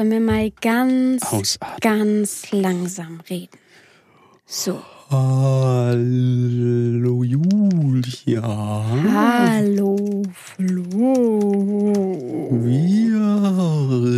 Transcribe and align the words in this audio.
Sollen 0.00 0.12
wir 0.12 0.20
mal 0.20 0.50
ganz, 0.62 1.22
Ausatmen. 1.30 1.76
ganz 1.82 2.50
langsam 2.52 3.20
reden? 3.28 3.58
So. 4.46 4.80
Hallo 5.10 5.92
Julia. 7.22 8.42
Hallo, 9.12 10.22
Flo. 10.32 11.04
Wir 12.50 13.20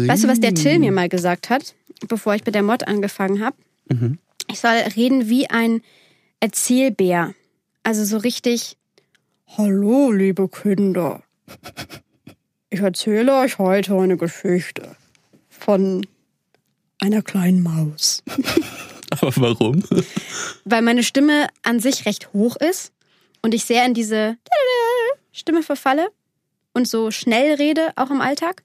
Weißt 0.08 0.22
du, 0.22 0.28
was 0.28 0.38
der 0.38 0.54
Till 0.54 0.78
mir 0.78 0.92
mal 0.92 1.08
gesagt 1.08 1.50
hat, 1.50 1.74
bevor 2.06 2.36
ich 2.36 2.46
mit 2.46 2.54
der 2.54 2.62
Mod 2.62 2.86
angefangen 2.86 3.44
habe? 3.44 3.56
Mhm. 3.88 4.18
Ich 4.48 4.60
soll 4.60 4.76
reden 4.94 5.28
wie 5.28 5.50
ein 5.50 5.82
Erzählbär. 6.38 7.34
Also 7.82 8.04
so 8.04 8.18
richtig. 8.18 8.76
Hallo, 9.58 10.12
liebe 10.12 10.48
Kinder. 10.48 11.24
Ich 12.70 12.78
erzähle 12.78 13.34
euch 13.34 13.58
heute 13.58 13.98
eine 13.98 14.16
Geschichte 14.16 14.94
von 15.64 16.06
einer 17.00 17.22
kleinen 17.22 17.62
Maus. 17.62 18.22
Aber 19.10 19.32
warum? 19.36 19.82
Weil 20.64 20.82
meine 20.82 21.02
Stimme 21.02 21.48
an 21.62 21.80
sich 21.80 22.06
recht 22.06 22.32
hoch 22.32 22.56
ist 22.56 22.92
und 23.42 23.54
ich 23.54 23.64
sehr 23.64 23.84
in 23.84 23.94
diese 23.94 24.36
Stimme 25.32 25.62
verfalle 25.62 26.08
und 26.72 26.88
so 26.88 27.10
schnell 27.10 27.54
rede, 27.54 27.92
auch 27.96 28.10
im 28.10 28.20
Alltag. 28.20 28.62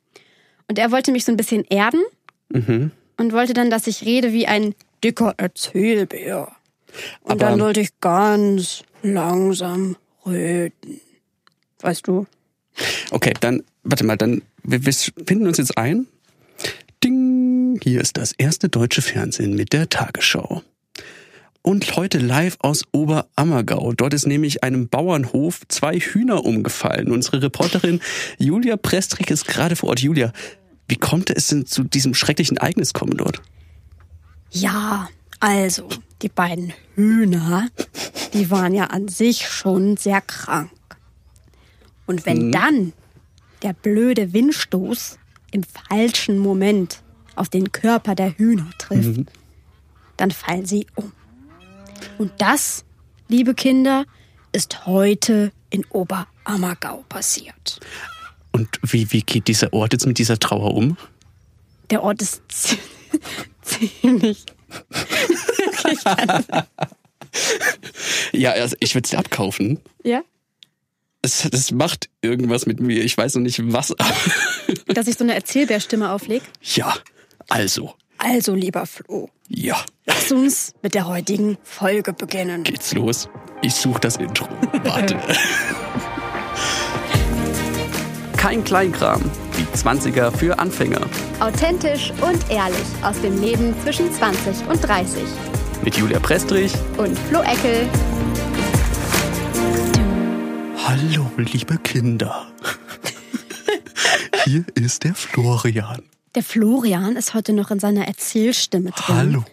Und 0.70 0.80
er 0.80 0.92
wollte 0.92 1.12
mich 1.12 1.26
so 1.26 1.32
ein 1.32 1.38
bisschen 1.38 1.64
erden 1.66 2.02
Mhm. 2.50 2.92
und 3.18 3.34
wollte 3.34 3.54
dann, 3.54 3.70
dass 3.70 3.88
ich 3.88 4.06
rede 4.06 4.32
wie 4.32 4.48
ein 4.48 4.74
dicker 5.04 5.34
Erzählbär. 5.38 6.50
Und 7.24 7.32
Aber- 7.32 7.40
dann 7.40 7.60
sollte 7.60 7.82
ich 7.82 7.90
ganz 8.00 8.84
langsam 9.04 9.98
reden. 10.26 11.02
Weißt 11.82 12.08
du? 12.08 12.26
Okay, 13.12 13.34
dann, 13.42 13.64
warte 13.84 14.06
mal, 14.06 14.16
dann, 14.16 14.42
wir, 14.64 14.86
wir 14.86 14.94
finden 14.94 15.46
uns 15.48 15.58
jetzt 15.58 15.78
ein. 15.78 16.08
Hier 17.82 18.02
ist 18.02 18.18
das 18.18 18.32
erste 18.32 18.70
deutsche 18.70 19.02
Fernsehen 19.02 19.56
mit 19.56 19.74
der 19.74 19.90
Tagesschau. 19.90 20.64
Und 21.62 21.96
heute 21.98 22.18
live 22.18 22.58
aus 22.60 22.84
Oberammergau. 22.92 23.94
Dort 23.94 24.14
ist 24.14 24.26
nämlich 24.26 24.64
einem 24.64 24.88
Bauernhof 24.88 25.62
zwei 25.68 26.00
Hühner 26.00 26.46
umgefallen. 26.46 27.12
Unsere 27.12 27.42
Reporterin 27.42 28.00
Julia 28.38 28.78
Prestrich 28.78 29.30
ist 29.30 29.48
gerade 29.48 29.76
vor 29.76 29.90
Ort. 29.90 30.00
Julia, 30.00 30.32
wie 30.88 30.96
konnte 30.96 31.36
es 31.36 31.48
denn 31.48 31.66
zu 31.66 31.84
diesem 31.84 32.14
schrecklichen 32.14 32.58
Ereignis 32.58 32.94
kommen 32.94 33.18
dort? 33.18 33.42
Ja, 34.50 35.10
also, 35.40 35.90
die 36.22 36.30
beiden 36.30 36.74
Hühner, 36.96 37.68
die 38.34 38.50
waren 38.50 38.74
ja 38.74 38.86
an 38.86 39.10
sich 39.10 39.48
schon 39.48 39.98
sehr 39.98 40.22
krank. 40.22 40.72
Und 42.06 42.26
wenn 42.26 42.52
dann 42.54 42.94
der 43.62 43.74
blöde 43.74 44.32
Windstoß 44.32 45.20
im 45.52 45.64
falschen 45.64 46.40
Moment 46.40 47.02
auf 47.38 47.50
den 47.50 47.72
Körper 47.72 48.16
der 48.16 48.38
Hühner 48.38 48.70
trifft, 48.78 49.22
dann 50.18 50.32
fallen 50.32 50.66
sie 50.66 50.88
um. 50.96 51.12
Und 52.18 52.32
das, 52.40 52.84
liebe 53.28 53.54
Kinder, 53.54 54.06
ist 54.52 54.86
heute 54.86 55.52
in 55.70 55.86
Oberammergau 55.86 57.04
passiert. 57.10 57.80
Und 58.52 58.80
wie, 58.82 59.12
wie 59.12 59.22
geht 59.22 59.48
dieser 59.48 59.74
Ort 59.74 59.94
jetzt 59.94 60.06
mit 60.08 60.18
dieser 60.18 60.40
Trauer 60.40 60.74
um? 60.74 60.98
Der 61.90 62.04
Ort 62.04 62.22
ist 62.22 62.42
zie- 62.50 62.80
ziemlich. 63.62 64.46
Ja, 68.34 68.52
also 68.52 68.76
ich 68.80 68.96
würde 68.96 69.06
es 69.06 69.12
dir 69.12 69.20
abkaufen. 69.20 69.80
Ja? 70.04 70.22
Es, 71.22 71.48
das 71.52 71.72
macht 71.72 72.10
irgendwas 72.22 72.66
mit 72.66 72.80
mir. 72.80 73.04
Ich 73.04 73.18
weiß 73.18 73.36
noch 73.36 73.42
nicht 73.42 73.60
was. 73.72 73.94
Dass 74.88 75.08
ich 75.08 75.16
so 75.18 75.24
eine 75.24 75.34
Erzählbärstimme 75.36 76.12
auflege. 76.12 76.46
ja, 76.62 76.94
also, 77.50 77.94
Also, 78.18 78.54
lieber 78.56 78.86
Flo, 78.86 79.30
ja, 79.48 79.78
lass 80.06 80.32
uns 80.32 80.74
mit 80.82 80.94
der 80.96 81.08
heutigen 81.08 81.58
Folge 81.64 82.14
beginnen. 82.14 82.64
geht's 82.64 82.94
los. 82.94 83.30
Ich 83.62 83.74
suche 83.74 84.00
das 84.02 84.18
Intro. 84.18 84.48
Warte. 84.84 85.18
Kein 88.38 88.64
Kleinkram. 88.64 89.22
Die 89.58 89.66
20er 89.78 90.32
für 90.32 90.58
Anfänger. 90.60 91.02
Authentisch 91.40 92.12
und 92.22 92.50
ehrlich 92.52 92.86
aus 93.02 93.20
dem 93.22 93.42
Leben 93.42 93.74
zwischen 93.84 94.12
20 94.14 94.68
und 94.68 94.80
30. 94.88 95.24
Mit 95.84 95.98
Julia 95.98 96.20
Prestrich. 96.20 96.72
Und 96.98 97.18
Flo 97.18 97.42
Eckel. 97.42 97.88
Hallo, 100.86 101.30
liebe 101.38 101.78
Kinder. 101.80 102.48
Hier 104.46 104.64
ist 104.76 105.04
der 105.04 105.16
Florian. 105.16 106.04
Der 106.38 106.44
Florian 106.44 107.16
ist 107.16 107.34
heute 107.34 107.52
noch 107.52 107.72
in 107.72 107.80
seiner 107.80 108.08
Erzählstimme 108.08 108.92
drin. 108.92 109.16
Hallo. 109.18 109.44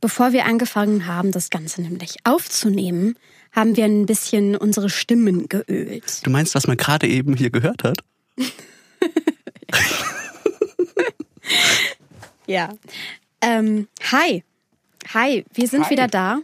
Bevor 0.00 0.32
wir 0.32 0.46
angefangen 0.46 1.06
haben, 1.06 1.30
das 1.30 1.48
Ganze 1.48 1.80
nämlich 1.80 2.16
aufzunehmen, 2.24 3.16
haben 3.52 3.76
wir 3.76 3.84
ein 3.84 4.04
bisschen 4.04 4.56
unsere 4.56 4.90
Stimmen 4.90 5.48
geölt. 5.48 6.26
Du 6.26 6.30
meinst, 6.30 6.56
was 6.56 6.66
man 6.66 6.76
gerade 6.76 7.06
eben 7.06 7.36
hier 7.36 7.50
gehört 7.50 7.84
hat? 7.84 7.98
Ja. 12.46 12.74
Ähm, 13.40 13.86
hi. 14.10 14.42
Hi, 15.14 15.44
wir 15.54 15.68
sind 15.68 15.84
Hi. 15.84 15.90
wieder 15.90 16.08
da. 16.08 16.40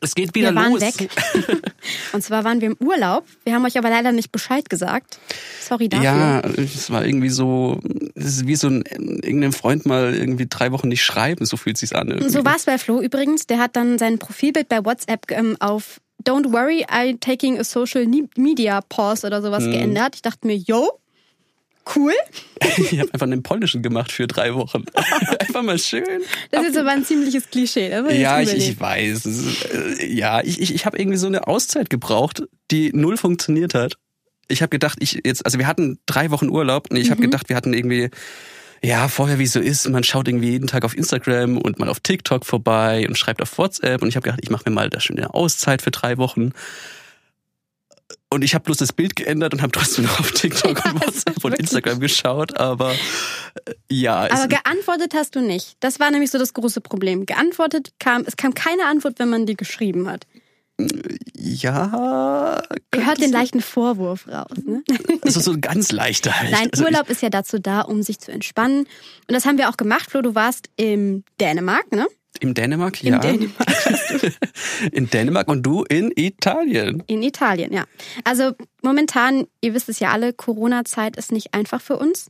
Es 0.00 0.14
geht 0.14 0.34
wieder 0.34 0.50
wir 0.54 0.60
waren 0.60 0.72
los. 0.72 0.80
weg. 0.80 1.08
Und 2.12 2.22
zwar 2.22 2.44
waren 2.44 2.60
wir 2.60 2.68
im 2.68 2.76
Urlaub. 2.78 3.24
Wir 3.44 3.54
haben 3.54 3.64
euch 3.64 3.76
aber 3.78 3.90
leider 3.90 4.12
nicht 4.12 4.32
Bescheid 4.32 4.68
gesagt. 4.68 5.18
Sorry 5.60 5.88
dafür. 5.88 6.04
Ja, 6.04 6.40
es 6.40 6.90
war 6.90 7.04
irgendwie 7.04 7.28
so, 7.30 7.80
es 8.14 8.24
ist 8.26 8.46
wie 8.46 8.56
so 8.56 8.68
ein 8.68 8.82
irgendeinem 8.86 9.52
Freund 9.52 9.86
mal 9.86 10.14
irgendwie 10.14 10.46
drei 10.48 10.72
Wochen 10.72 10.88
nicht 10.88 11.04
schreiben, 11.04 11.44
so 11.46 11.56
fühlt 11.56 11.78
sich's 11.78 11.92
an. 11.92 12.08
Irgendwie. 12.08 12.28
So 12.30 12.44
war 12.44 12.56
es 12.56 12.64
bei 12.64 12.78
Flo 12.78 13.00
übrigens. 13.00 13.46
Der 13.46 13.58
hat 13.58 13.76
dann 13.76 13.98
sein 13.98 14.18
Profilbild 14.18 14.68
bei 14.68 14.84
WhatsApp 14.84 15.30
ähm, 15.30 15.56
auf 15.60 16.00
Don't 16.24 16.52
worry, 16.52 16.84
I'm 16.88 17.20
taking 17.20 17.58
a 17.58 17.62
social 17.64 18.04
ne- 18.06 18.28
media 18.36 18.80
pause 18.80 19.26
oder 19.26 19.40
sowas 19.42 19.64
Mhm. 19.64 19.70
geändert. 19.72 20.16
Ich 20.16 20.22
dachte 20.22 20.46
mir, 20.46 20.56
yo, 20.56 20.90
cool. 21.94 22.12
Ich 22.78 22.98
habe 22.98 23.12
einfach 23.12 23.26
einen 23.26 23.42
polnischen 23.42 23.82
gemacht 23.82 24.10
für 24.12 24.26
drei 24.26 24.54
Wochen. 24.54 24.84
einfach 25.40 25.62
mal 25.62 25.78
schön. 25.78 26.04
Das 26.50 26.66
ist 26.66 26.76
aber 26.76 26.90
ein 26.90 27.04
ziemliches 27.04 27.48
Klischee. 27.50 27.90
Ja, 27.90 28.40
ich, 28.40 28.52
ich 28.54 28.80
weiß. 28.80 29.24
Es 29.24 29.36
ist, 29.36 29.64
äh, 30.00 30.06
ja, 30.06 30.40
ich, 30.42 30.60
ich, 30.60 30.74
ich 30.74 30.86
habe 30.86 30.98
irgendwie 30.98 31.18
so 31.18 31.26
eine 31.26 31.46
Auszeit 31.46 31.90
gebraucht, 31.90 32.42
die 32.70 32.90
null 32.92 33.16
funktioniert 33.16 33.74
hat. 33.74 33.98
Ich 34.48 34.62
habe 34.62 34.70
gedacht, 34.70 34.98
ich 35.00 35.20
jetzt, 35.24 35.44
also 35.44 35.58
wir 35.58 35.66
hatten 35.66 35.98
drei 36.06 36.30
Wochen 36.30 36.48
Urlaub 36.48 36.90
und 36.90 36.96
ich 36.96 37.10
habe 37.10 37.20
gedacht, 37.20 37.48
wir 37.48 37.56
hatten 37.56 37.72
irgendwie, 37.72 38.10
ja, 38.82 39.08
vorher 39.08 39.38
wie 39.38 39.46
so 39.46 39.60
ist, 39.60 39.88
man 39.88 40.04
schaut 40.04 40.28
irgendwie 40.28 40.50
jeden 40.50 40.66
Tag 40.66 40.84
auf 40.84 40.96
Instagram 40.96 41.58
und 41.58 41.78
mal 41.78 41.88
auf 41.88 42.00
TikTok 42.00 42.46
vorbei 42.46 43.06
und 43.08 43.18
schreibt 43.18 43.42
auf 43.42 43.58
WhatsApp 43.58 44.02
und 44.02 44.08
ich 44.08 44.16
habe 44.16 44.24
gedacht, 44.24 44.40
ich 44.42 44.50
mache 44.50 44.68
mir 44.68 44.74
mal 44.74 44.90
da 44.90 45.00
schon 45.00 45.18
eine 45.18 45.34
Auszeit 45.34 45.82
für 45.82 45.90
drei 45.90 46.16
Wochen. 46.18 46.52
Und 48.28 48.42
ich 48.42 48.54
habe 48.54 48.64
bloß 48.64 48.78
das 48.78 48.92
Bild 48.92 49.14
geändert 49.14 49.54
und 49.54 49.62
habe 49.62 49.70
trotzdem 49.72 50.04
noch 50.04 50.18
auf 50.18 50.32
TikTok 50.32 50.84
und 50.84 51.00
WhatsApp 51.00 51.44
und 51.44 51.54
Instagram 51.54 52.00
geschaut, 52.00 52.56
aber 52.56 52.92
äh, 52.92 53.74
ja, 53.88 54.28
Aber 54.30 54.48
geantwortet 54.48 55.14
hast 55.14 55.36
du 55.36 55.40
nicht. 55.40 55.76
Das 55.80 56.00
war 56.00 56.10
nämlich 56.10 56.30
so 56.30 56.38
das 56.38 56.52
große 56.52 56.80
Problem. 56.80 57.24
Geantwortet 57.24 57.92
kam, 57.98 58.24
es 58.26 58.36
kam 58.36 58.54
keine 58.54 58.86
Antwort, 58.86 59.18
wenn 59.18 59.28
man 59.28 59.46
die 59.46 59.56
geschrieben 59.56 60.08
hat. 60.08 60.26
ja, 61.34 62.62
Ihr 62.94 63.06
hört 63.06 63.20
den 63.20 63.32
leichten 63.32 63.60
Vorwurf 63.60 64.26
raus. 64.28 64.58
Ne? 64.64 64.82
also 65.22 65.40
so 65.40 65.52
ein 65.52 65.60
ganz 65.60 65.92
leichter 65.92 66.32
halt. 66.38 66.50
Nein, 66.50 66.68
also 66.72 66.84
Urlaub 66.84 67.08
ist 67.08 67.22
ja 67.22 67.30
dazu 67.30 67.60
da, 67.60 67.82
um 67.82 68.02
sich 68.02 68.18
zu 68.18 68.32
entspannen. 68.32 68.80
Und 68.80 69.34
das 69.34 69.46
haben 69.46 69.56
wir 69.56 69.68
auch 69.70 69.76
gemacht. 69.76 70.10
Flo, 70.10 70.20
du 70.20 70.34
warst 70.34 70.68
in 70.76 71.24
Dänemark, 71.40 71.92
ne? 71.92 72.06
Im 72.40 72.54
Dänemark, 72.54 73.02
In 73.02 73.14
ja. 73.14 73.18
Dänemark. 73.18 73.68
in 74.92 75.10
Dänemark 75.10 75.48
und 75.48 75.62
du 75.62 75.84
in 75.84 76.12
Italien. 76.14 77.02
In 77.06 77.22
Italien, 77.22 77.72
ja. 77.72 77.84
Also 78.24 78.52
momentan, 78.82 79.46
ihr 79.60 79.74
wisst 79.74 79.88
es 79.88 80.00
ja 80.00 80.10
alle, 80.10 80.32
Corona-Zeit 80.32 81.16
ist 81.16 81.32
nicht 81.32 81.54
einfach 81.54 81.80
für 81.80 81.96
uns. 81.96 82.28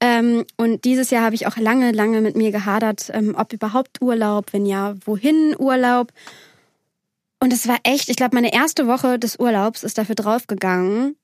Ähm, 0.00 0.44
und 0.56 0.84
dieses 0.84 1.10
Jahr 1.10 1.24
habe 1.24 1.34
ich 1.34 1.46
auch 1.46 1.56
lange, 1.58 1.92
lange 1.92 2.20
mit 2.22 2.36
mir 2.36 2.52
gehadert, 2.52 3.10
ähm, 3.12 3.34
ob 3.36 3.52
überhaupt 3.52 4.00
Urlaub, 4.00 4.52
wenn 4.52 4.64
ja, 4.64 4.94
wohin 5.04 5.54
Urlaub. 5.58 6.12
Und 7.38 7.52
es 7.52 7.68
war 7.68 7.78
echt, 7.84 8.08
ich 8.08 8.16
glaube, 8.16 8.34
meine 8.34 8.52
erste 8.52 8.86
Woche 8.86 9.18
des 9.18 9.38
Urlaubs 9.38 9.82
ist 9.82 9.98
dafür 9.98 10.14
draufgegangen, 10.14 11.16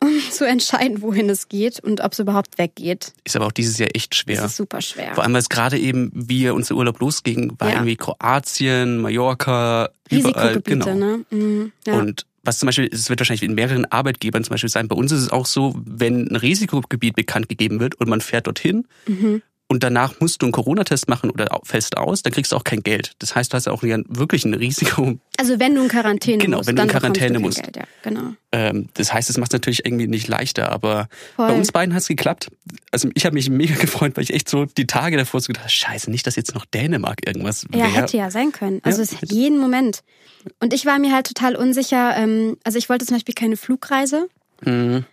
um 0.00 0.10
zu 0.30 0.46
entscheiden, 0.46 1.02
wohin 1.02 1.28
es 1.30 1.48
geht 1.48 1.80
und 1.80 2.00
ob 2.00 2.12
es 2.12 2.18
überhaupt 2.18 2.58
weggeht. 2.58 3.12
Ist 3.24 3.36
aber 3.36 3.46
auch 3.46 3.52
dieses 3.52 3.78
Jahr 3.78 3.88
echt 3.94 4.14
schwer. 4.14 4.36
Das 4.42 4.52
ist 4.52 4.56
super 4.56 4.80
schwer. 4.80 5.14
Vor 5.14 5.24
allem, 5.24 5.32
weil 5.32 5.40
es 5.40 5.48
gerade 5.48 5.78
eben, 5.78 6.10
wie 6.14 6.48
unser 6.50 6.74
Urlaub 6.76 7.00
losging, 7.00 7.52
war 7.58 7.68
Ja. 7.68 7.74
irgendwie 7.76 7.96
Kroatien, 7.96 8.98
Mallorca, 8.98 9.90
überall. 10.10 10.48
Risikogebiete, 10.48 10.78
Genau. 10.90 10.94
ne? 10.94 11.24
Mhm, 11.30 11.72
ja. 11.86 11.94
Und 11.98 12.26
was 12.44 12.58
zum 12.60 12.66
Beispiel, 12.66 12.88
es 12.92 13.10
wird 13.10 13.20
wahrscheinlich 13.20 13.42
in 13.42 13.54
mehreren 13.54 13.84
Arbeitgebern 13.86 14.44
zum 14.44 14.52
Beispiel 14.54 14.70
sein. 14.70 14.88
Bei 14.88 14.96
uns 14.96 15.12
ist 15.12 15.20
es 15.22 15.30
auch 15.30 15.44
so, 15.46 15.74
wenn 15.84 16.28
ein 16.28 16.36
Risikogebiet 16.36 17.14
bekannt 17.16 17.48
gegeben 17.48 17.80
wird 17.80 17.96
und 17.96 18.08
man 18.08 18.20
fährt 18.20 18.46
dorthin, 18.46 18.86
Mhm. 19.06 19.42
Und 19.68 19.82
danach 19.82 20.18
musst 20.20 20.40
du 20.40 20.46
einen 20.46 20.52
Corona-Test 20.52 21.08
machen 21.08 21.30
oder 21.30 21.60
fällst 21.64 21.96
aus, 21.96 22.22
dann 22.22 22.32
kriegst 22.32 22.52
du 22.52 22.56
auch 22.56 22.64
kein 22.64 22.82
Geld. 22.82 23.12
Das 23.18 23.34
heißt, 23.34 23.52
du 23.52 23.56
hast 23.56 23.66
ja 23.66 23.72
auch 23.72 23.82
wirklich 23.82 24.44
ein 24.44 24.54
Risiko. 24.54 25.18
Also 25.36 25.60
wenn 25.60 25.74
du 25.74 25.82
in 25.82 25.88
Quarantäne 25.88 26.38
genau, 26.38 26.56
musst, 26.58 26.68
wenn 26.68 26.76
du 26.76 26.82
in 26.82 26.88
Quarantäne 26.88 27.34
du 27.34 27.40
musst. 27.40 27.62
Geld, 27.62 27.76
ja, 27.76 27.84
genau. 28.02 28.32
Ähm, 28.50 28.88
das 28.94 29.12
heißt, 29.12 29.28
es 29.28 29.36
macht 29.36 29.50
es 29.50 29.52
natürlich 29.52 29.84
irgendwie 29.84 30.06
nicht 30.06 30.26
leichter, 30.26 30.72
aber 30.72 31.08
Voll. 31.36 31.48
bei 31.48 31.54
uns 31.54 31.70
beiden 31.70 31.94
hat 31.94 32.00
es 32.02 32.08
geklappt. 32.08 32.48
Also 32.90 33.10
ich 33.14 33.26
habe 33.26 33.34
mich 33.34 33.50
mega 33.50 33.74
gefreut, 33.80 34.16
weil 34.16 34.24
ich 34.24 34.32
echt 34.32 34.48
so 34.48 34.64
die 34.64 34.86
Tage 34.86 35.16
davor 35.18 35.40
so 35.40 35.48
gedacht 35.48 35.64
habe, 35.64 35.70
scheiße, 35.70 36.10
nicht, 36.10 36.26
dass 36.26 36.34
jetzt 36.36 36.54
noch 36.54 36.64
Dänemark 36.64 37.26
irgendwas 37.26 37.64
Ja, 37.72 37.80
wäre. 37.80 37.88
hätte 37.90 38.16
ja 38.16 38.30
sein 38.30 38.52
können. 38.52 38.80
Also 38.84 39.02
Ja, 39.02 39.18
es 39.22 39.30
jeden 39.30 39.58
Moment. 39.58 40.02
Und 40.60 40.72
ich 40.72 40.86
war 40.86 40.98
mir 40.98 41.12
halt 41.12 41.26
total 41.26 41.56
unsicher. 41.56 42.16
Ähm, 42.16 42.56
also 42.64 42.78
ich 42.78 42.88
wollte 42.88 43.04
zum 43.04 43.16
Beispiel 43.16 43.34
keine 43.34 43.56
Flugreise. 43.58 44.28
Mhm. 44.62 45.04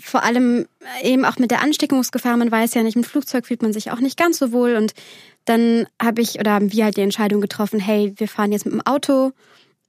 Vor 0.00 0.22
allem 0.24 0.66
eben 1.02 1.24
auch 1.24 1.38
mit 1.38 1.50
der 1.50 1.60
Ansteckungsgefahr. 1.60 2.36
Man 2.36 2.50
weiß 2.50 2.74
ja 2.74 2.82
nicht, 2.82 2.96
im 2.96 3.04
Flugzeug 3.04 3.46
fühlt 3.46 3.62
man 3.62 3.72
sich 3.72 3.90
auch 3.90 4.00
nicht 4.00 4.18
ganz 4.18 4.38
so 4.38 4.50
wohl. 4.52 4.76
Und 4.76 4.94
dann 5.44 5.86
habe 6.00 6.22
ich 6.22 6.38
oder 6.40 6.52
haben 6.52 6.72
wir 6.72 6.84
halt 6.84 6.96
die 6.96 7.02
Entscheidung 7.02 7.40
getroffen, 7.40 7.80
hey, 7.80 8.14
wir 8.16 8.28
fahren 8.28 8.52
jetzt 8.52 8.64
mit 8.64 8.72
dem 8.74 8.80
Auto. 8.86 9.32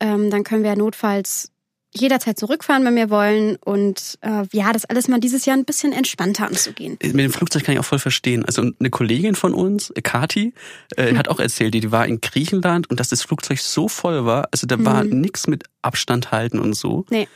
Ähm, 0.02 0.30
dann 0.30 0.44
können 0.44 0.64
wir 0.64 0.72
ja 0.72 0.76
notfalls 0.76 1.52
jederzeit 1.98 2.38
zurückfahren, 2.38 2.84
wenn 2.84 2.98
wir 2.98 3.10
wollen. 3.10 3.56
Und 3.64 4.18
äh, 4.20 4.44
ja, 4.52 4.74
das 4.74 4.84
alles 4.84 5.08
mal 5.08 5.22
dieses 5.22 5.46
Jahr 5.46 5.56
ein 5.56 5.64
bisschen 5.64 5.94
entspannter 5.94 6.46
anzugehen. 6.46 6.98
Mit 7.02 7.14
dem 7.18 7.32
Flugzeug 7.32 7.64
kann 7.64 7.74
ich 7.74 7.80
auch 7.80 7.86
voll 7.86 8.00
verstehen. 8.00 8.44
Also 8.44 8.70
eine 8.78 8.90
Kollegin 8.90 9.36
von 9.36 9.54
uns, 9.54 9.92
äh, 9.92 10.02
Kati, 10.02 10.54
äh, 10.98 11.12
Hm. 11.12 11.18
hat 11.18 11.30
auch 11.30 11.40
erzählt, 11.40 11.74
die, 11.74 11.80
die 11.80 11.94
war 11.94 12.06
in 12.06 12.20
Griechenland 12.20 12.90
und 12.90 13.00
dass 13.00 13.08
das 13.08 13.22
Flugzeug 13.22 13.60
so 13.60 13.88
voll 13.88 14.26
war, 14.26 14.50
also 14.52 14.68
da 14.68 14.84
war 14.84 15.06
nix 15.06 15.48
mit 15.48 15.64
Abstand 15.82 16.34
halten 16.34 16.60
und 16.60 16.74
so. 16.74 17.06
Nee. 17.10 17.30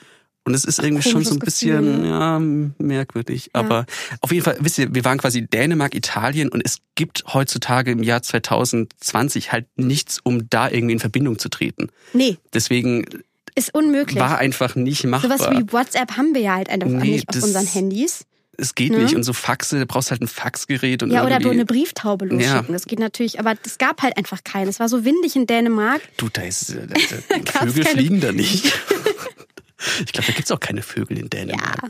Und 0.50 0.56
es 0.56 0.66
ist 0.66 0.80
irgendwie 0.80 1.08
schon 1.08 1.24
so 1.24 1.36
ein 1.36 1.40
bisschen 1.40 2.04
ja, 2.04 2.40
merkwürdig. 2.40 3.52
Aber 3.54 3.86
auf 4.22 4.32
jeden 4.32 4.44
Fall, 4.44 4.58
wisst 4.62 4.80
ihr, 4.80 4.92
wir 4.96 5.06
waren 5.06 5.20
quasi 5.20 5.46
Dänemark, 5.46 5.94
Italien 5.94 6.50
und 6.50 6.62
es 6.66 6.80
gibt 6.96 7.24
heutzutage 7.36 7.92
im 7.92 8.02
Jahr 8.02 8.24
2020 8.24 9.52
halt 9.52 9.68
nichts, 9.76 10.20
um 10.24 10.50
da 10.50 10.68
irgendwie 10.72 10.94
in 10.94 11.00
Verbindung 11.00 11.38
zu 11.38 11.50
treten. 11.50 11.90
Nee, 12.14 12.38
Deswegen 12.52 13.06
ist 13.54 13.74
unmöglich. 13.76 14.20
war 14.20 14.40
einfach 14.40 14.74
nicht 14.76 15.04
machbar. 15.04 15.38
Sowas 15.38 15.52
wie 15.52 15.72
WhatsApp 15.72 16.18
haben 16.18 16.34
wir 16.34 16.42
ja 16.42 16.56
halt 16.56 16.70
einfach 16.70 16.88
Nee, 16.90 17.12
nicht 17.12 17.30
auf 17.30 17.44
unseren 17.44 17.68
Handys. 17.68 18.26
es 18.58 18.74
geht 18.74 18.92
Ne? 18.92 19.00
nicht. 19.04 19.16
Und 19.16 19.22
so 19.24 19.34
Faxe, 19.34 19.78
da 19.78 19.86
brauchst 19.86 20.10
halt 20.10 20.22
ein 20.22 20.28
Faxgerät 20.28 21.04
und 21.04 21.12
Ja, 21.12 21.22
oder 21.24 21.34
irgendwie, 21.36 21.52
eine 21.52 21.66
Brieftaube 21.66 22.26
losschicken. 22.26 22.46
Ja. 22.66 22.66
Das 22.68 22.86
geht 22.86 23.00
natürlich, 23.00 23.40
aber 23.40 23.54
es 23.64 23.78
gab 23.78 24.02
halt 24.02 24.18
einfach 24.18 24.44
keinen. 24.44 24.68
Es 24.68 24.80
war 24.80 24.90
so 24.90 25.06
windig 25.06 25.36
in 25.36 25.46
Dänemark. 25.46 26.02
Du, 26.18 26.28
da 26.34 26.42
ist 26.42 26.72
äh, 26.72 26.88
da, 26.88 26.96
da, 27.54 27.60
Vögel 27.68 27.84
keine- 27.84 27.96
fliegen 27.98 28.20
da 28.20 28.32
nicht. 28.32 28.74
ich 30.06 30.12
glaube, 30.14 30.28
da 30.28 30.34
gibt's 30.34 30.52
auch 30.52 30.60
keine 30.60 30.82
Vögel 30.82 31.18
in 31.18 31.24
Ja. 31.26 31.30
Dänemark. 31.30 31.84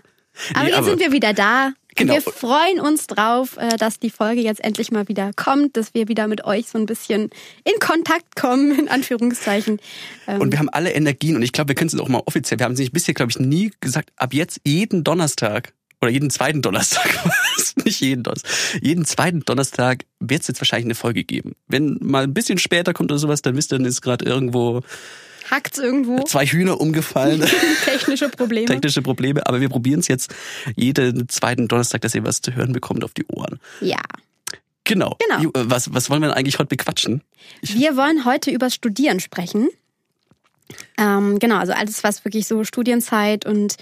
Aber 0.54 0.64
Nee, 0.64 0.68
jetzt 0.70 0.78
aber- 0.78 0.90
sind 0.90 1.00
wir 1.00 1.12
wieder 1.12 1.34
da. 1.34 1.74
Genau. 1.96 2.14
Wir 2.14 2.22
freuen 2.22 2.80
uns 2.80 3.08
drauf, 3.08 3.58
äh, 3.58 3.76
dass 3.76 4.00
die 4.00 4.10
Folge 4.10 4.40
jetzt 4.42 4.64
endlich 4.64 4.90
mal 4.92 5.08
wieder 5.10 5.32
kommt, 5.36 5.76
dass 5.76 5.94
wir 5.94 6.08
wieder 6.08 6.28
mit 6.30 6.46
euch 6.46 6.68
so 6.70 6.78
ein 6.78 6.86
bisschen 6.86 7.30
in 7.66 7.74
Kontakt 7.82 8.38
kommen, 8.38 8.78
in 8.80 8.88
Anführungszeichen. 8.88 9.82
Ähm, 10.28 10.40
Und 10.40 10.52
wir 10.54 10.60
haben 10.60 10.70
alle 10.70 10.92
Energien 10.94 11.36
und 11.36 11.42
ich 11.42 11.52
glaube, 11.52 11.70
wir 11.70 11.76
können 11.76 11.90
es 11.94 12.00
auch 12.00 12.08
mal 12.08 12.22
offiziell. 12.26 12.58
Wir 12.60 12.66
haben 12.66 12.74
es 12.74 12.80
nicht 12.80 12.94
bisher, 12.94 13.14
glaube 13.14 13.32
ich, 13.32 13.40
nie 13.40 13.72
gesagt, 13.82 14.12
ab 14.16 14.34
jetzt 14.34 14.62
jeden 14.64 15.04
Donnerstag 15.04 15.74
oder 16.00 16.10
jeden 16.12 16.30
zweiten 16.30 16.62
Donnerstag, 16.62 17.10
nicht 17.84 18.00
jeden 18.00 18.24
Donnerstag, 18.24 18.50
jeden 18.82 19.04
zweiten 19.04 19.42
Donnerstag 19.42 20.06
wird 20.22 20.42
es 20.44 20.48
jetzt 20.48 20.62
wahrscheinlich 20.62 20.86
eine 20.86 20.96
Folge 20.96 21.26
geben. 21.26 21.56
Wenn 21.68 21.98
mal 22.02 22.24
ein 22.24 22.34
bisschen 22.34 22.60
später 22.60 22.94
kommt 22.94 23.12
oder 23.12 23.20
sowas, 23.20 23.42
dann 23.42 23.58
wisst 23.58 23.74
ihr, 23.74 23.78
dann 23.78 23.86
ist 23.88 24.02
gerade 24.02 24.24
irgendwo 24.24 24.84
Hackt's 25.50 25.80
irgendwo? 25.80 26.24
zwei 26.24 26.46
Hühner 26.46 26.80
umgefallen. 26.80 27.44
Technische 27.86 28.30
Probleme. 28.30 28.68
Technische 28.68 29.02
Probleme, 29.02 29.46
aber 29.48 29.62
wir 29.62 29.70
probieren 29.70 30.00
es 30.00 30.08
jetzt 30.08 30.34
jeden 30.76 31.28
zweiten 31.30 31.68
Donnerstag, 31.68 32.02
dass 32.02 32.14
ihr 32.16 32.24
was 32.24 32.42
zu 32.42 32.54
hören 32.56 32.74
bekommt 32.74 33.04
auf 33.04 33.14
die 33.14 33.26
Ohren. 33.28 33.60
Ja. 33.82 34.02
Genau. 34.84 35.18
Genau. 35.20 35.50
Äh, 35.50 35.70
Was, 35.70 35.94
was 35.94 36.10
wollen 36.10 36.22
wir 36.22 36.30
denn 36.30 36.38
eigentlich 36.38 36.60
heute 36.60 36.70
bequatschen? 36.70 37.22
Wir 37.62 37.96
wollen 37.96 38.26
heute 38.26 38.52
über 38.52 38.70
Studieren 38.70 39.20
sprechen. 39.20 39.70
Ähm, 40.98 41.40
genau, 41.40 41.58
also 41.58 41.74
alles, 41.74 42.04
was 42.04 42.26
wirklich 42.26 42.48
so 42.48 42.64
Studienzeit 42.64 43.46
und 43.46 43.76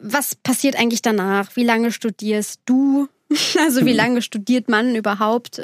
was 0.00 0.34
passiert 0.34 0.76
eigentlich 0.76 1.02
danach? 1.02 1.56
Wie 1.56 1.64
lange 1.64 1.92
studierst 1.92 2.60
du? 2.66 3.08
Also 3.58 3.84
wie 3.84 3.92
lange 3.92 4.22
studiert 4.22 4.68
man 4.68 4.94
überhaupt? 4.94 5.58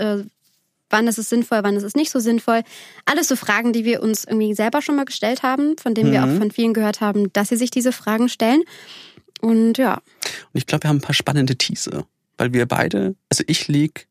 Wann 0.90 1.06
ist 1.06 1.18
es 1.18 1.28
sinnvoll, 1.28 1.60
wann 1.62 1.76
ist 1.76 1.84
es 1.84 1.94
nicht 1.94 2.10
so 2.10 2.18
sinnvoll? 2.18 2.62
Alles 3.06 3.28
so 3.28 3.36
Fragen, 3.36 3.72
die 3.72 3.84
wir 3.84 4.02
uns 4.02 4.24
irgendwie 4.24 4.54
selber 4.54 4.82
schon 4.82 4.96
mal 4.96 5.04
gestellt 5.04 5.42
haben, 5.42 5.78
von 5.78 5.94
denen 5.94 6.12
wir 6.12 6.24
auch 6.24 6.38
von 6.38 6.50
vielen 6.50 6.74
gehört 6.74 7.00
haben, 7.00 7.32
dass 7.32 7.48
sie 7.48 7.56
sich 7.56 7.70
diese 7.70 7.92
Fragen 7.92 8.28
stellen. 8.28 8.62
Und 9.40 9.78
ja, 9.78 9.94
Und 9.94 10.58
ich 10.58 10.66
glaube, 10.66 10.84
wir 10.84 10.88
haben 10.88 10.96
ein 10.96 11.02
paar 11.02 11.14
spannende 11.14 11.56
Teaser, 11.56 12.04
weil 12.36 12.52
wir 12.52 12.66
beide, 12.66 13.14
also 13.30 13.44
ich 13.46 13.68
lieg 13.68 14.08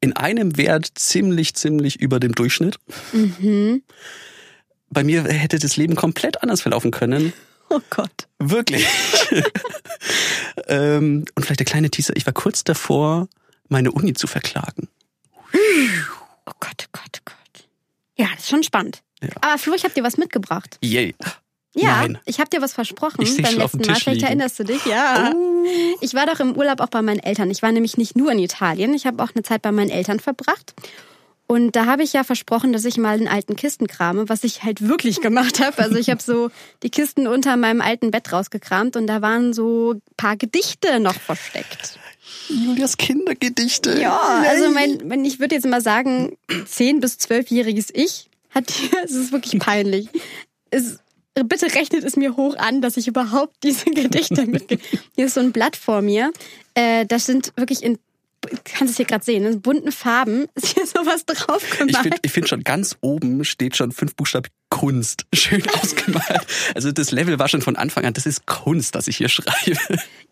in 0.00 0.14
einem 0.14 0.56
Wert 0.56 0.90
ziemlich, 0.94 1.54
ziemlich 1.54 2.00
über 2.00 2.20
dem 2.20 2.34
Durchschnitt. 2.34 2.78
mhm. 3.12 3.82
Bei 4.90 5.04
mir 5.04 5.24
hätte 5.24 5.58
das 5.58 5.76
Leben 5.76 5.96
komplett 5.96 6.42
anders 6.42 6.62
verlaufen 6.62 6.90
können. 6.90 7.34
oh 7.68 7.80
Gott. 7.90 8.26
Wirklich. 8.38 8.86
ähm, 10.66 11.26
und 11.34 11.44
vielleicht 11.44 11.60
der 11.60 11.66
kleine 11.66 11.90
Teaser. 11.90 12.16
Ich 12.16 12.24
war 12.24 12.32
kurz 12.32 12.64
davor, 12.64 13.28
meine 13.68 13.92
Uni 13.92 14.14
zu 14.14 14.26
verklagen. 14.26 14.88
Oh 15.54 16.52
Gott, 16.60 16.86
oh 16.86 16.90
Gott, 16.92 17.18
oh 17.18 17.22
Gott. 17.24 17.68
Ja, 18.16 18.26
das 18.32 18.40
ist 18.44 18.48
schon 18.48 18.62
spannend. 18.62 19.02
Ja. 19.22 19.28
Aber 19.40 19.58
Flo, 19.58 19.74
ich 19.74 19.84
habe 19.84 19.94
dir 19.94 20.02
was 20.04 20.16
mitgebracht. 20.16 20.78
Yay. 20.82 21.14
Ja, 21.74 22.00
Nein. 22.00 22.18
ich 22.24 22.40
habe 22.40 22.50
dir 22.50 22.60
was 22.62 22.72
versprochen 22.72 23.22
Ich 23.22 23.40
beim 23.40 23.56
letzten 23.56 23.78
Mal. 23.78 23.94
Vielleicht 23.94 24.06
liegen. 24.06 24.24
erinnerst 24.24 24.58
du 24.58 24.64
dich, 24.64 24.84
ja. 24.86 25.32
Ich 26.00 26.14
war 26.14 26.26
doch 26.26 26.40
im 26.40 26.56
Urlaub 26.56 26.80
auch 26.80 26.88
bei 26.88 27.02
meinen 27.02 27.20
Eltern. 27.20 27.50
Ich 27.50 27.62
war 27.62 27.70
nämlich 27.70 27.96
nicht 27.96 28.16
nur 28.16 28.32
in 28.32 28.38
Italien. 28.38 28.94
Ich 28.94 29.06
habe 29.06 29.22
auch 29.22 29.30
eine 29.34 29.42
Zeit 29.42 29.62
bei 29.62 29.70
meinen 29.70 29.90
Eltern 29.90 30.18
verbracht. 30.18 30.74
Und 31.50 31.76
da 31.76 31.86
habe 31.86 32.02
ich 32.02 32.12
ja 32.12 32.24
versprochen, 32.24 32.74
dass 32.74 32.84
ich 32.84 32.98
mal 32.98 33.18
in 33.18 33.26
alten 33.26 33.56
Kisten 33.56 33.86
krame, 33.86 34.28
was 34.28 34.44
ich 34.44 34.64
halt 34.64 34.86
wirklich 34.86 35.22
gemacht 35.22 35.64
habe. 35.64 35.78
Also 35.78 35.96
ich 35.96 36.10
habe 36.10 36.22
so 36.22 36.50
die 36.82 36.90
Kisten 36.90 37.26
unter 37.26 37.56
meinem 37.56 37.80
alten 37.80 38.10
Bett 38.10 38.30
rausgekramt 38.30 38.96
und 38.96 39.06
da 39.06 39.22
waren 39.22 39.54
so 39.54 39.94
ein 39.94 40.02
paar 40.18 40.36
Gedichte 40.36 41.00
noch 41.00 41.18
versteckt. 41.18 41.98
Julias 42.50 42.98
Kindergedichte. 42.98 43.98
Ja, 43.98 44.44
also 44.46 44.70
mein, 44.70 44.98
mein 45.06 45.24
ich 45.24 45.40
würde 45.40 45.54
jetzt 45.54 45.66
mal 45.66 45.80
sagen, 45.80 46.36
10- 46.50 47.00
bis 47.00 47.14
12-jähriges 47.14 47.88
Ich 47.94 48.28
hat, 48.50 48.70
es 49.04 49.12
ist 49.12 49.32
wirklich 49.32 49.58
peinlich. 49.58 50.08
Es, 50.68 50.98
bitte 51.32 51.74
rechnet 51.74 52.04
es 52.04 52.16
mir 52.16 52.36
hoch 52.36 52.56
an, 52.56 52.82
dass 52.82 52.98
ich 52.98 53.08
überhaupt 53.08 53.56
diese 53.62 53.86
Gedichte 53.86 54.44
mitge... 54.44 54.78
Hier 55.16 55.24
ist 55.24 55.34
so 55.34 55.40
ein 55.40 55.52
Blatt 55.52 55.76
vor 55.76 56.02
mir. 56.02 56.30
Äh, 56.74 57.06
das 57.06 57.24
sind 57.24 57.52
wirklich 57.56 57.82
in, 57.82 57.98
kannst 58.64 58.92
es 58.92 58.96
hier 58.96 59.06
gerade 59.06 59.24
sehen, 59.24 59.44
in 59.44 59.60
bunten 59.60 59.92
Farben 59.92 60.46
ist 60.54 60.74
hier 60.74 60.86
sowas 60.86 61.24
drauf 61.26 61.62
Ich 61.62 61.78
gemalt. 61.78 61.98
finde 62.02 62.18
ich 62.22 62.32
find 62.32 62.48
schon 62.48 62.64
ganz 62.64 62.96
oben 63.00 63.44
steht 63.44 63.76
schon 63.76 63.92
fünf 63.92 64.14
Buchstaben 64.14 64.48
Kunst. 64.70 65.24
Schön 65.34 65.62
ausgemalt. 65.70 66.46
Also 66.74 66.92
das 66.92 67.10
Level 67.10 67.38
war 67.38 67.48
schon 67.48 67.62
von 67.62 67.76
Anfang 67.76 68.04
an, 68.04 68.14
das 68.14 68.26
ist 68.26 68.46
Kunst, 68.46 68.94
das 68.94 69.08
ich 69.08 69.16
hier 69.16 69.28
schreibe. 69.28 69.78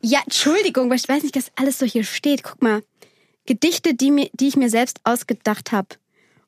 Ja, 0.03 0.20
Entschuldigung, 0.25 0.90
weil 0.90 0.97
ich 0.97 1.09
weiß 1.09 1.23
nicht, 1.23 1.37
dass 1.37 1.50
alles 1.57 1.78
so 1.78 1.87
hier 1.87 2.04
steht. 2.04 2.42
Guck 2.42 2.62
mal. 2.62 2.83
Gedichte, 3.47 3.95
die, 3.95 4.11
mir, 4.11 4.28
die 4.33 4.49
ich 4.49 4.57
mir 4.57 4.71
selbst 4.71 5.00
ausgedacht 5.04 5.73
habe. 5.73 5.88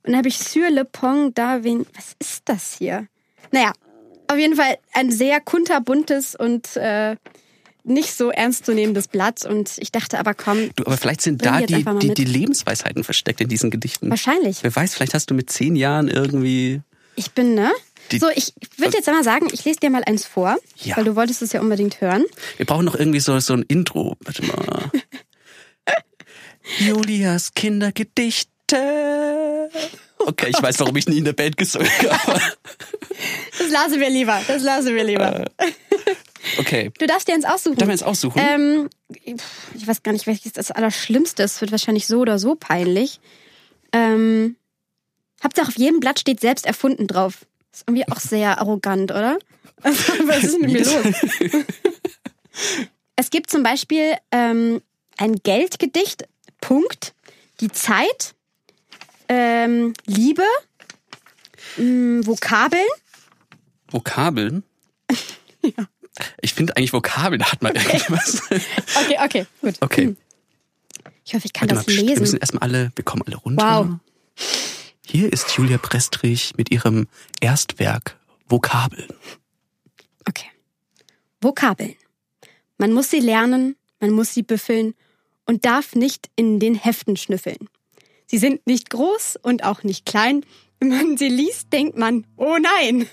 Und 0.03 0.13
dann 0.13 0.17
habe 0.19 0.29
ich 0.29 0.39
Sur 0.39 0.71
le 0.71 0.85
Pont 0.85 1.37
Darwin. 1.39 1.87
Was 1.95 2.15
ist 2.19 2.43
das 2.47 2.77
hier? 2.77 3.07
Naja, 3.51 3.73
auf 4.29 4.37
jeden 4.37 4.57
Fall 4.57 4.79
ein 4.93 5.11
sehr 5.11 5.41
kunterbuntes 5.41 6.35
und 6.35 6.77
äh, 6.77 7.17
nicht 7.89 8.15
so 8.15 8.31
ernstzunehmendes 8.31 9.09
Blatt. 9.09 9.45
Und 9.45 9.73
ich 9.79 9.91
dachte 9.93 10.19
aber, 10.19 10.35
komm, 10.35 10.71
Du, 10.77 10.85
aber 10.85 10.97
vielleicht 10.97 11.21
sind 11.23 11.45
da 11.45 11.61
die, 11.61 11.85
die, 12.01 12.15
die 12.15 12.25
Lebensweisheiten 12.25 13.05
versteckt 13.05 13.41
in 13.41 13.49
diesen 13.49 13.71
Gedichten. 13.71 14.11
wahrscheinlich. 14.11 14.59
Wer 14.63 14.75
weiß, 14.75 14.95
vielleicht 14.95 15.15
hast 15.15 15.31
du 15.31 15.35
mit 15.35 15.51
zehn 15.51 15.75
Jahren 15.77 16.09
irgendwie. 16.09 16.81
Ich 17.17 17.33
bin, 17.33 17.55
ne? 17.55 17.71
Die- 18.13 18.19
so, 18.19 18.29
ich 18.35 18.55
würde 18.79 18.97
jetzt 18.97 19.09
einmal 19.09 19.25
sagen, 19.25 19.49
ich 19.53 19.65
lese 19.65 19.81
dir 19.81 19.91
mal 19.91 20.03
eins 20.05 20.25
vor, 20.25 20.57
Ja. 20.77 20.97
weil 20.97 21.05
du 21.05 21.15
wolltest 21.17 21.43
es 21.43 21.53
ja 21.53 21.61
unbedingt 21.61 22.01
hören. 22.01 22.25
Wir 22.57 22.65
brauchen 22.65 22.85
noch 22.87 22.95
irgendwie 22.95 23.21
so, 23.21 23.39
so 23.41 23.53
ein 23.55 23.63
Intro. 23.69 24.17
Warte 24.25 24.45
mal. 24.47 24.91
Julias 26.79 27.53
Kindergedichte. 27.55 28.51
Okay, 30.19 30.49
ich 30.51 30.63
weiß, 30.63 30.79
warum 30.81 30.97
ich 30.97 31.07
nie 31.09 31.19
in 31.19 31.25
der 31.25 31.33
Band 31.33 31.57
gesungen 31.57 31.89
habe. 32.11 32.41
Das 33.59 33.71
lassen 33.71 34.01
wir 34.01 34.11
lieber. 34.11 34.41
Das 34.47 34.63
lassen 34.63 34.95
wir 34.95 35.05
lieber. 35.05 35.45
Okay. 36.59 36.91
Du 36.99 37.07
darfst 37.07 37.29
dir 37.29 37.35
eins 37.35 37.45
aussuchen. 37.45 37.77
Darf 37.77 37.89
man 37.89 37.97
jetzt 37.97 38.07
aussuchen? 38.07 38.41
Ähm, 38.41 38.91
ich 39.25 39.87
weiß 39.87 40.03
gar 40.03 40.13
nicht, 40.13 40.27
welches 40.27 40.53
das 40.53 40.71
Allerschlimmste 40.71 41.43
ist. 41.43 41.61
Wird 41.61 41.73
wahrscheinlich 41.73 42.07
so 42.07 42.21
oder 42.21 42.39
so 42.39 42.55
peinlich. 42.55 43.21
Ähm, 43.93 44.57
Hauptsache 45.43 45.69
auf 45.69 45.79
jedem 45.79 46.01
Blatt 46.01 46.21
steht 46.21 46.41
selbst 46.41 46.67
erfunden 46.67 47.07
drauf. 47.07 47.47
Ist 47.73 47.85
irgendwie 47.87 48.09
auch 48.09 48.21
sehr 48.21 48.59
arrogant, 48.59 49.11
oder? 49.11 49.39
Also, 49.83 50.13
was 50.27 50.45
ist 50.45 50.55
denn 50.55 50.63
mit 50.63 50.73
mir 50.73 50.85
los? 50.85 51.65
Es 53.21 53.31
gibt 53.31 53.51
zum 53.51 53.65
Beispiel 53.65 54.15
ähm, 54.31 54.81
ein 55.17 55.37
Geldgedicht, 55.43 56.29
Punkt, 56.61 57.15
die 57.61 57.69
Zeit, 57.69 58.37
ähm, 59.29 59.93
Liebe, 60.07 60.45
ähm, 61.79 62.25
Vokabeln. 62.25 62.87
Vokabeln? 63.91 64.63
Ich 66.41 66.55
finde 66.55 66.77
eigentlich 66.77 66.93
Vokabeln 66.93 67.43
hat 67.45 67.63
man 67.63 67.75
irgendwas. 67.77 68.43
Okay, 68.51 69.19
okay, 69.25 69.47
gut. 69.61 69.75
Okay. 69.81 70.17
Ich 71.25 71.35
hoffe, 71.35 71.45
ich 71.45 71.53
kann 71.53 71.69
Warte 71.69 71.85
das 71.85 71.87
mal, 71.87 71.93
pst, 71.93 72.01
wir 72.01 72.09
lesen. 72.09 72.21
müssen 72.23 72.39
erstmal 72.39 72.63
alle, 72.63 72.91
wir 72.97 73.05
kommen 73.05 73.23
alle 73.27 73.37
runter. 73.37 74.01
Wow. 74.37 74.45
Hier 75.07 75.31
ist 75.31 75.51
Julia 75.51 75.77
Prestrich 75.77 76.55
mit 76.57 76.71
ihrem 76.71 77.07
Erstwerk 77.43 78.17
Vokabeln. 78.49 79.09
Okay. 80.27 80.47
Vokabeln. 81.43 81.97
Man 82.79 82.95
muss 82.95 83.11
sie 83.11 83.21
lernen, 83.21 83.77
man 84.01 84.11
muss 84.13 84.33
sie 84.33 84.43
büffeln 84.43 84.95
und 85.45 85.67
darf 85.67 85.95
nicht 85.95 86.31
in 86.35 86.61
den 86.61 86.75
Heften 86.75 87.19
schnüffeln. 87.19 87.69
Sie 88.25 88.39
sind 88.39 88.67
nicht 88.67 88.89
groß 88.89 89.37
und 89.43 89.65
auch 89.65 89.83
nicht 89.83 90.07
klein. 90.07 90.47
Wenn 90.81 90.89
man 90.89 91.19
sie 91.19 91.29
liest, 91.29 91.73
denkt 91.75 91.99
man, 91.99 92.27
oh 92.39 92.57
nein. 92.59 93.07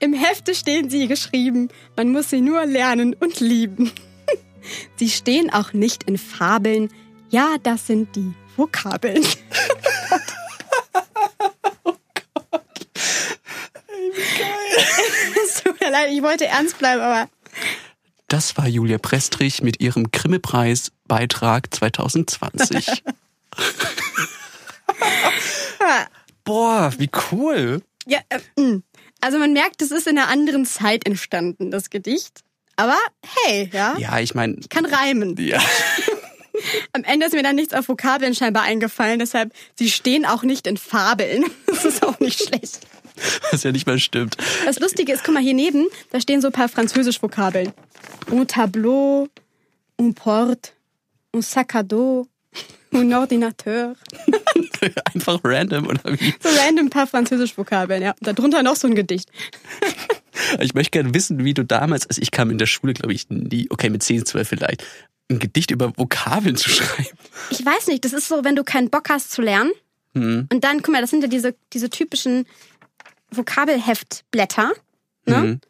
Im 0.00 0.12
Hefte 0.12 0.54
stehen 0.54 0.90
sie 0.90 1.08
geschrieben. 1.08 1.68
Man 1.96 2.10
muss 2.12 2.30
sie 2.30 2.40
nur 2.40 2.64
lernen 2.66 3.14
und 3.14 3.40
lieben. 3.40 3.92
Sie 4.96 5.08
stehen 5.10 5.52
auch 5.52 5.72
nicht 5.72 6.02
in 6.04 6.18
Fabeln. 6.18 6.90
Ja, 7.30 7.54
das 7.62 7.86
sind 7.86 8.16
die 8.16 8.32
Vokabeln. 8.56 9.24
Es 15.44 15.62
tut 15.62 15.80
mir 15.80 15.90
leid, 15.90 16.08
ich 16.10 16.22
wollte 16.22 16.46
ernst 16.46 16.78
bleiben, 16.78 17.00
aber 17.00 17.28
Das 18.28 18.56
war 18.56 18.66
Julia 18.66 18.98
Prestrich 18.98 19.62
mit 19.62 19.80
ihrem 19.80 20.10
Grimme-Preis 20.10 20.90
Beitrag 21.06 21.72
2020. 21.74 23.02
Boah, 26.44 26.92
wie 26.98 27.10
cool. 27.30 27.82
Ja, 28.06 28.20
äh, 28.28 28.40
mh. 28.56 28.80
Also 29.26 29.38
man 29.38 29.52
merkt, 29.52 29.82
es 29.82 29.90
ist 29.90 30.06
in 30.06 30.16
einer 30.18 30.28
anderen 30.28 30.64
Zeit 30.64 31.04
entstanden, 31.06 31.70
das 31.70 31.90
Gedicht. 31.90 32.40
Aber 32.76 32.96
hey, 33.44 33.68
ja, 33.72 33.96
Ja, 33.98 34.18
ich 34.20 34.34
meine, 34.34 34.56
kann 34.68 34.84
reimen. 34.86 35.36
ja. 35.38 35.60
Am 36.92 37.04
Ende 37.04 37.26
ist 37.26 37.32
mir 37.32 37.42
dann 37.42 37.56
nichts 37.56 37.74
auf 37.74 37.88
Vokabeln 37.88 38.34
scheinbar 38.34 38.62
eingefallen, 38.62 39.18
deshalb, 39.18 39.52
sie 39.78 39.90
stehen 39.90 40.24
auch 40.24 40.42
nicht 40.42 40.66
in 40.66 40.76
Fabeln. 40.76 41.44
Das 41.66 41.84
ist 41.84 42.02
auch 42.02 42.18
nicht 42.20 42.40
schlecht. 42.42 42.80
was 43.50 43.62
ja 43.64 43.70
nicht 43.72 43.86
mal 43.86 43.98
stimmt. 43.98 44.36
Das 44.64 44.78
Lustige 44.78 45.12
ist, 45.12 45.24
guck 45.24 45.34
mal, 45.34 45.42
hier 45.42 45.52
neben, 45.54 45.86
da 46.10 46.20
stehen 46.20 46.40
so 46.40 46.48
ein 46.48 46.52
paar 46.52 46.68
Französisch-Vokabeln. 46.70 47.72
Un 48.30 48.46
tableau, 48.46 49.28
un 50.00 50.14
porte, 50.14 50.70
un 51.34 51.42
sac 51.42 51.74
à 51.74 51.82
dos, 51.82 52.26
un 52.92 53.12
ordinateur. 53.12 53.94
Einfach 55.14 55.40
random 55.44 55.86
oder 55.86 56.18
wie? 56.18 56.34
So 56.40 56.48
random 56.48 56.86
ein 56.86 56.90
paar 56.90 57.06
Französisch-Vokabeln, 57.06 58.02
ja. 58.02 58.14
Und 58.20 58.38
darunter 58.38 58.62
noch 58.62 58.76
so 58.76 58.88
ein 58.88 58.94
Gedicht. 58.94 59.30
Ich 60.60 60.74
möchte 60.74 60.90
gerne 60.90 61.14
wissen, 61.14 61.44
wie 61.44 61.54
du 61.54 61.64
damals, 61.64 62.06
also 62.06 62.20
ich 62.20 62.30
kam 62.30 62.50
in 62.50 62.58
der 62.58 62.66
Schule, 62.66 62.92
glaube 62.92 63.14
ich, 63.14 63.30
nie, 63.30 63.68
okay, 63.70 63.88
mit 63.88 64.02
10, 64.02 64.26
12 64.26 64.46
vielleicht, 64.46 64.84
ein 65.30 65.38
Gedicht 65.38 65.70
über 65.70 65.96
Vokabeln 65.96 66.56
zu 66.56 66.68
schreiben. 66.70 67.08
Ich 67.48 67.64
weiß 67.64 67.86
nicht, 67.86 68.04
das 68.04 68.12
ist 68.12 68.28
so, 68.28 68.44
wenn 68.44 68.54
du 68.54 68.62
keinen 68.62 68.90
Bock 68.90 69.08
hast 69.08 69.32
zu 69.32 69.40
lernen. 69.40 69.72
Hm. 70.12 70.46
Und 70.52 70.62
dann, 70.62 70.82
guck 70.82 70.92
mal, 70.92 71.00
das 71.00 71.08
sind 71.08 71.22
ja 71.22 71.28
diese, 71.28 71.54
diese 71.72 71.88
typischen 71.88 72.46
Vokabelheftblätter. 73.30 74.72
Ne? 75.26 75.36
Mhm. 75.36 75.60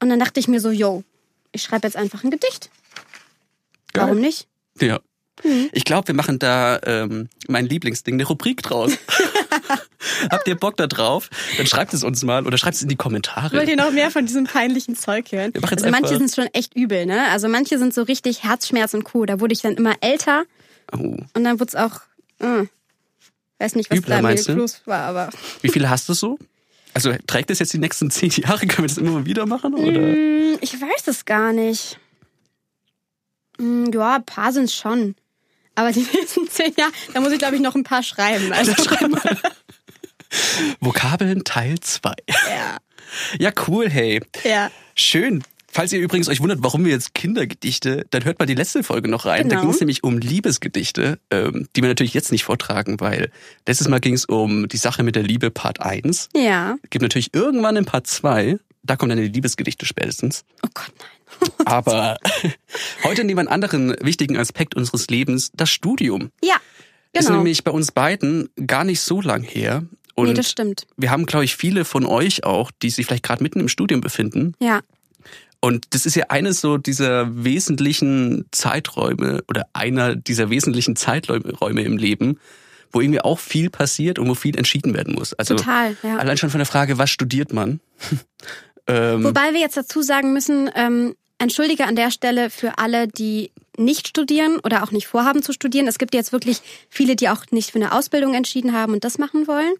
Und 0.00 0.08
dann 0.08 0.18
dachte 0.18 0.40
ich 0.40 0.48
mir 0.48 0.60
so, 0.60 0.70
yo, 0.70 1.04
ich 1.52 1.62
schreibe 1.62 1.86
jetzt 1.86 1.96
einfach 1.96 2.24
ein 2.24 2.30
Gedicht. 2.30 2.70
Geil. 3.92 4.04
Warum 4.04 4.20
nicht? 4.20 4.46
Ja. 4.80 5.00
Mhm. 5.44 5.68
Ich 5.72 5.84
glaube, 5.84 6.08
wir 6.08 6.14
machen 6.14 6.38
da 6.38 6.80
ähm, 6.84 7.28
mein 7.48 7.66
Lieblingsding, 7.66 8.14
eine 8.14 8.24
Rubrik 8.24 8.62
draus. 8.62 8.92
Habt 10.30 10.48
ihr 10.48 10.54
Bock 10.54 10.76
da 10.76 10.86
drauf? 10.86 11.28
Dann 11.56 11.66
schreibt 11.66 11.92
es 11.94 12.02
uns 12.04 12.22
mal 12.22 12.46
oder 12.46 12.56
schreibt 12.58 12.76
es 12.76 12.82
in 12.82 12.88
die 12.88 12.96
Kommentare. 12.96 13.56
Wollt 13.56 13.68
ihr 13.68 13.76
noch 13.76 13.90
mehr 13.90 14.10
von 14.10 14.24
diesem 14.26 14.44
peinlichen 14.44 14.96
Zeug 14.96 15.30
hören? 15.32 15.52
Also 15.70 15.90
manche 15.90 16.16
sind 16.16 16.34
schon 16.34 16.46
echt 16.52 16.74
übel, 16.74 17.06
ne? 17.06 17.28
Also 17.30 17.48
manche 17.48 17.78
sind 17.78 17.92
so 17.92 18.02
richtig 18.02 18.44
Herzschmerz 18.44 18.94
und 18.94 19.04
Co. 19.04 19.26
Da 19.26 19.40
wurde 19.40 19.52
ich 19.52 19.62
dann 19.62 19.74
immer 19.74 19.94
älter 20.00 20.44
Oh. 20.92 20.98
und 21.34 21.42
dann 21.44 21.58
wurde 21.58 21.68
es 21.70 21.74
auch, 21.74 22.00
äh, 22.38 22.66
weiß 23.58 23.74
nicht, 23.74 23.90
was 23.90 23.98
Übler, 23.98 24.22
da 24.22 24.32
du? 24.34 24.52
los 24.52 24.82
war, 24.84 25.00
aber 25.00 25.30
Wie 25.60 25.68
viele 25.68 25.90
hast 25.90 26.08
du 26.08 26.14
so? 26.14 26.38
Also 26.94 27.12
trägt 27.26 27.50
das 27.50 27.58
jetzt 27.58 27.72
die 27.72 27.78
nächsten 27.78 28.08
zehn 28.10 28.30
Jahre? 28.30 28.60
Können 28.68 28.84
wir 28.84 28.88
das 28.88 28.96
immer 28.98 29.10
mal 29.10 29.26
wieder 29.26 29.44
machen? 29.46 29.74
Oder? 29.74 30.00
Hm, 30.00 30.58
ich 30.60 30.80
weiß 30.80 31.08
es 31.08 31.24
gar 31.24 31.52
nicht. 31.52 31.98
Hm, 33.58 33.90
Ja, 33.92 34.16
ein 34.16 34.24
paar 34.24 34.52
sind 34.52 34.70
schon. 34.70 35.16
Aber 35.76 35.92
die 35.92 36.04
nächsten 36.12 36.46
zehn 36.50 36.74
Jahre, 36.76 36.90
da 37.14 37.20
muss 37.20 37.30
ich, 37.32 37.38
glaube 37.38 37.54
ich, 37.54 37.62
noch 37.62 37.76
ein 37.76 37.84
paar 37.84 38.02
schreiben. 38.02 38.52
Also, 38.52 38.72
Vokabeln 40.80 41.44
Teil 41.44 41.78
2. 41.80 42.12
ja, 42.50 42.76
Ja, 43.38 43.52
cool, 43.68 43.88
hey. 43.88 44.20
ja. 44.44 44.70
Schön. 44.94 45.42
Falls 45.70 45.92
ihr 45.92 46.00
übrigens 46.00 46.28
euch 46.28 46.40
wundert, 46.40 46.60
warum 46.62 46.86
wir 46.86 46.92
jetzt 46.92 47.12
Kindergedichte, 47.14 48.06
dann 48.10 48.24
hört 48.24 48.38
mal 48.38 48.46
die 48.46 48.54
letzte 48.54 48.82
Folge 48.82 49.08
noch 49.08 49.26
rein. 49.26 49.48
Da 49.50 49.56
Genau. 49.56 49.60
ging 49.62 49.70
es 49.70 49.80
nämlich 49.80 50.04
um 50.04 50.16
Liebesgedichte, 50.16 51.18
ähm, 51.30 51.68
die 51.76 51.82
wir 51.82 51.88
natürlich 51.90 52.14
jetzt 52.14 52.32
nicht 52.32 52.44
vortragen, 52.44 52.98
weil 52.98 53.30
letztes 53.68 53.86
Mal 53.88 54.00
ging 54.00 54.14
es 54.14 54.24
um 54.24 54.68
die 54.68 54.78
Sache 54.78 55.02
mit 55.02 55.16
der 55.16 55.22
Liebe 55.22 55.50
Part 55.50 55.80
1. 55.80 56.30
Ja. 56.34 56.76
Gibt 56.88 57.02
natürlich 57.02 57.34
irgendwann 57.34 57.76
in 57.76 57.84
Part 57.84 58.06
2, 58.06 58.58
da 58.84 58.96
kommen 58.96 59.10
dann 59.10 59.18
die 59.18 59.28
Liebesgedichte 59.28 59.84
spätestens. 59.84 60.44
Oh 60.64 60.68
Gott, 60.72 60.92
nein. 60.98 61.08
Aber 61.64 62.18
heute 63.04 63.24
nehmen 63.24 63.36
wir 63.36 63.40
einen 63.40 63.48
anderen 63.48 63.96
wichtigen 64.00 64.36
Aspekt 64.36 64.74
unseres 64.74 65.08
Lebens, 65.08 65.50
das 65.54 65.70
Studium. 65.70 66.30
Ja, 66.42 66.56
Ist 67.12 67.26
genau. 67.26 67.38
nämlich 67.38 67.64
bei 67.64 67.70
uns 67.70 67.92
beiden 67.92 68.48
gar 68.66 68.84
nicht 68.84 69.00
so 69.00 69.20
lang 69.20 69.42
her. 69.42 69.84
Und 70.14 70.28
nee, 70.28 70.34
das 70.34 70.50
stimmt. 70.50 70.86
wir 70.96 71.10
haben, 71.10 71.26
glaube 71.26 71.44
ich, 71.44 71.56
viele 71.56 71.84
von 71.84 72.06
euch 72.06 72.44
auch, 72.44 72.70
die 72.82 72.90
sich 72.90 73.06
vielleicht 73.06 73.22
gerade 73.22 73.42
mitten 73.42 73.60
im 73.60 73.68
Studium 73.68 74.00
befinden. 74.00 74.54
Ja. 74.60 74.80
Und 75.60 75.94
das 75.94 76.06
ist 76.06 76.14
ja 76.16 76.26
eines 76.28 76.60
so 76.60 76.78
dieser 76.78 77.44
wesentlichen 77.44 78.46
Zeiträume 78.50 79.42
oder 79.48 79.66
einer 79.72 80.16
dieser 80.16 80.48
wesentlichen 80.48 80.96
Zeiträume 80.96 81.82
im 81.82 81.96
Leben, 81.96 82.38
wo 82.92 83.00
irgendwie 83.00 83.20
auch 83.20 83.38
viel 83.38 83.68
passiert 83.68 84.18
und 84.18 84.28
wo 84.28 84.34
viel 84.34 84.56
entschieden 84.56 84.94
werden 84.94 85.14
muss. 85.14 85.34
Also 85.34 85.56
Total, 85.56 85.96
ja. 86.02 86.16
allein 86.16 86.36
schon 86.38 86.50
von 86.50 86.58
der 86.58 86.66
Frage, 86.66 86.98
was 86.98 87.10
studiert 87.10 87.52
man? 87.52 87.80
ähm, 88.86 89.24
Wobei 89.24 89.52
wir 89.52 89.60
jetzt 89.60 89.76
dazu 89.76 90.02
sagen 90.02 90.32
müssen, 90.32 90.70
ähm, 90.74 91.14
entschuldige 91.38 91.84
an 91.84 91.96
der 91.96 92.10
Stelle 92.10 92.50
für 92.50 92.78
alle, 92.78 93.08
die 93.08 93.50
nicht 93.76 94.08
studieren 94.08 94.58
oder 94.60 94.82
auch 94.82 94.90
nicht 94.90 95.06
vorhaben 95.06 95.42
zu 95.42 95.52
studieren. 95.52 95.86
Es 95.86 95.98
gibt 95.98 96.14
jetzt 96.14 96.32
wirklich 96.32 96.60
viele, 96.88 97.16
die 97.16 97.28
auch 97.28 97.44
nicht 97.50 97.72
für 97.72 97.78
eine 97.78 97.92
Ausbildung 97.92 98.34
entschieden 98.34 98.72
haben 98.72 98.94
und 98.94 99.04
das 99.04 99.18
machen 99.18 99.46
wollen. 99.46 99.74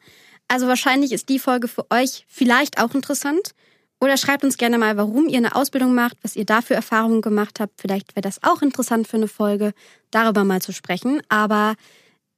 Also 0.48 0.68
wahrscheinlich 0.68 1.12
ist 1.12 1.28
die 1.28 1.38
Folge 1.38 1.68
für 1.68 1.86
euch 1.90 2.24
vielleicht 2.28 2.78
auch 2.78 2.94
interessant. 2.94 3.52
Oder 3.98 4.18
schreibt 4.18 4.44
uns 4.44 4.58
gerne 4.58 4.76
mal, 4.76 4.98
warum 4.98 5.26
ihr 5.28 5.38
eine 5.38 5.54
Ausbildung 5.56 5.94
macht, 5.94 6.18
was 6.22 6.36
ihr 6.36 6.44
da 6.44 6.60
für 6.60 6.74
Erfahrungen 6.74 7.22
gemacht 7.22 7.60
habt. 7.60 7.80
Vielleicht 7.80 8.14
wäre 8.14 8.20
das 8.20 8.42
auch 8.42 8.60
interessant 8.60 9.08
für 9.08 9.16
eine 9.16 9.28
Folge, 9.28 9.72
darüber 10.10 10.44
mal 10.44 10.60
zu 10.60 10.72
sprechen. 10.72 11.22
Aber 11.30 11.74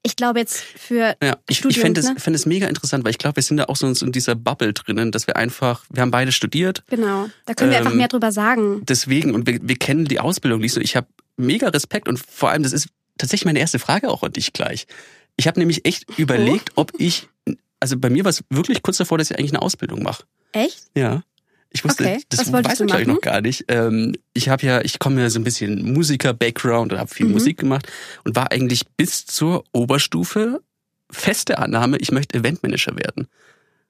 ich 0.09 0.17
glaube 0.17 0.39
jetzt 0.41 0.61
für 0.61 1.15
ja, 1.23 1.37
ich, 1.49 1.65
ich 1.65 1.79
fände 1.79 2.01
es, 2.01 2.09
ne? 2.09 2.15
fänd 2.19 2.35
es 2.35 2.47
mega 2.47 2.67
interessant, 2.67 3.05
weil 3.05 3.11
ich 3.11 3.19
glaube, 3.19 3.37
wir 3.37 3.43
sind 3.43 3.59
da 3.59 3.65
auch 3.65 3.77
so 3.77 3.87
in 3.87 4.13
dieser 4.13 4.35
Bubble 4.35 4.73
drinnen, 4.73 5.13
dass 5.13 5.27
wir 5.27 5.37
einfach, 5.37 5.85
wir 5.91 6.03
haben 6.03 6.11
beide 6.11 6.33
studiert, 6.33 6.83
Genau, 6.89 7.29
da 7.47 7.55
können 7.55 7.71
wir 7.71 7.79
Ähm, 7.79 7.87
einfach 7.87 7.97
mehr 7.97 8.09
drüber 8.09 8.33
sagen. 8.33 8.83
deswegen, 8.87 9.35
und 9.35 9.47
wir, 9.47 9.59
wir 9.63 9.77
kennen 9.77 10.07
die 10.07 10.19
Ausbildung 10.21 10.61
nicht 10.61 10.73
so. 10.73 10.81
Ich 10.81 10.97
habe 10.97 11.07
mega 11.37 11.69
Respekt 11.69 12.09
und 12.09 12.19
vor 12.19 12.51
allem, 12.51 12.63
das 12.63 12.73
ist 12.73 12.89
tatsächlich 13.19 13.45
meine 13.45 13.59
erste 13.61 13.79
Frage 13.79 14.09
auch 14.11 14.23
an 14.23 14.33
dich 14.33 14.53
gleich. 14.53 14.87
Ich 15.37 15.47
habe 15.47 15.61
nämlich 15.61 15.85
echt 15.85 16.07
überlegt, 16.19 16.73
ob 16.75 16.93
ich, 16.99 17.29
also 17.81 17.97
bei 17.99 18.11
mir 18.11 18.25
war 18.25 18.31
es 18.31 18.43
wirklich 18.51 18.83
kurz 18.83 18.97
davor, 18.97 19.19
dass 19.19 19.31
ich 19.31 19.39
eigentlich 19.39 19.53
eine 19.53 19.63
Ausbildung 19.63 20.03
mache. 20.03 20.25
Echt? 20.53 20.85
Ja. 20.97 21.23
Ich 21.71 21.85
wusste, 21.85 22.05
Okay, 22.05 22.23
das 22.31 22.51
weiß 22.51 22.79
glaube 22.79 23.03
ich 23.03 23.07
noch 23.07 23.21
gar 23.21 23.41
nicht. 23.41 23.67
Ähm, 23.69 24.15
ich 24.33 24.49
habe 24.49 24.65
ja, 24.67 24.81
ich 24.81 24.99
komme 24.99 25.21
ja 25.21 25.29
so 25.29 25.39
ein 25.39 25.45
bisschen 25.45 25.93
Musiker-Background 25.93 26.93
und 26.93 26.99
habe 26.99 27.13
viel 27.13 27.27
Mhm. 27.27 27.33
Musik 27.33 27.59
gemacht 27.59 27.87
und 28.25 28.37
war 28.37 28.51
eigentlich 28.51 28.87
bis 28.97 29.27
zur 29.27 29.65
Oberstufe 29.73 30.63
feste 31.11 31.59
Annahme, 31.59 31.99
ich 31.99 32.11
möchte 32.11 32.39
Eventmanager 32.39 32.97
werden. 32.97 33.29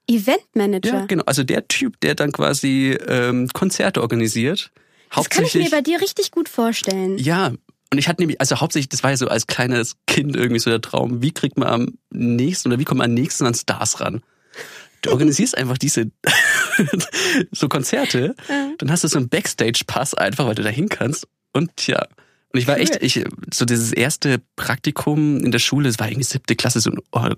Eventmanager. 0.07 0.93
Ja, 0.93 1.05
genau. 1.05 1.23
Also 1.25 1.43
der 1.43 1.67
Typ, 1.67 1.99
der 2.01 2.15
dann 2.15 2.31
quasi 2.31 2.97
ähm, 3.07 3.47
Konzerte 3.53 4.01
organisiert. 4.01 4.71
Das 5.15 5.29
kann 5.29 5.45
ich 5.45 5.55
mir 5.55 5.69
bei 5.69 5.81
dir 5.81 6.01
richtig 6.01 6.31
gut 6.31 6.49
vorstellen. 6.49 7.17
Ja, 7.17 7.53
und 7.91 7.97
ich 7.97 8.07
hatte 8.07 8.21
nämlich, 8.21 8.39
also 8.39 8.57
hauptsächlich, 8.57 8.89
das 8.89 9.03
war 9.03 9.11
ja 9.11 9.17
so 9.17 9.27
als 9.27 9.47
kleines 9.47 9.95
Kind 10.05 10.35
irgendwie 10.35 10.59
so 10.59 10.69
der 10.69 10.81
Traum, 10.81 11.21
wie 11.21 11.31
kriegt 11.31 11.57
man 11.57 11.67
am 11.67 11.97
nächsten 12.11 12.69
oder 12.69 12.79
wie 12.79 12.85
kommt 12.85 12.99
man 12.99 13.09
am 13.09 13.13
nächsten 13.15 13.45
an 13.45 13.53
Stars 13.55 13.99
ran? 13.99 14.21
Du 15.01 15.11
organisierst 15.11 15.57
einfach 15.57 15.77
diese 15.77 16.11
so 17.51 17.67
Konzerte, 17.69 18.35
Ja. 18.47 18.71
dann 18.77 18.91
hast 18.91 19.03
du 19.03 19.07
so 19.07 19.17
einen 19.17 19.29
Backstage-Pass 19.29 20.13
einfach, 20.13 20.45
weil 20.47 20.55
du 20.55 20.63
da 20.63 20.69
hin 20.69 20.89
kannst. 20.89 21.27
Und 21.53 21.87
ja. 21.87 22.05
Und 22.51 22.59
ich 22.59 22.67
war 22.67 22.75
Cool. 22.75 22.81
echt, 22.81 22.97
ich, 23.03 23.23
so 23.53 23.65
dieses 23.65 23.93
erste 23.93 24.41
Praktikum 24.55 25.37
in 25.37 25.51
der 25.51 25.59
Schule, 25.59 25.87
es 25.89 25.99
war 25.99 26.07
irgendwie 26.07 26.23
siebte 26.25 26.55
Klasse, 26.55 26.79
so 26.79 26.89
ein 26.91 26.97
Or- 27.11 27.37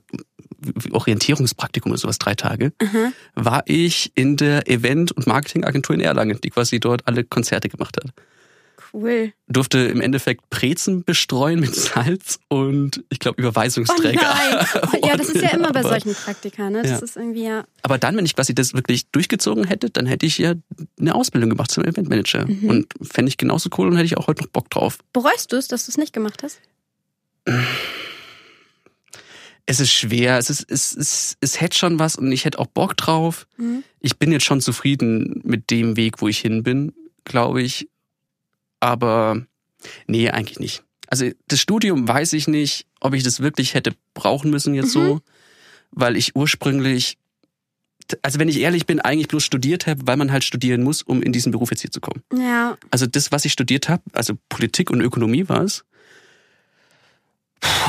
Orientierungspraktikum 0.91 1.91
oder 1.91 1.99
sowas, 1.99 2.17
drei 2.19 2.35
Tage, 2.35 2.71
Aha. 2.81 3.11
war 3.35 3.63
ich 3.65 4.11
in 4.15 4.37
der 4.37 4.67
Event- 4.69 5.11
und 5.11 5.27
Marketingagentur 5.27 5.95
in 5.95 6.01
Erlangen, 6.01 6.39
die 6.43 6.49
quasi 6.49 6.79
dort 6.79 7.07
alle 7.07 7.23
Konzerte 7.23 7.67
gemacht 7.69 7.97
hat 7.97 8.11
Cool. 8.93 9.31
durfte 9.47 9.79
im 9.79 10.01
Endeffekt 10.01 10.49
Brezen 10.49 11.03
bestreuen 11.05 11.59
mit 11.61 11.73
Salz 11.75 12.39
und 12.49 13.03
ich 13.09 13.19
glaube 13.19 13.35
Oh 13.37 13.41
Überweisungsträger. 13.41 14.21
nein. 14.21 14.65
Ja, 15.05 15.15
das 15.17 15.29
ist 15.29 15.41
ja 15.41 15.49
immer 15.51 15.71
bei 15.71 15.81
solchen 15.83 16.13
Praktika, 16.13 16.69
ne? 16.69 16.81
Das 16.81 16.91
Ja. 16.91 16.97
ist 16.99 17.15
irgendwie 17.15 17.43
ja. 17.45 17.63
Aber 17.83 17.97
dann, 17.97 18.17
wenn 18.17 18.25
ich 18.25 18.35
quasi 18.35 18.53
das 18.53 18.73
wirklich 18.73 19.07
durchgezogen 19.11 19.63
hätte, 19.65 19.89
dann 19.89 20.05
hätte 20.05 20.25
ich 20.25 20.37
ja 20.37 20.55
eine 20.99 21.15
Ausbildung 21.15 21.49
gemacht 21.49 21.71
zum 21.71 21.85
Eventmanager. 21.85 22.45
Mhm. 22.47 22.69
Und 22.69 22.93
fände 23.01 23.29
ich 23.29 23.37
genauso 23.37 23.69
cool 23.77 23.87
und 23.87 23.93
hätte 23.95 24.05
ich 24.05 24.17
auch 24.17 24.27
heute 24.27 24.43
noch 24.43 24.49
Bock 24.49 24.69
drauf. 24.69 24.97
Bereust 25.13 25.51
du 25.51 25.55
es, 25.57 25.67
dass 25.69 25.85
du 25.85 25.91
es 25.91 25.97
nicht 25.97 26.11
gemacht 26.13 26.43
hast? 26.43 26.59
Es 29.65 29.79
ist 29.79 29.91
schwer, 29.93 30.37
es, 30.37 30.49
ist, 30.49 30.65
es, 30.69 30.93
es, 30.95 31.37
es 31.39 31.61
hätte 31.61 31.77
schon 31.77 31.97
was 31.99 32.15
und 32.17 32.31
ich 32.31 32.43
hätte 32.45 32.59
auch 32.59 32.67
Bock 32.67 32.97
drauf. 32.97 33.47
Mhm. 33.57 33.83
Ich 33.99 34.17
bin 34.17 34.31
jetzt 34.31 34.45
schon 34.45 34.59
zufrieden 34.59 35.39
mit 35.45 35.69
dem 35.69 35.95
Weg, 35.95 36.21
wo 36.21 36.27
ich 36.27 36.39
hin 36.39 36.63
bin, 36.63 36.93
glaube 37.23 37.61
ich. 37.61 37.87
Aber 38.81 39.45
nee, 40.07 40.29
eigentlich 40.29 40.59
nicht. 40.59 40.83
Also 41.07 41.29
das 41.47 41.59
Studium 41.61 42.07
weiß 42.07 42.33
ich 42.33 42.47
nicht, 42.49 42.85
ob 42.99 43.13
ich 43.13 43.23
das 43.23 43.39
wirklich 43.39 43.73
hätte 43.73 43.93
brauchen 44.13 44.51
müssen 44.51 44.73
jetzt 44.73 44.87
Mhm. 44.95 44.99
so, 45.07 45.21
weil 45.91 46.15
ich 46.17 46.35
ursprünglich, 46.35 47.17
also 48.21 48.39
wenn 48.39 48.47
ich 48.49 48.59
ehrlich 48.59 48.85
bin, 48.85 48.99
eigentlich 48.99 49.27
bloß 49.27 49.43
studiert 49.43 49.87
habe, 49.87 50.01
weil 50.07 50.17
man 50.17 50.31
halt 50.31 50.43
studieren 50.43 50.83
muss, 50.83 51.01
um 51.01 51.21
in 51.21 51.31
diesen 51.31 51.51
Beruf 51.51 51.69
jetzt 51.71 51.81
hier 51.81 51.91
zu 51.91 52.01
kommen. 52.01 52.23
Ja, 52.33 52.77
Also 52.91 53.07
das, 53.07 53.31
was 53.31 53.45
ich 53.45 53.51
studiert 53.53 53.87
habe, 53.89 54.03
also 54.13 54.33
Politik 54.49 54.89
und 54.89 55.01
Ökonomie 55.01 55.47
war 55.49 55.61
es, 55.63 55.83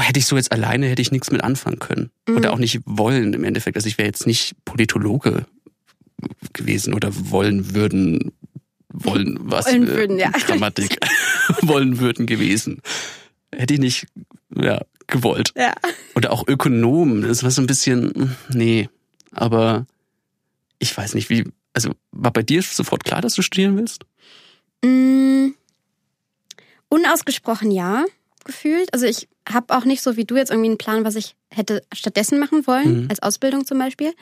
hätte 0.00 0.18
ich 0.18 0.26
so 0.26 0.36
jetzt 0.36 0.52
alleine, 0.52 0.86
hätte 0.88 1.02
ich 1.02 1.12
nichts 1.12 1.30
mit 1.30 1.42
anfangen 1.42 1.78
können. 1.78 2.10
Mhm. 2.28 2.36
Oder 2.36 2.52
auch 2.52 2.58
nicht 2.58 2.80
wollen 2.84 3.32
im 3.34 3.44
Endeffekt. 3.44 3.76
Also 3.76 3.88
ich 3.88 3.98
wäre 3.98 4.06
jetzt 4.08 4.26
nicht 4.26 4.54
Politologe 4.64 5.46
gewesen 6.52 6.92
oder 6.94 7.10
wollen 7.30 7.74
würden, 7.74 8.32
wollen 8.92 9.38
was? 9.40 9.66
Wollen 9.66 9.86
würden, 9.88 10.18
ja. 10.18 10.30
Grammatik. 10.46 10.98
wollen 11.62 11.98
würden 11.98 12.26
gewesen. 12.26 12.80
Hätte 13.54 13.74
ich 13.74 13.80
nicht, 13.80 14.06
ja, 14.54 14.80
gewollt. 15.06 15.52
ja. 15.56 15.74
Oder 16.14 16.32
auch 16.32 16.46
Ökonom, 16.48 17.22
das 17.22 17.42
war 17.42 17.50
so 17.50 17.60
ein 17.62 17.66
bisschen, 17.66 18.36
nee, 18.50 18.88
aber 19.32 19.86
ich 20.78 20.96
weiß 20.96 21.14
nicht, 21.14 21.28
wie, 21.30 21.44
also 21.74 21.90
war 22.12 22.32
bei 22.32 22.42
dir 22.42 22.62
sofort 22.62 23.04
klar, 23.04 23.20
dass 23.20 23.34
du 23.34 23.42
studieren 23.42 23.76
willst? 23.76 24.04
Mm, 24.84 25.50
unausgesprochen 26.88 27.70
ja, 27.70 28.04
gefühlt. 28.44 28.92
Also 28.92 29.06
ich 29.06 29.28
habe 29.48 29.74
auch 29.76 29.84
nicht 29.84 30.02
so 30.02 30.16
wie 30.16 30.24
du 30.24 30.36
jetzt 30.36 30.50
irgendwie 30.50 30.68
einen 30.70 30.78
Plan, 30.78 31.04
was 31.04 31.14
ich 31.16 31.34
hätte 31.50 31.82
stattdessen 31.92 32.38
machen 32.38 32.66
wollen, 32.66 33.02
Mhm. 33.02 33.06
als 33.10 33.22
Ausbildung 33.22 33.64
zum 33.66 33.78
Beispiel. 33.78 34.12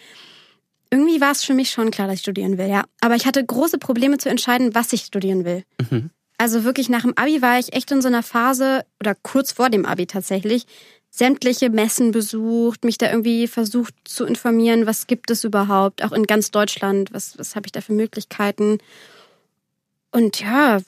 Irgendwie 0.90 1.20
war 1.20 1.30
es 1.30 1.44
für 1.44 1.54
mich 1.54 1.70
schon 1.70 1.90
klar, 1.90 2.08
dass 2.08 2.16
ich 2.16 2.22
studieren 2.22 2.58
will, 2.58 2.68
ja. 2.68 2.84
Aber 3.00 3.14
ich 3.14 3.26
hatte 3.26 3.44
große 3.44 3.78
Probleme 3.78 4.18
zu 4.18 4.28
entscheiden, 4.28 4.74
was 4.74 4.92
ich 4.92 5.02
studieren 5.02 5.44
will. 5.44 5.64
Mhm. 5.90 6.10
Also 6.36 6.64
wirklich 6.64 6.88
nach 6.88 7.02
dem 7.02 7.16
Abi 7.16 7.42
war 7.42 7.58
ich 7.58 7.72
echt 7.74 7.90
in 7.92 8.02
so 8.02 8.08
einer 8.08 8.22
Phase, 8.22 8.84
oder 8.98 9.14
kurz 9.14 9.52
vor 9.52 9.70
dem 9.70 9.86
Abi 9.86 10.06
tatsächlich, 10.06 10.66
sämtliche 11.10 11.70
Messen 11.70 12.12
besucht, 12.12 12.84
mich 12.84 12.96
da 12.96 13.10
irgendwie 13.10 13.46
versucht 13.46 13.94
zu 14.04 14.24
informieren, 14.24 14.86
was 14.86 15.06
gibt 15.06 15.30
es 15.30 15.44
überhaupt, 15.44 16.02
auch 16.04 16.12
in 16.12 16.24
ganz 16.24 16.50
Deutschland, 16.50 17.12
was, 17.12 17.36
was 17.38 17.56
habe 17.56 17.66
ich 17.66 17.72
da 17.72 17.80
für 17.80 17.92
Möglichkeiten. 17.92 18.78
Und 20.12 20.40
ja, 20.40 20.78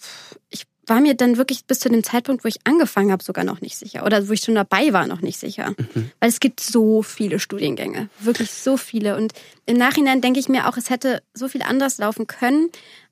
ich 0.49 0.65
war 0.93 1.01
mir 1.01 1.15
dann 1.15 1.39
wirklich 1.39 1.65
bis 1.65 1.81
zu 1.81 1.89
dem 1.89 2.05
Zeitpunkt, 2.05 2.45
wo 2.45 2.49
ich 2.49 2.59
angefangen 2.65 3.11
habe, 3.13 3.25
sogar 3.25 3.45
noch 3.45 3.63
nicht 3.63 3.79
sicher. 3.79 4.05
Oder 4.05 4.29
wo 4.29 4.33
ich 4.33 4.43
schon 4.43 4.55
dabei 4.55 4.93
war, 4.93 5.07
noch 5.07 5.23
nicht 5.23 5.39
sicher. 5.39 5.75
Weil 6.21 6.29
es 6.29 6.39
gibt 6.39 6.61
so 6.61 7.03
viele 7.03 7.41
Studiengänge. 7.41 8.11
Wirklich 8.21 8.51
so 8.51 8.77
viele. 8.77 9.17
Und 9.17 9.33
im 9.65 9.79
Nachhinein 9.79 10.21
denke 10.21 10.39
ich 10.39 10.51
mir 10.51 10.69
auch, 10.69 10.77
es 10.77 10.91
hätte 10.91 11.23
so 11.33 11.49
viel 11.49 11.63
anders 11.63 11.97
laufen 11.97 12.27
können. 12.27 12.69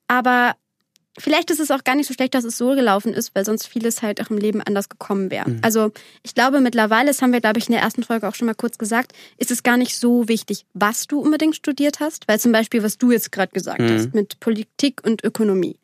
Aber 0.08 0.56
vielleicht 1.18 1.50
ist 1.50 1.58
es 1.60 1.70
auch 1.70 1.84
gar 1.84 1.94
nicht 1.94 2.06
so 2.06 2.12
schlecht, 2.14 2.34
dass 2.34 2.44
es 2.44 2.58
so 2.58 2.74
gelaufen 2.74 3.14
ist, 3.14 3.34
weil 3.34 3.46
sonst 3.46 3.66
vieles 3.66 4.02
halt 4.02 4.20
auch 4.20 4.28
im 4.30 4.36
Leben 4.36 4.60
anders 4.60 4.88
gekommen 4.90 5.30
wäre. 5.30 5.56
Also 5.62 5.90
ich 6.22 6.34
glaube 6.34 6.60
mittlerweile, 6.60 7.08
das 7.08 7.22
haben 7.22 7.32
wir, 7.32 7.40
glaube 7.40 7.58
ich, 7.58 7.66
in 7.68 7.72
der 7.72 7.80
ersten 7.82 8.02
Folge 8.02 8.28
auch 8.28 8.34
schon 8.34 8.46
mal 8.46 8.54
kurz 8.54 8.76
gesagt, 8.76 9.12
ist 9.38 9.50
es 9.50 9.62
gar 9.62 9.78
nicht 9.78 9.96
so 9.96 10.28
wichtig, 10.28 10.66
was 10.74 11.06
du 11.06 11.18
unbedingt 11.20 11.56
studiert 11.56 12.00
hast. 12.00 12.28
Weil 12.28 12.38
zum 12.38 12.52
Beispiel, 12.52 12.82
was 12.82 12.98
du 12.98 13.10
jetzt 13.10 13.32
gerade 13.32 13.52
gesagt 13.52 13.80
Mhm. 13.80 13.90
hast, 13.94 14.14
mit 14.14 14.38
Politik 14.40 15.00
und 15.02 15.24
Ökonomie. 15.24 15.76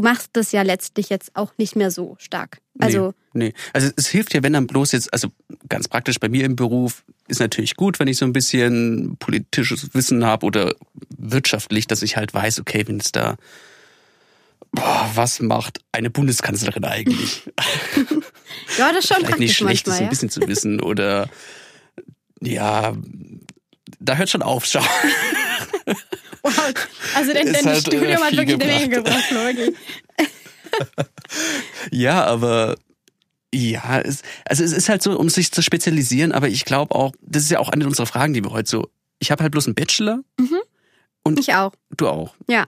Du 0.00 0.04
machst 0.04 0.30
das 0.32 0.50
ja 0.52 0.62
letztlich 0.62 1.10
jetzt 1.10 1.36
auch 1.36 1.52
nicht 1.58 1.76
mehr 1.76 1.90
so 1.90 2.16
stark. 2.18 2.62
Also 2.78 3.12
Nee, 3.34 3.48
nee. 3.48 3.54
Also 3.74 3.90
es 3.96 4.08
hilft 4.08 4.32
ja, 4.32 4.42
wenn 4.42 4.54
dann 4.54 4.66
bloß 4.66 4.92
jetzt, 4.92 5.12
also 5.12 5.28
ganz 5.68 5.88
praktisch 5.88 6.18
bei 6.18 6.30
mir 6.30 6.46
im 6.46 6.56
Beruf, 6.56 7.04
ist 7.28 7.38
natürlich 7.38 7.76
gut, 7.76 8.00
wenn 8.00 8.08
ich 8.08 8.16
so 8.16 8.24
ein 8.24 8.32
bisschen 8.32 9.18
politisches 9.18 9.92
Wissen 9.92 10.24
habe 10.24 10.46
oder 10.46 10.74
wirtschaftlich, 11.18 11.86
dass 11.86 12.00
ich 12.00 12.16
halt 12.16 12.32
weiß, 12.32 12.60
okay, 12.60 12.82
wenn 12.86 12.98
es 12.98 13.12
da, 13.12 13.36
boah, 14.72 15.10
was 15.14 15.40
macht 15.40 15.80
eine 15.92 16.08
Bundeskanzlerin 16.08 16.86
eigentlich? 16.86 17.42
ja, 18.78 18.92
das 18.92 19.04
ist 19.04 19.08
schon 19.08 19.18
Vielleicht 19.18 19.38
nicht 19.38 19.54
schlecht, 19.54 19.86
das 19.86 19.92
manchmal, 19.92 19.98
ein 19.98 20.04
ja. 20.04 20.08
bisschen 20.08 20.30
zu 20.30 20.48
wissen 20.48 20.80
oder 20.80 21.28
ja, 22.40 22.96
da 24.00 24.16
hört 24.16 24.30
schon 24.30 24.42
auf, 24.42 24.66
schau. 24.66 24.84
Wow. 26.42 26.72
Also 27.14 27.34
dein, 27.34 27.52
dein 27.52 27.66
halt, 27.66 27.76
äh, 27.76 27.80
Studium 27.80 28.22
hat 28.22 28.34
wirklich 28.34 28.54
eine 28.54 28.64
Menge 28.64 28.88
gebracht. 28.88 29.30
Logi. 29.30 29.76
Ja, 31.90 32.24
aber 32.24 32.76
ja, 33.52 34.00
es, 34.00 34.22
also 34.46 34.64
es 34.64 34.72
ist 34.72 34.88
halt 34.88 35.02
so, 35.02 35.18
um 35.18 35.28
sich 35.28 35.52
zu 35.52 35.62
spezialisieren, 35.62 36.32
aber 36.32 36.48
ich 36.48 36.64
glaube 36.64 36.94
auch, 36.94 37.12
das 37.20 37.42
ist 37.42 37.50
ja 37.50 37.58
auch 37.58 37.68
eine 37.68 37.86
unserer 37.86 38.06
Fragen, 38.06 38.32
die 38.32 38.44
wir 38.44 38.52
heute 38.52 38.70
so. 38.70 38.90
Ich 39.18 39.30
habe 39.30 39.42
halt 39.42 39.52
bloß 39.52 39.66
einen 39.66 39.74
Bachelor, 39.74 40.22
Ich 41.38 41.54
auch. 41.54 41.72
du 41.96 42.08
auch. 42.08 42.34
Ja. 42.48 42.66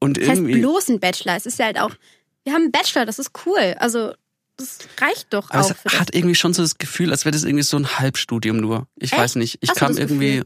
Und 0.00 0.16
Das 0.16 0.28
heißt 0.28 0.42
bloß 0.42 0.88
ein 0.88 1.00
Bachelor. 1.00 1.36
Es 1.36 1.46
ist 1.46 1.58
ja 1.58 1.66
halt 1.66 1.78
auch, 1.78 1.92
wir 2.44 2.54
haben 2.54 2.62
einen 2.62 2.72
Bachelor, 2.72 3.06
das 3.06 3.18
ist 3.18 3.30
cool. 3.46 3.76
Also, 3.78 4.14
das 4.56 4.78
reicht 5.00 5.32
doch 5.32 5.50
aber 5.50 5.64
auch. 5.64 5.74
Es 5.84 5.98
hat 5.98 6.14
irgendwie 6.14 6.34
schon 6.34 6.54
so 6.54 6.62
das 6.62 6.78
Gefühl, 6.78 7.12
als 7.12 7.24
wäre 7.24 7.32
das 7.32 7.44
irgendwie 7.44 7.62
so 7.62 7.76
ein 7.76 7.98
Halbstudium 7.98 8.56
nur. 8.56 8.88
Ich 8.96 9.12
Echt? 9.12 9.20
weiß 9.20 9.36
nicht. 9.36 9.58
Ich 9.60 9.70
Hast 9.70 9.78
kam 9.78 9.96
irgendwie, 9.96 10.42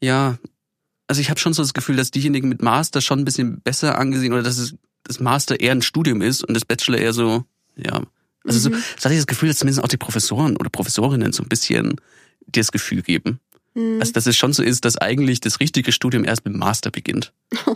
ja, 0.00 0.38
also 1.08 1.20
ich 1.20 1.30
habe 1.30 1.38
schon 1.40 1.52
so 1.52 1.62
das 1.62 1.74
Gefühl, 1.74 1.96
dass 1.96 2.10
diejenigen 2.10 2.48
mit 2.48 2.62
Master 2.62 3.00
schon 3.00 3.18
ein 3.20 3.24
bisschen 3.24 3.60
besser 3.60 3.98
angesehen 3.98 4.32
oder 4.32 4.42
dass 4.42 4.58
es 4.58 4.74
das 5.04 5.20
Master 5.20 5.58
eher 5.60 5.72
ein 5.72 5.82
Studium 5.82 6.22
ist 6.22 6.44
und 6.44 6.54
das 6.54 6.64
Bachelor 6.64 6.98
eher 6.98 7.12
so, 7.12 7.44
ja. 7.76 8.02
Also 8.44 8.58
so, 8.58 8.70
Mhm. 8.70 8.82
das 8.96 9.04
hatte 9.04 9.14
ich 9.14 9.20
das 9.20 9.26
Gefühl, 9.26 9.48
dass 9.48 9.58
zumindest 9.58 9.84
auch 9.84 9.88
die 9.88 9.96
Professoren 9.96 10.56
oder 10.56 10.70
Professorinnen 10.70 11.32
so 11.32 11.42
ein 11.42 11.48
bisschen 11.48 12.00
dir 12.46 12.60
das 12.62 12.72
Gefühl 12.72 13.02
geben. 13.02 13.40
Hm. 13.74 13.98
Also 14.00 14.12
dass 14.12 14.26
es 14.26 14.36
schon 14.36 14.52
so 14.52 14.62
ist, 14.62 14.84
dass 14.84 14.96
eigentlich 14.98 15.40
das 15.40 15.60
richtige 15.60 15.92
Studium 15.92 16.24
erst 16.24 16.44
mit 16.44 16.54
dem 16.54 16.58
Master 16.58 16.90
beginnt. 16.90 17.32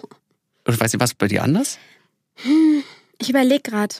Oder 0.67 0.81
weiß 0.81 0.95
ich, 0.95 1.01
was 1.01 1.15
bei 1.15 1.29
dir 1.29 1.43
anders? 1.45 1.79
Ich 3.19 3.31
überlege 3.31 3.63
gerade. 3.63 3.95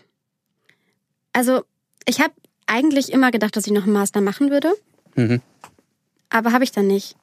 Also, 1.33 1.65
ich 2.07 2.21
habe 2.21 2.33
eigentlich 2.67 3.13
immer 3.13 3.31
gedacht, 3.31 3.57
dass 3.57 3.67
ich 3.67 3.73
noch 3.73 3.85
einen 3.85 3.93
Master 3.93 4.21
machen 4.21 4.51
würde, 4.51 4.73
Mhm. 5.15 5.41
aber 6.29 6.53
habe 6.53 6.65
ich 6.65 6.73
dann 6.73 6.87
nicht. 6.89 7.15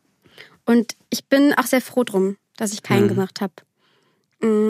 Und 0.66 0.96
ich 1.10 1.26
bin 1.26 1.54
auch 1.54 1.66
sehr 1.66 1.82
froh 1.82 2.04
drum, 2.04 2.38
dass 2.58 2.74
ich 2.74 2.84
keinen 2.84 3.06
Mhm. 3.06 3.10
gemacht 3.10 3.42
habe. 3.42 3.54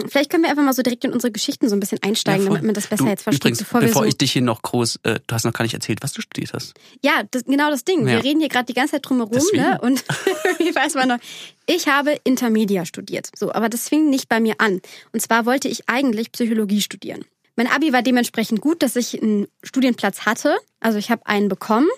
Vielleicht 0.08 0.30
können 0.30 0.44
wir 0.44 0.52
einfach 0.52 0.62
mal 0.64 0.74
so 0.74 0.84
direkt 0.84 1.04
in 1.04 1.12
unsere 1.14 1.32
Geschichten 1.32 1.68
so 1.68 1.76
ein 1.76 1.80
bisschen 1.80 1.98
einsteigen, 2.04 2.44
Ja, 2.44 2.50
damit 2.50 2.64
man 2.64 2.76
das 2.76 2.86
besser 2.86 3.06
du, 3.06 3.10
jetzt 3.10 3.24
versteht, 3.24 3.42
Übrigens, 3.42 3.58
bevor 3.58 3.80
bevor 3.82 4.04
so 4.04 4.08
ich 4.08 4.16
dich 4.16 4.32
hier 4.32 4.44
noch 4.44 4.62
groß, 4.62 5.00
äh, 5.02 5.20
du 5.26 5.34
hast 5.34 5.46
noch 5.46 5.54
gar 5.54 5.64
nicht 5.64 5.74
erzählt, 5.74 6.04
was 6.04 6.14
du 6.14 6.22
studiert 6.22 6.54
hast. 6.54 6.76
Ja, 7.02 7.24
das, 7.32 7.46
genau 7.46 7.72
das 7.72 7.84
Ding. 7.84 8.02
Ja. 8.02 8.18
Wir 8.18 8.24
reden 8.24 8.40
hier 8.40 8.50
gerade 8.50 8.66
die 8.66 8.76
ganze 8.76 8.92
Zeit 8.92 9.10
drumherum, 9.10 9.42
ne? 9.54 9.80
Und 9.82 10.04
wie 10.60 10.76
weiß 10.76 10.94
man 10.94 11.08
noch? 11.08 11.18
Ich 11.66 11.88
habe 11.88 12.16
Intermedia 12.24 12.86
studiert. 12.86 13.30
So, 13.36 13.52
aber 13.52 13.68
das 13.68 13.90
fing 13.90 14.12
nicht 14.12 14.30
bei 14.30 14.40
mir 14.40 14.56
an. 14.60 14.80
Und 15.12 15.22
zwar 15.24 15.48
wollte 15.48 15.70
ich 15.70 15.90
eigentlich 15.90 16.32
Psychologie 16.32 16.82
studieren. 16.82 17.26
Mein 17.56 17.66
Abi 17.66 17.92
war 17.94 18.04
dementsprechend 18.04 18.62
gut, 18.62 18.84
dass 18.84 18.96
ich 18.96 19.20
einen 19.24 19.48
Studienplatz 19.64 20.28
hatte. 20.28 20.56
Also 20.82 21.00
ich 21.00 21.10
habe 21.10 21.26
einen 21.26 21.50
bekommen 21.50 21.90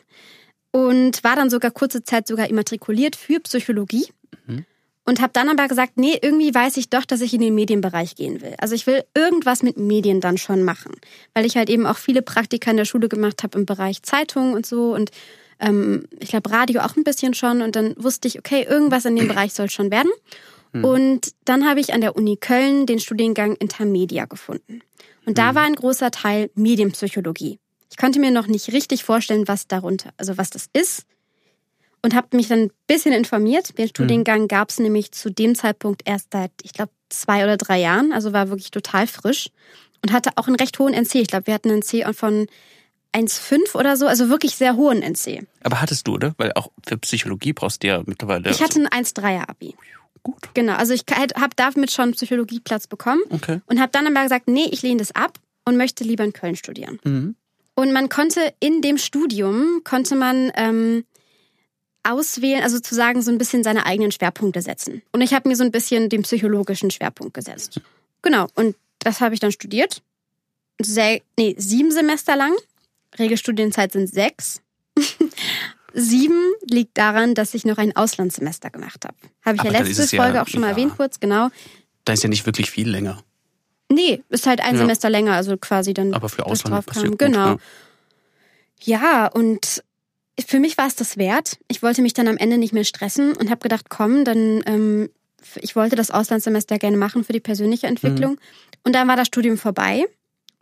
und 0.75 1.23
war 1.23 1.37
dann 1.37 1.49
sogar 1.49 1.71
kurze 1.71 2.03
Zeit 2.03 2.27
sogar 2.27 2.49
immatrikuliert 2.49 3.15
für 3.15 3.39
Psychologie. 3.39 4.07
Und 5.07 5.21
habe 5.21 5.31
dann 5.31 5.47
aber 5.47 5.67
gesagt, 5.69 5.93
nee, 5.97 6.19
irgendwie 6.21 6.53
weiß 6.53 6.75
ich 6.77 6.89
doch, 6.89 7.05
dass 7.05 7.21
ich 7.21 7.33
in 7.33 7.39
den 7.39 7.55
Medienbereich 7.55 8.15
gehen 8.15 8.41
will. 8.41 8.55
Also 8.57 8.75
ich 8.75 8.87
will 8.87 9.03
irgendwas 9.13 9.61
mit 9.63 9.77
Medien 9.77 10.19
dann 10.19 10.37
schon 10.37 10.63
machen, 10.63 10.91
weil 11.33 11.45
ich 11.45 11.55
halt 11.55 11.69
eben 11.69 11.85
auch 11.85 11.97
viele 11.97 12.23
Praktika 12.23 12.71
in 12.71 12.77
der 12.77 12.85
Schule 12.85 13.07
gemacht 13.07 13.43
habe 13.43 13.57
im 13.57 13.65
Bereich 13.65 14.01
Zeitungen 14.01 14.53
und 14.53 14.65
so 14.65 14.93
und 14.93 15.11
ähm, 15.59 16.07
ich 16.19 16.29
glaube 16.29 16.51
Radio 16.51 16.81
auch 16.81 16.97
ein 16.97 17.05
bisschen 17.05 17.33
schon. 17.35 17.61
Und 17.61 17.77
dann 17.77 17.93
wusste 17.97 18.27
ich, 18.27 18.37
okay, 18.39 18.65
irgendwas 18.67 19.05
in 19.05 19.15
dem 19.15 19.29
Bereich 19.29 19.53
soll 19.53 19.69
schon 19.69 19.91
werden. 19.91 20.11
Und 20.81 21.33
dann 21.45 21.65
habe 21.65 21.79
ich 21.79 21.93
an 21.93 22.01
der 22.01 22.17
Uni 22.17 22.35
Köln 22.35 22.85
den 22.85 22.99
Studiengang 22.99 23.55
Intermedia 23.55 24.25
gefunden. 24.25 24.81
Und 25.25 25.37
da 25.37 25.55
war 25.55 25.63
ein 25.63 25.75
großer 25.75 26.11
Teil 26.11 26.49
Medienpsychologie. 26.55 27.59
Ich 27.91 27.97
konnte 27.97 28.19
mir 28.19 28.31
noch 28.31 28.47
nicht 28.47 28.71
richtig 28.73 29.03
vorstellen, 29.03 29.47
was 29.47 29.67
darunter, 29.67 30.11
also 30.17 30.37
was 30.37 30.49
das 30.49 30.67
ist. 30.73 31.03
Und 32.01 32.13
habe 32.13 32.35
mich 32.37 32.47
dann 32.49 32.59
ein 32.65 32.71
bisschen 32.87 33.13
informiert. 33.13 33.77
Den 33.79 33.87
Studiengang 33.87 34.47
gab 34.47 34.69
es 34.69 34.79
nämlich 34.79 35.11
zu 35.11 35.31
dem 35.31 35.55
Zeitpunkt 35.55 36.03
erst 36.05 36.33
seit, 36.33 36.51
ich 36.61 36.73
glaube, 36.73 36.91
zwei 37.09 37.43
oder 37.43 37.57
drei 37.57 37.79
Jahren. 37.79 38.11
Also 38.11 38.31
war 38.31 38.49
wirklich 38.49 38.69
total 38.69 39.07
frisch. 39.07 39.49
Und 40.03 40.11
hatte 40.13 40.29
auch 40.35 40.45
einen 40.47 40.55
recht 40.55 40.77
hohen 40.77 40.93
NC. 40.93 41.15
Ich 41.15 41.27
glaube, 41.29 41.47
wir 41.47 41.55
hatten 41.55 41.71
einen 41.71 41.81
NC 41.81 42.13
von 42.15 42.45
1,5 43.13 43.73
oder 43.75 43.97
so. 43.97 44.05
Also 44.05 44.29
wirklich 44.29 44.55
sehr 44.55 44.75
hohen 44.75 45.01
NC. 45.01 45.47
Aber 45.63 45.81
hattest 45.81 46.05
du, 46.07 46.13
oder? 46.13 46.35
Weil 46.37 46.51
auch 46.53 46.69
für 46.85 46.97
Psychologie 46.97 47.53
brauchst 47.53 47.81
du 47.81 47.87
ja 47.87 48.03
mittlerweile. 48.05 48.51
Ich 48.51 48.61
hatte 48.61 48.79
ein 48.81 49.03
1,3er 49.05 49.49
Abi. 49.49 49.75
gut. 50.21 50.53
Genau, 50.53 50.73
also 50.75 50.93
ich 50.93 51.05
habe 51.11 51.55
damit 51.55 51.91
schon 51.91 52.11
Psychologieplatz 52.11 52.85
bekommen 52.87 53.21
Okay. 53.29 53.61
und 53.65 53.79
habe 53.79 53.91
dann 53.91 54.05
aber 54.05 54.21
gesagt, 54.23 54.47
nee, 54.47 54.67
ich 54.71 54.81
lehne 54.83 54.97
das 54.99 55.13
ab 55.15 55.39
und 55.65 55.75
möchte 55.77 56.03
lieber 56.03 56.23
in 56.23 56.33
Köln 56.33 56.55
studieren. 56.55 56.99
Mhm. 57.03 57.35
Und 57.75 57.91
man 57.91 58.09
konnte 58.09 58.53
in 58.59 58.81
dem 58.81 58.97
Studium, 58.97 59.81
konnte 59.83 60.15
man 60.15 60.51
ähm, 60.55 61.03
auswählen, 62.03 62.63
also 62.63 62.77
sozusagen 62.77 63.21
so 63.21 63.31
ein 63.31 63.37
bisschen 63.37 63.63
seine 63.63 63.85
eigenen 63.85 64.11
Schwerpunkte 64.11 64.61
setzen. 64.61 65.01
Und 65.11 65.21
ich 65.21 65.33
habe 65.33 65.49
mir 65.49 65.55
so 65.55 65.63
ein 65.63 65.71
bisschen 65.71 66.09
den 66.09 66.21
psychologischen 66.21 66.89
Schwerpunkt 66.91 67.33
gesetzt. 67.33 67.81
Genau, 68.21 68.47
und 68.55 68.75
das 68.99 69.21
habe 69.21 69.33
ich 69.33 69.39
dann 69.39 69.51
studiert. 69.51 70.01
Sehr, 70.81 71.21
nee, 71.37 71.55
sieben 71.57 71.91
Semester 71.91 72.35
lang. 72.35 72.53
Regelstudienzeit 73.19 73.91
sind 73.91 74.07
sechs. 74.07 74.61
Sieben 75.97 76.51
liegt 76.69 76.97
daran, 76.97 77.35
dass 77.35 77.53
ich 77.53 77.63
noch 77.63 77.77
ein 77.77 77.95
Auslandssemester 77.95 78.69
gemacht 78.69 79.05
habe. 79.05 79.15
Habe 79.45 79.55
ich 79.55 79.61
Aber 79.61 79.71
ja 79.71 79.79
letzte 79.79 80.03
es 80.03 80.11
ja- 80.11 80.21
Folge 80.21 80.41
auch 80.41 80.47
schon 80.47 80.59
mal 80.59 80.67
ja. 80.67 80.71
erwähnt, 80.73 80.97
kurz, 80.97 81.21
genau. 81.21 81.47
Da 82.03 82.11
ist 82.11 82.23
ja 82.23 82.27
nicht 82.29 82.45
wirklich 82.45 82.69
viel 82.69 82.89
länger. 82.89 83.23
Nee, 83.91 84.23
ist 84.29 84.47
halt 84.47 84.61
ein 84.61 84.73
Ja. 84.75 84.81
Semester 84.81 85.09
länger, 85.09 85.33
also 85.33 85.57
quasi 85.57 85.93
dann. 85.93 86.13
Aber 86.13 86.29
für 86.29 86.45
Ausland 86.45 86.85
passiert 86.85 87.09
gut, 87.11 87.19
Genau. 87.19 87.47
ja. 87.47 87.57
Ja, 88.81 89.27
und 89.27 89.83
für 90.45 90.59
mich 90.59 90.77
war 90.77 90.87
es 90.87 90.95
das 90.95 91.17
wert. 91.17 91.57
Ich 91.67 91.81
wollte 91.81 92.01
mich 92.01 92.13
dann 92.13 92.27
am 92.27 92.37
Ende 92.37 92.57
nicht 92.57 92.73
mehr 92.73 92.83
stressen 92.83 93.33
und 93.33 93.49
habe 93.49 93.61
gedacht, 93.61 93.85
komm, 93.89 94.25
dann 94.25 94.63
ähm, 94.65 95.09
ich 95.61 95.75
wollte 95.75 95.95
das 95.95 96.11
Auslandssemester 96.11 96.77
gerne 96.77 96.97
machen 96.97 97.23
für 97.23 97.33
die 97.33 97.39
persönliche 97.39 97.87
Entwicklung. 97.87 98.31
Mhm. 98.33 98.39
Und 98.83 98.93
dann 98.95 99.07
war 99.07 99.15
das 99.15 99.27
Studium 99.27 99.57
vorbei. 99.57 100.05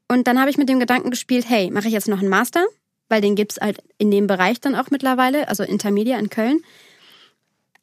Und 0.09 0.27
dann 0.27 0.39
habe 0.39 0.49
ich 0.49 0.57
mit 0.57 0.69
dem 0.69 0.79
Gedanken 0.79 1.09
gespielt, 1.09 1.45
hey, 1.47 1.71
mache 1.71 1.87
ich 1.87 1.93
jetzt 1.93 2.07
noch 2.07 2.19
einen 2.19 2.29
Master? 2.29 2.65
Weil 3.09 3.21
den 3.21 3.35
gibt's 3.35 3.57
halt 3.59 3.79
in 3.97 4.11
dem 4.11 4.27
Bereich 4.27 4.59
dann 4.61 4.75
auch 4.75 4.89
mittlerweile, 4.91 5.47
also 5.47 5.63
Intermedia 5.63 6.17
in 6.19 6.29
Köln. 6.29 6.61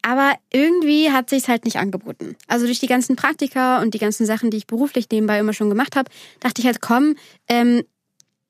Aber 0.01 0.33
irgendwie 0.51 1.11
hat 1.11 1.29
sich's 1.29 1.47
halt 1.47 1.65
nicht 1.65 1.77
angeboten. 1.77 2.35
Also 2.47 2.65
durch 2.65 2.79
die 2.79 2.87
ganzen 2.87 3.15
Praktika 3.15 3.81
und 3.81 3.93
die 3.93 3.99
ganzen 3.99 4.25
Sachen, 4.25 4.49
die 4.49 4.57
ich 4.57 4.67
beruflich 4.67 5.07
nebenbei 5.11 5.39
immer 5.39 5.53
schon 5.53 5.69
gemacht 5.69 5.95
habe, 5.95 6.09
dachte 6.39 6.61
ich 6.61 6.65
halt, 6.65 6.81
komm, 6.81 7.15
ähm, 7.47 7.83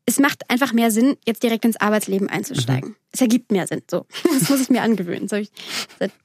es 0.05 0.19
macht 0.19 0.49
einfach 0.49 0.73
mehr 0.73 0.91
Sinn, 0.91 1.17
jetzt 1.25 1.43
direkt 1.43 1.63
ins 1.65 1.77
Arbeitsleben 1.77 2.29
einzusteigen. 2.29 2.95
Es 3.11 3.21
ergibt 3.21 3.51
mehr 3.51 3.67
Sinn. 3.67 3.81
So, 3.89 4.05
das 4.23 4.49
muss 4.49 4.61
ich 4.61 4.69
mir 4.69 4.81
angewöhnen. 4.81 5.27
So, 5.27 5.35
ich, 5.35 5.51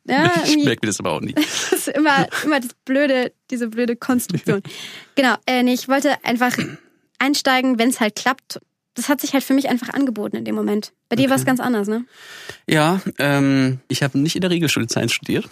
ja, 0.05 0.33
ich 0.45 0.57
merke 0.65 0.87
mir 0.87 0.89
das 0.89 1.01
aber 1.01 1.13
auch 1.13 1.21
nicht. 1.21 1.39
das 1.71 1.73
ist 1.73 1.89
immer, 1.89 2.27
immer 2.45 2.61
das 2.61 2.71
blöde, 2.85 3.33
diese 3.51 3.69
blöde 3.69 3.97
Konstruktion. 3.97 4.63
Genau, 5.15 5.35
äh, 5.47 5.63
nee, 5.63 5.73
ich 5.73 5.89
wollte 5.89 6.23
einfach 6.25 6.55
einsteigen, 7.19 7.79
wenn 7.79 7.89
es 7.89 8.01
halt 8.01 8.17
klappt. 8.17 8.61
Das 8.97 9.09
hat 9.09 9.21
sich 9.21 9.35
halt 9.35 9.45
für 9.45 9.55
mich 9.55 9.69
einfach 9.69 9.91
angeboten 9.91 10.37
in 10.37 10.45
dem 10.45 10.55
Moment. 10.55 10.93
Bei 11.09 11.17
dir 11.17 11.29
war 11.29 11.37
es 11.37 11.45
ganz 11.45 11.61
anders, 11.61 11.87
ne? 11.87 12.05
Ja, 12.67 13.01
ähm, 13.19 13.79
ich 13.89 14.03
habe 14.03 14.19
nicht 14.19 14.35
in 14.35 14.41
der 14.41 14.51
Regelschule 14.51 14.89
Science 14.89 15.13
studiert. 15.13 15.47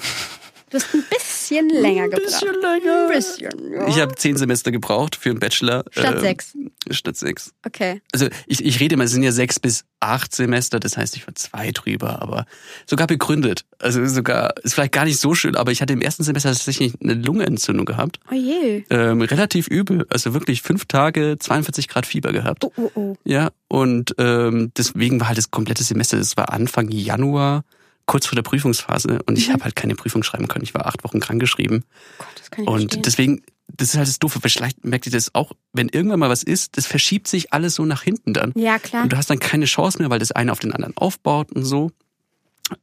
Du 0.74 0.80
hast 0.80 0.92
ein 0.92 1.04
bisschen 1.08 1.68
länger 1.68 2.08
gebraucht. 2.08 2.42
länger. 2.42 3.04
Ein 3.04 3.08
bisschen, 3.08 3.72
ja. 3.72 3.87
Ich 3.87 4.00
habe 4.00 4.12
zehn 4.16 4.37
Semester 4.37 4.72
gebraucht 4.72 5.14
für 5.14 5.30
einen 5.30 5.38
Bachelor. 5.38 5.84
Statt 5.92 6.16
ähm, 6.16 6.20
sechs. 6.20 6.58
Statt 6.90 7.16
sechs. 7.16 7.52
Okay. 7.64 8.02
Also 8.12 8.26
ich, 8.48 8.64
ich 8.64 8.80
rede 8.80 8.94
immer, 8.94 9.04
es 9.04 9.12
sind 9.12 9.22
ja 9.22 9.30
sechs 9.30 9.60
bis 9.60 9.84
acht 10.00 10.34
Semester, 10.34 10.80
das 10.80 10.96
heißt, 10.96 11.16
ich 11.16 11.28
war 11.28 11.34
zwei 11.37 11.70
drüber, 11.70 12.20
aber 12.20 12.44
sogar 12.87 13.06
begründet. 13.06 13.64
Also 13.78 14.04
sogar, 14.06 14.54
ist 14.64 14.74
vielleicht 14.74 14.90
gar 14.90 15.04
nicht 15.04 15.20
so 15.20 15.37
schön, 15.37 15.54
aber 15.54 15.70
ich 15.70 15.80
hatte 15.80 15.92
im 15.92 16.00
ersten 16.02 16.24
Semester 16.24 16.48
tatsächlich 16.48 16.94
eine 17.00 17.14
Lungenentzündung 17.14 17.87
gehabt. 17.87 18.18
Oh 18.28 18.34
je. 18.34 18.82
Ähm, 18.90 19.20
relativ 19.20 19.68
übel. 19.68 20.06
Also 20.10 20.34
wirklich 20.34 20.60
fünf 20.62 20.87
Tage, 20.87 21.37
42 21.38 21.87
Grad 21.87 22.04
Fieber 22.04 22.32
gehabt. 22.32 22.64
Oh, 22.64 22.72
oh, 22.76 22.90
oh. 22.96 23.16
Ja, 23.22 23.50
und 23.68 24.16
ähm, 24.18 24.72
deswegen 24.76 25.20
war 25.20 25.28
halt 25.28 25.38
das 25.38 25.52
komplette 25.52 25.84
Semester, 25.84 26.16
das 26.16 26.37
war 26.37 26.52
Anfang 26.52 26.88
Januar, 26.88 27.62
kurz 28.07 28.27
vor 28.27 28.37
der 28.37 28.43
Prüfungsphase 28.43 29.21
und 29.27 29.38
ich 29.38 29.49
Mhm. 29.49 29.53
habe 29.55 29.64
halt 29.64 29.77
keine 29.77 29.95
Prüfung 29.95 30.23
schreiben 30.23 30.49
können. 30.49 30.64
Ich 30.64 30.75
war 30.75 30.87
acht 30.87 31.05
Wochen 31.05 31.21
krankgeschrieben. 31.21 31.85
Gott, 32.19 32.27
das 32.38 32.51
kann 32.51 32.64
ich 32.64 32.71
Und 32.71 32.79
verstehen. 32.81 33.03
deswegen, 33.03 33.43
das 33.69 33.88
ist 33.88 33.97
halt 33.97 34.09
das 34.09 34.19
Doofe, 34.19 34.40
vielleicht 34.40 34.85
merkt 34.85 35.07
ihr 35.07 35.12
das 35.12 35.35
auch, 35.35 35.53
wenn 35.73 35.88
irgendwann 35.88 36.21
mal 36.21 36.29
was 36.29 36.43
ist, 36.43 36.77
das 36.77 36.87
verschiebt 36.87 37.27
sich 37.29 37.53
alles 37.53 37.75
so 37.77 37.85
nach 37.87 38.03
hinten 38.03 38.35
dann. 38.35 38.53
ja, 38.57 38.79
klar. 38.79 39.05
Und 39.05 39.12
du 39.12 39.17
hast 39.17 39.31
dann 39.31 39.38
keine 39.38 39.64
Chance 39.64 39.99
mehr, 39.99 40.11
weil 40.11 40.19
das 40.19 40.33
eine 40.33 40.53
auf 40.53 40.59
den 40.61 40.73
anderen 40.73 40.97
aufbaut 40.97 41.51
und 41.53 41.64
so. 41.64 41.90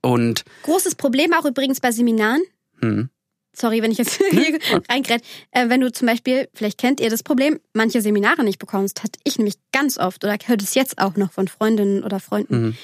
Und 0.02 0.44
Großes 0.64 0.96
Problem 0.96 1.34
auch 1.34 1.46
übrigens 1.46 1.80
bei 1.80 1.92
Seminaren. 1.92 2.42
hm, 2.82 3.10
Sorry, 3.54 3.82
wenn 3.82 3.92
ich 3.92 3.98
jetzt 3.98 4.14
hier 4.32 4.60
reingräte. 4.90 5.24
Äh, 5.52 5.68
wenn 5.68 5.82
du 5.82 5.92
zum 5.92 6.08
Beispiel, 6.08 6.48
vielleicht 6.54 6.78
kennt 6.78 7.02
ihr 7.02 7.10
das 7.10 7.22
Problem, 7.22 7.60
manche 7.74 8.02
Seminare 8.02 8.46
nicht 8.46 8.60
bekommst, 8.60 9.04
hatte 9.04 9.20
ich 9.26 9.38
nämlich 9.38 9.56
ganz 9.74 9.98
oft 9.98 10.24
oder 10.24 10.38
hört 10.46 10.62
es 10.62 10.74
jetzt 10.74 11.00
auch 11.00 11.18
noch 11.18 11.34
von 11.34 11.48
Freundinnen 11.50 12.04
oder 12.04 12.20
Freunden, 12.22 12.62
Mhm. 12.68 12.76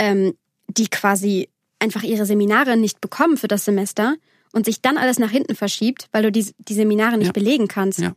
ähm, 0.00 0.34
die 0.68 0.88
quasi 0.88 1.48
einfach 1.78 2.02
ihre 2.02 2.26
Seminare 2.26 2.76
nicht 2.76 3.00
bekommen 3.00 3.36
für 3.36 3.48
das 3.48 3.64
Semester 3.64 4.14
und 4.52 4.64
sich 4.64 4.80
dann 4.80 4.96
alles 4.98 5.18
nach 5.18 5.30
hinten 5.30 5.54
verschiebt, 5.54 6.08
weil 6.12 6.22
du 6.22 6.32
die, 6.32 6.52
die 6.58 6.74
Seminare 6.74 7.18
nicht 7.18 7.26
Ja. 7.28 7.32
belegen 7.32 7.68
kannst. 7.68 7.98
Ja. 7.98 8.14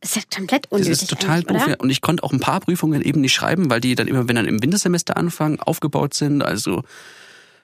Das 0.00 0.10
ist 0.10 0.16
ja 0.16 0.36
komplett 0.36 0.64
das 0.66 0.72
unnötig. 0.80 1.02
ist 1.02 1.08
total 1.10 1.42
doof. 1.44 1.66
Ja. 1.68 1.76
Und 1.78 1.88
ich 1.90 2.00
konnte 2.00 2.24
auch 2.24 2.32
ein 2.32 2.40
paar 2.40 2.60
Prüfungen 2.60 3.02
eben 3.02 3.20
nicht 3.20 3.32
schreiben, 3.34 3.70
weil 3.70 3.80
die 3.80 3.94
dann 3.94 4.08
immer, 4.08 4.26
wenn 4.28 4.36
dann 4.36 4.46
im 4.46 4.62
Wintersemester 4.62 5.16
anfangen, 5.16 5.60
aufgebaut 5.60 6.12
sind. 6.14 6.42
Also 6.42 6.82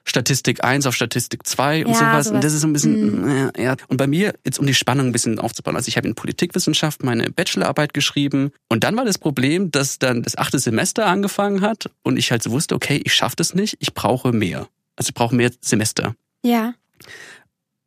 Statistik 0.05 0.65
1 0.65 0.87
auf 0.87 0.95
Statistik 0.95 1.47
2 1.47 1.85
und 1.85 1.93
Ja, 1.93 1.99
sowas. 1.99 2.27
sowas. 2.27 2.35
Und 2.37 2.45
das 2.45 2.55
ist 2.55 2.61
so 2.63 2.67
ein 2.69 2.73
bisschen, 2.73 3.51
äh, 3.55 3.63
ja. 3.63 3.77
Und 3.89 3.99
bei 3.99 4.07
mir, 4.07 4.33
jetzt 4.45 4.59
um 4.59 4.67
die 4.67 4.73
Spannung 4.73 5.07
ein 5.09 5.13
bisschen 5.13 5.39
aufzubauen, 5.39 5.77
also 5.77 5.89
ich 5.89 5.97
habe 5.99 6.09
in 6.09 6.15
Politikwissenschaft 6.15 7.03
meine 7.03 7.31
Bachelorarbeit 7.31 7.93
geschrieben 7.93 8.53
und 8.69 8.85
dann 8.85 8.97
war 8.97 9.05
das 9.05 9.19
Problem, 9.19 9.71
dass 9.71 9.99
dann 9.99 10.23
das 10.23 10.39
achte 10.39 10.59
Semester 10.61 11.07
angefangen 11.07 11.61
hat 11.61 11.91
und 12.05 12.17
ich 12.17 12.31
halt 12.31 12.43
so 12.43 12.53
wusste, 12.53 12.75
okay, 12.75 13.03
ich 13.05 13.13
schaffe 13.13 13.37
das 13.37 13.55
nicht, 13.55 13.77
ich 13.81 13.93
brauche 13.93 14.33
mehr. 14.33 14.69
Also 14.99 15.09
ich 15.11 15.15
brauche 15.15 15.35
mehr 15.35 15.51
Semester. 15.61 16.15
Ja. 16.45 16.75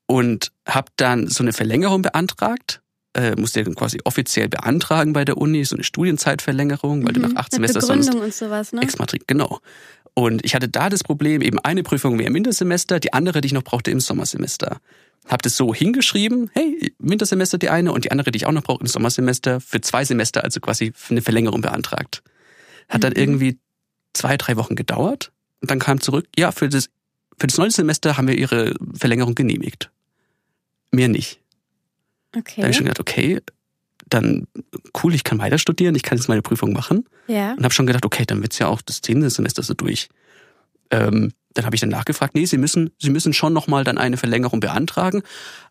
Und 0.07 0.51
habe 0.67 0.91
dann 0.95 1.27
so 1.27 1.43
eine 1.43 1.53
Verlängerung 1.53 2.01
beantragt. 2.01 2.81
Äh, 3.13 3.35
musste 3.35 3.61
dann 3.63 3.75
quasi 3.75 3.99
offiziell 4.05 4.47
beantragen 4.47 5.11
bei 5.11 5.25
der 5.25 5.37
Uni, 5.37 5.65
so 5.65 5.75
eine 5.75 5.83
Studienzeitverlängerung, 5.83 7.05
weil 7.05 7.11
du 7.11 7.19
nach 7.19 7.35
acht 7.35 7.51
Mhm. 7.51 7.61
Mit 7.61 7.71
Semester 7.71 7.81
sonst 7.81 8.15
und 8.15 8.33
sowas, 8.33 8.71
ne? 8.71 8.81
Exmatrik, 8.81 9.27
genau. 9.27 9.59
Und 10.13 10.45
ich 10.45 10.55
hatte 10.55 10.69
da 10.69 10.89
das 10.89 11.03
Problem, 11.03 11.41
eben 11.41 11.59
eine 11.59 11.83
Prüfung 11.83 12.17
wäre 12.17 12.27
im 12.29 12.33
Wintersemester, 12.35 13.01
die 13.01 13.11
andere, 13.11 13.41
die 13.41 13.47
ich 13.47 13.53
noch 13.53 13.63
brauchte, 13.63 13.91
im 13.91 13.99
Sommersemester. 13.99 14.79
Hab 15.27 15.41
das 15.41 15.57
so 15.57 15.73
hingeschrieben, 15.73 16.49
hey, 16.53 16.93
Wintersemester 16.99 17.57
die 17.57 17.69
eine 17.69 17.91
und 17.91 18.05
die 18.05 18.11
andere, 18.11 18.31
die 18.31 18.37
ich 18.37 18.45
auch 18.45 18.51
noch 18.53 18.63
brauche, 18.63 18.79
im 18.79 18.87
Sommersemester, 18.87 19.59
für 19.59 19.81
zwei 19.81 20.05
Semester, 20.05 20.43
also 20.45 20.61
quasi 20.61 20.93
für 20.95 21.11
eine 21.11 21.21
Verlängerung 21.21 21.59
beantragt. 21.61 22.23
Hat 22.87 23.03
dann 23.03 23.11
Mhm. 23.11 23.19
irgendwie 23.19 23.59
zwei, 24.13 24.37
drei 24.37 24.55
Wochen 24.55 24.75
gedauert 24.75 25.31
und 25.61 25.69
dann 25.69 25.79
kam 25.79 25.99
zurück, 25.99 26.27
ja, 26.37 26.51
für 26.53 26.69
das, 26.69 26.87
für 27.41 27.47
das 27.47 27.57
neunte 27.57 27.75
Semester 27.75 28.15
haben 28.17 28.27
wir 28.27 28.37
ihre 28.37 28.75
Verlängerung 28.93 29.33
genehmigt. 29.35 29.89
Mehr 30.91 31.07
nicht. 31.07 31.39
Da 32.31 32.37
habe 32.39 32.49
Okay. 32.49 32.69
ich 32.69 32.75
schon 32.77 32.85
gedacht, 32.85 32.99
okay, 32.99 33.41
dann 34.07 34.47
cool, 35.03 35.13
ich 35.15 35.23
kann 35.23 35.39
weiter 35.39 35.57
studieren, 35.57 35.95
ich 35.95 36.03
kann 36.03 36.17
jetzt 36.17 36.27
meine 36.27 36.41
Prüfung 36.41 36.71
machen 36.73 37.05
Ja. 37.27 37.53
und 37.53 37.63
habe 37.63 37.73
schon 37.73 37.87
gedacht, 37.87 38.05
okay, 38.05 38.25
dann 38.25 38.41
wird's 38.41 38.59
ja 38.59 38.67
auch 38.67 38.81
das 38.81 39.01
zehnte 39.01 39.29
Semester 39.29 39.63
so 39.63 39.73
durch. 39.73 40.09
Ähm, 40.91 41.31
dann 41.53 41.65
habe 41.65 41.75
ich 41.75 41.81
dann 41.81 41.89
nachgefragt, 41.89 42.35
nee, 42.35 42.45
Sie 42.45 42.57
müssen, 42.57 42.91
Sie 42.99 43.09
müssen 43.09 43.33
schon 43.33 43.53
nochmal 43.53 43.83
dann 43.83 43.97
eine 43.97 44.17
Verlängerung 44.17 44.59
beantragen, 44.59 45.23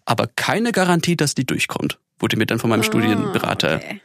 aber 0.05 0.27
keine 0.27 0.73
Garantie, 0.73 1.17
dass 1.17 1.35
die 1.35 1.47
durchkommt, 1.47 1.99
wurde 2.19 2.37
mir 2.37 2.47
dann 2.47 2.59
von 2.59 2.69
meinem 2.71 2.83
Studienberater. 2.83 3.73
Ah, 3.75 3.77
okay. 3.77 4.01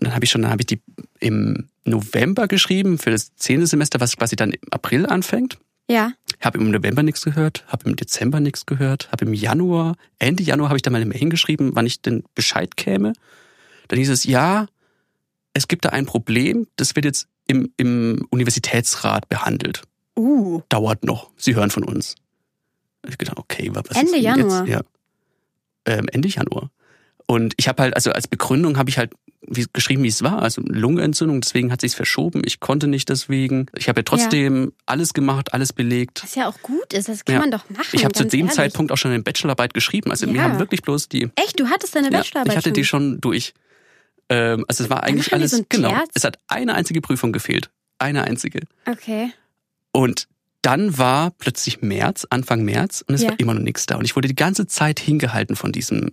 Und 0.00 0.06
dann 0.06 0.14
habe 0.14 0.24
ich 0.24 0.30
schon, 0.30 0.42
dann 0.42 0.50
habe 0.50 0.62
ich 0.62 0.66
die 0.66 0.80
im 1.20 1.68
November 1.84 2.48
geschrieben 2.48 2.98
für 2.98 3.10
das 3.10 3.34
zehnte 3.36 3.66
Semester, 3.66 4.00
was 4.00 4.16
quasi 4.16 4.36
dann 4.36 4.52
im 4.52 4.60
April 4.72 5.06
anfängt. 5.06 5.58
Ja. 5.90 6.12
Habe 6.40 6.58
im 6.58 6.70
November 6.70 7.02
nichts 7.02 7.22
gehört, 7.22 7.64
habe 7.66 7.88
im 7.88 7.96
Dezember 7.96 8.40
nichts 8.40 8.66
gehört, 8.66 9.10
habe 9.10 9.24
im 9.24 9.34
Januar, 9.34 9.96
Ende 10.18 10.42
Januar 10.42 10.68
habe 10.68 10.76
ich 10.76 10.82
dann 10.82 10.92
mal 10.92 11.00
eine 11.00 11.06
Mail 11.06 11.18
hingeschrieben, 11.18 11.70
wann 11.74 11.86
ich 11.86 12.00
denn 12.02 12.24
Bescheid 12.34 12.76
käme. 12.76 13.14
Dann 13.88 13.98
hieß 13.98 14.10
es, 14.10 14.24
ja, 14.24 14.66
es 15.54 15.66
gibt 15.66 15.84
da 15.84 15.88
ein 15.88 16.06
Problem, 16.06 16.66
das 16.76 16.94
wird 16.94 17.06
jetzt 17.06 17.26
im, 17.46 17.72
im 17.76 18.26
Universitätsrat 18.30 19.28
behandelt. 19.28 19.82
Uh. 20.16 20.62
Dauert 20.68 21.04
noch, 21.04 21.30
Sie 21.36 21.54
hören 21.54 21.70
von 21.70 21.84
uns. 21.84 22.14
Ich 23.08 23.16
gedacht, 23.16 23.38
okay, 23.38 23.70
was 23.72 23.84
Ende 23.96 24.00
ist 24.00 24.14
denn 24.14 24.22
Januar? 24.22 24.66
Jetzt? 24.66 24.68
Ja. 24.68 24.80
Ähm, 25.86 26.06
Ende 26.12 26.28
Januar. 26.28 26.70
Und 27.26 27.54
ich 27.56 27.68
habe 27.68 27.82
halt, 27.82 27.94
also 27.94 28.10
als 28.12 28.28
Begründung 28.28 28.76
habe 28.76 28.90
ich 28.90 28.98
halt 28.98 29.12
wie, 29.40 29.66
geschrieben, 29.72 30.02
wie 30.02 30.08
es 30.08 30.22
war. 30.22 30.42
Also 30.42 30.62
Lungenentzündung, 30.64 31.40
deswegen 31.40 31.70
hat 31.72 31.80
sich's 31.80 31.94
verschoben. 31.94 32.42
Ich 32.44 32.60
konnte 32.60 32.86
nicht 32.88 33.08
deswegen. 33.08 33.66
Ich 33.76 33.88
habe 33.88 34.00
ja 34.00 34.04
trotzdem 34.04 34.72
alles 34.86 35.14
gemacht, 35.14 35.54
alles 35.54 35.72
belegt. 35.72 36.22
Was 36.24 36.34
ja 36.34 36.48
auch 36.48 36.60
gut 36.62 36.92
ist, 36.92 37.08
das 37.08 37.24
kann 37.24 37.34
Ja. 37.34 37.40
man 37.40 37.50
doch 37.50 37.68
machen. 37.70 37.86
Ich 37.92 38.04
habe 38.04 38.12
zu 38.14 38.24
dem 38.24 38.40
ehrlich. 38.40 38.52
Zeitpunkt 38.54 38.90
auch 38.92 38.96
schon 38.96 39.12
eine 39.12 39.22
Bachelorarbeit 39.22 39.74
geschrieben. 39.74 40.10
Also 40.10 40.26
mir 40.26 40.38
Ja. 40.38 40.42
haben 40.42 40.58
wirklich 40.58 40.82
bloß 40.82 41.08
die. 41.08 41.28
Echt, 41.36 41.58
du 41.60 41.68
hattest 41.68 41.94
deine 41.94 42.10
Ja, 42.10 42.18
Bachelorarbeit 42.18 42.52
ich 42.52 42.56
hatte 42.56 42.72
die 42.72 42.84
schon 42.84 43.20
durch. 43.20 43.54
Ähm, 44.28 44.64
also 44.68 44.84
es 44.84 44.90
war 44.90 45.04
eigentlich 45.04 45.32
alles 45.32 45.52
so 45.52 45.64
genau. 45.68 45.90
Terz? 45.90 46.10
Es 46.14 46.24
hat 46.24 46.38
eine 46.48 46.74
einzige 46.74 47.00
Prüfung 47.00 47.32
gefehlt, 47.32 47.70
eine 47.98 48.24
einzige. 48.24 48.60
Okay. 48.86 49.32
Und 49.92 50.28
dann 50.62 50.98
war 50.98 51.30
plötzlich 51.30 51.80
März, 51.80 52.26
Anfang 52.28 52.62
März, 52.64 53.02
und 53.06 53.14
es 53.14 53.22
Ja. 53.22 53.30
war 53.30 53.40
immer 53.40 53.54
noch 53.54 53.62
nichts 53.62 53.86
da. 53.86 53.96
Und 53.96 54.04
ich 54.04 54.16
wurde 54.16 54.28
die 54.28 54.34
ganze 54.34 54.66
Zeit 54.66 54.98
hingehalten 55.00 55.54
von 55.56 55.72
diesem. 55.72 56.12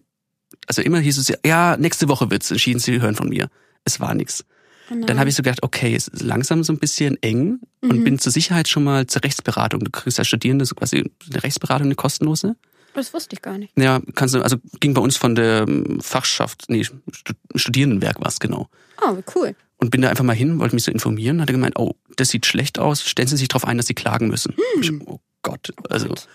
Also 0.67 0.81
immer 0.81 0.99
hieß 0.99 1.17
es 1.17 1.27
ja, 1.27 1.36
ja, 1.45 1.77
nächste 1.77 2.08
Woche 2.08 2.31
wird's 2.31 2.49
entschieden, 2.51 2.79
Sie 2.79 2.99
hören 3.01 3.15
von 3.15 3.29
mir. 3.29 3.49
Es 3.84 3.99
war 3.99 4.13
nichts. 4.15 4.45
Oh 4.89 4.95
nein. 4.95 5.05
Dann 5.08 5.19
habe 5.19 5.29
ich 5.29 5.36
so 5.36 5.41
gedacht, 5.43 5.63
okay, 5.63 5.95
es 5.95 6.08
ist 6.08 6.21
langsam 6.23 6.63
so 6.63 6.71
ein 6.73 6.79
bisschen 6.79 7.21
eng 7.21 7.60
und 7.81 7.99
Mhm. 7.99 8.03
bin 8.03 8.19
zur 8.19 8.31
Sicherheit 8.31 8.67
schon 8.67 8.84
mal 8.84 9.08
zur 9.08 9.23
Rechtsberatung. 9.23 9.79
Du 9.84 9.91
kriegst 9.91 10.19
als 10.19 10.27
Studierende 10.27 10.65
so 10.65 10.75
quasi 10.75 10.97
eine 11.31 11.43
Rechtsberatung, 11.43 11.88
eine 11.88 11.95
kostenlose. 11.95 12.55
das 12.93 13.13
wusste 13.13 13.36
ich 13.36 13.41
gar 13.41 13.58
nicht. 13.58 13.73
Ja, 13.77 13.99
kannst 14.13 14.36
du, 14.36 14.41
also 14.41 14.58
ging 14.79 14.93
bei 14.93 15.01
uns 15.01 15.17
von 15.17 15.36
der 15.36 15.65
ähm, 15.67 15.99
Fachschaft, 16.01 16.65
nee, 16.69 16.84
Stu- 16.84 17.34
Studierendenwerk 17.55 18.19
war 18.21 18.27
es 18.27 18.39
genau. 18.39 18.69
Oh, 19.01 19.17
cool. 19.36 19.55
Und 19.77 19.89
bin 19.91 20.01
da 20.01 20.10
einfach 20.10 20.23
mal 20.23 20.34
hin, 20.36 20.60
wollte 20.60 20.75
mich 20.75 20.84
so 20.86 20.91
informieren, 20.91 21.41
hatte 21.41 21.51
gemeint, 21.51 21.77
oh, 21.77 21.95
das 22.15 22.29
sieht 22.29 22.45
schlecht 22.45 22.79
aus, 22.79 23.01
stellen 23.03 23.27
Sie 23.27 23.36
sich 23.38 23.49
darauf 23.49 23.65
ein, 23.65 23.75
dass 23.77 23.88
Sie 23.88 23.93
klagen 23.95 24.29
müssen. 24.29 24.53
Ich, 24.79 24.89
oh 25.05 25.19
Gott, 25.41 25.73
also 25.89 26.08
Gott. 26.08 26.27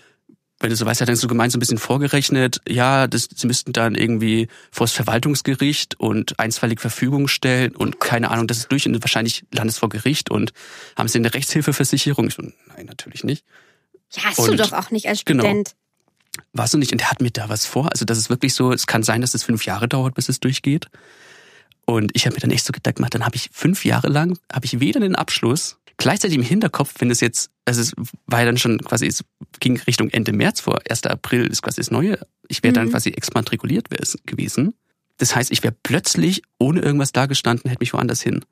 Wenn 0.61 0.68
du 0.68 0.77
so 0.77 0.85
weißt, 0.85 1.01
hat 1.01 1.09
dann 1.09 1.16
so 1.16 1.27
gemeint, 1.27 1.53
so 1.53 1.57
ein 1.57 1.61
bisschen 1.61 1.79
vorgerechnet, 1.79 2.61
ja, 2.68 3.07
das, 3.07 3.29
sie 3.35 3.46
müssten 3.46 3.73
dann 3.73 3.94
irgendwie 3.94 4.49
vor 4.70 4.87
das 4.87 4.92
Verwaltungsgericht 4.92 5.99
und 5.99 6.38
einstweilig 6.38 6.81
Verfügung 6.81 7.29
stellen 7.29 7.75
und 7.75 7.99
keine 7.99 8.31
Ahnung, 8.31 8.46
das 8.46 8.59
ist 8.59 8.73
durch 8.73 8.87
und 8.87 9.03
wahrscheinlich 9.03 9.44
landet 9.53 9.75
es 9.75 9.79
vor 9.79 9.88
Gericht 9.88 10.31
und 10.31 10.53
haben 10.96 11.09
sie 11.09 11.18
eine 11.18 11.33
Rechtshilfeversicherung? 11.33 12.29
Ich 12.29 12.35
so, 12.35 12.42
nein, 12.42 12.87
natürlich 12.87 13.25
nicht. 13.25 13.44
Ja, 14.12 14.25
hast 14.25 14.38
und, 14.38 14.51
du 14.51 14.57
doch 14.57 14.73
auch 14.73 14.90
nicht 14.90 15.09
als 15.09 15.25
genau. 15.25 15.44
Student. 15.44 15.75
Genau. 16.33 16.46
Warst 16.53 16.75
du 16.75 16.79
nicht? 16.79 16.92
Und 16.92 17.01
der 17.01 17.11
hat 17.11 17.20
mir 17.20 17.31
da 17.31 17.49
was 17.49 17.64
vor. 17.64 17.90
Also 17.90 18.05
das 18.05 18.18
ist 18.18 18.29
wirklich 18.29 18.55
so, 18.55 18.73
es 18.73 18.87
kann 18.87 19.03
sein, 19.03 19.20
dass 19.20 19.35
es 19.35 19.42
fünf 19.42 19.64
Jahre 19.64 19.88
dauert, 19.88 20.14
bis 20.14 20.29
es 20.29 20.40
durchgeht. 20.40 20.87
Und 21.87 22.12
ich 22.14 22.27
habe 22.27 22.35
mir 22.35 22.40
dann 22.40 22.51
echt 22.51 22.66
so 22.66 22.73
gedacht, 22.73 22.96
dann 23.14 23.25
habe 23.25 23.35
ich 23.35 23.49
fünf 23.53 23.85
Jahre 23.85 24.09
lang, 24.09 24.38
habe 24.53 24.66
ich 24.66 24.79
weder 24.79 25.01
den 25.01 25.16
Abschluss 25.16 25.79
gleichzeitig 26.01 26.37
im 26.37 26.43
Hinterkopf, 26.43 26.95
wenn 26.99 27.11
es 27.11 27.21
jetzt, 27.21 27.51
also 27.65 27.81
es 27.81 27.93
war 28.27 28.41
ja 28.41 28.47
dann 28.47 28.59
schon 28.59 28.79
quasi, 28.79 29.07
es 29.07 29.23
ging 29.61 29.79
Richtung 29.87 30.11
Ende 30.11 30.33
März 30.33 30.61
vor, 30.61 30.81
1. 30.89 31.05
April 31.05 31.47
ist 31.47 31.63
quasi 31.63 31.81
das 31.81 31.91
Neue. 31.91 32.19
Ich 32.49 32.63
wäre 32.63 32.73
mhm. 32.73 32.77
dann 32.77 32.91
quasi 32.91 33.11
exmatrikuliert 33.11 33.89
gewesen. 34.27 34.75
Das 35.19 35.37
heißt, 35.37 35.53
ich 35.53 35.63
wäre 35.63 35.77
plötzlich 35.83 36.43
ohne 36.59 36.81
irgendwas 36.81 37.13
dagestanden, 37.13 37.71
hätte 37.71 37.83
mich 37.83 37.93
woanders 37.93 38.23
hin. 38.23 38.45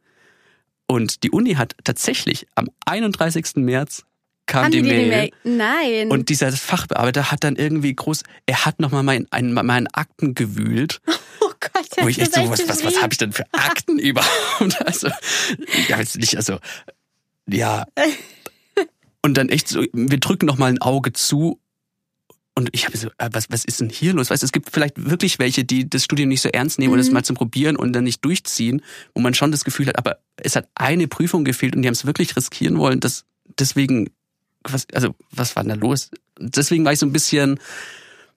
Und 0.87 1.23
die 1.23 1.31
Uni 1.31 1.55
hat 1.55 1.75
tatsächlich 1.85 2.47
am 2.55 2.69
31. 2.85 3.57
März 3.57 4.05
kam 4.47 4.65
Haben 4.65 4.73
die, 4.73 4.83
die 4.83 4.89
Mail. 4.89 5.31
Nein. 5.45 6.11
Und 6.11 6.29
dieser 6.29 6.53
Fachbearbeiter 6.53 7.31
hat 7.31 7.45
dann 7.45 7.57
irgendwie 7.57 7.95
groß, 7.95 8.23
er 8.47 8.65
hat 8.67 8.81
nochmal 8.81 9.03
mein, 9.03 9.27
ein, 9.31 9.53
meinen 9.53 9.87
Akten 9.89 10.35
gewühlt. 10.35 11.01
Oh 11.41 11.73
Gott, 11.73 11.89
wo 12.05 12.09
ich 12.09 12.21
echt 12.21 12.35
so, 12.35 12.49
was, 12.51 12.69
was, 12.69 12.85
was 12.85 13.03
habe 13.03 13.13
ich 13.13 13.19
denn 13.19 13.33
für 13.33 13.45
Akten 13.51 13.99
überhaupt? 13.99 14.87
Also, 14.87 15.09
ja, 15.89 15.99
jetzt 15.99 16.17
nicht, 16.17 16.37
also 16.37 16.59
ja. 17.49 17.87
Und 19.23 19.37
dann 19.37 19.49
echt 19.49 19.69
so, 19.69 19.85
wir 19.93 20.21
drücken 20.21 20.47
noch 20.47 20.59
mal 20.59 20.67
ein 20.67 20.81
Auge 20.81 21.13
zu 21.13 21.61
und 22.59 22.71
ich 22.73 22.87
habe 22.87 22.97
so, 22.97 23.07
äh, 23.19 23.31
was, 23.31 23.47
was 23.51 23.65
ist 23.65 23.81
denn 23.81 23.89
hier 23.89 24.13
los? 24.15 24.31
Weißt, 24.31 24.43
es 24.43 24.51
gibt 24.51 24.71
vielleicht 24.73 25.09
wirklich 25.09 25.39
welche, 25.39 25.65
die 25.65 25.89
das 25.89 26.03
Studium 26.03 26.29
nicht 26.29 26.41
so 26.41 26.49
ernst 26.49 26.81
nehmen 26.81 26.91
mhm. 26.91 26.95
und 26.95 26.99
es 26.99 27.13
mal 27.13 27.23
zum 27.23 27.37
Probieren 27.37 27.77
und 27.77 27.93
dann 27.93 28.03
nicht 28.03 28.25
durchziehen, 28.25 28.83
wo 29.15 29.21
man 29.21 29.33
schon 29.33 29.53
das 29.53 29.63
Gefühl 29.63 29.87
hat, 29.87 29.97
aber 29.97 30.19
es 30.37 30.57
hat 30.57 30.69
eine 30.75 31.07
Prüfung 31.07 31.45
gefehlt 31.45 31.77
und 31.77 31.83
die 31.83 31.89
haben 31.89 31.95
es 31.95 32.05
wirklich 32.05 32.35
riskieren 32.35 32.79
wollen. 32.79 32.99
Das, 32.99 33.25
deswegen, 33.61 34.11
was, 34.65 34.89
also 34.93 35.15
was 35.31 35.55
war 35.55 35.63
denn 35.63 35.71
da 35.71 35.77
los? 35.77 36.11
Deswegen 36.41 36.85
war 36.85 36.93
ich 36.93 36.99
so 36.99 37.07
ein 37.07 37.13
bisschen, 37.13 37.61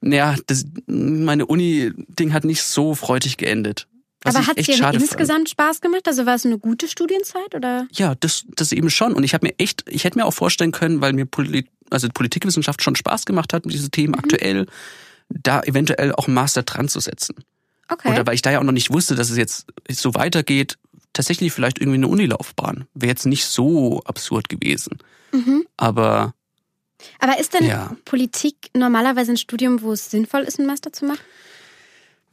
naja, 0.01 0.35
das, 0.45 0.65
meine 0.85 1.47
Uni-Ding 1.47 2.31
hat 2.31 2.43
nicht 2.43 2.61
so 2.61 2.93
freudig 2.93 3.37
geendet. 3.37 3.87
Was 4.23 4.35
Aber 4.35 4.47
hat 4.47 4.57
es 4.57 4.67
dir 4.67 4.93
insgesamt 4.93 5.39
fand. 5.39 5.49
Spaß 5.49 5.81
gemacht? 5.81 6.07
Also 6.07 6.25
war 6.25 6.35
es 6.35 6.45
eine 6.45 6.59
gute 6.59 6.87
Studienzeit 6.87 7.55
oder? 7.55 7.87
Ja, 7.91 8.15
das, 8.15 8.45
das 8.55 8.71
eben 8.71 8.89
schon. 8.89 9.13
Und 9.13 9.23
ich 9.23 9.33
habe 9.33 9.47
mir 9.47 9.53
echt, 9.57 9.83
ich 9.87 10.03
hätte 10.03 10.19
mir 10.19 10.25
auch 10.25 10.33
vorstellen 10.33 10.71
können, 10.71 11.01
weil 11.01 11.13
mir 11.13 11.25
Polit, 11.25 11.67
also 11.89 12.07
Politikwissenschaft 12.13 12.83
schon 12.83 12.95
Spaß 12.95 13.25
gemacht 13.25 13.53
hat, 13.53 13.63
diese 13.65 13.89
Themen 13.89 14.13
mhm. 14.13 14.19
aktuell, 14.19 14.67
da 15.29 15.61
eventuell 15.61 16.13
auch 16.13 16.27
einen 16.27 16.35
Master 16.35 16.63
dran 16.63 16.87
zu 16.87 16.99
setzen. 16.99 17.35
Okay. 17.87 18.11
Oder 18.11 18.25
weil 18.27 18.35
ich 18.35 18.41
da 18.41 18.51
ja 18.51 18.59
auch 18.59 18.63
noch 18.63 18.71
nicht 18.71 18.93
wusste, 18.93 19.15
dass 19.15 19.29
es 19.29 19.37
jetzt 19.37 19.65
so 19.89 20.13
weitergeht, 20.13 20.77
tatsächlich 21.13 21.51
vielleicht 21.51 21.79
irgendwie 21.79 21.97
eine 21.97 22.07
Unilaufbahn. 22.07 22.85
Wäre 22.93 23.09
jetzt 23.09 23.25
nicht 23.25 23.45
so 23.45 24.01
absurd 24.05 24.49
gewesen. 24.49 24.99
Mhm. 25.31 25.65
Aber. 25.77 26.33
Aber 27.19 27.39
ist 27.39 27.53
denn 27.53 27.65
ja. 27.65 27.95
Politik 28.05 28.55
normalerweise 28.75 29.31
ein 29.31 29.37
Studium, 29.37 29.81
wo 29.81 29.93
es 29.93 30.11
sinnvoll 30.11 30.41
ist, 30.41 30.59
einen 30.59 30.67
Master 30.67 30.93
zu 30.93 31.05
machen? 31.05 31.21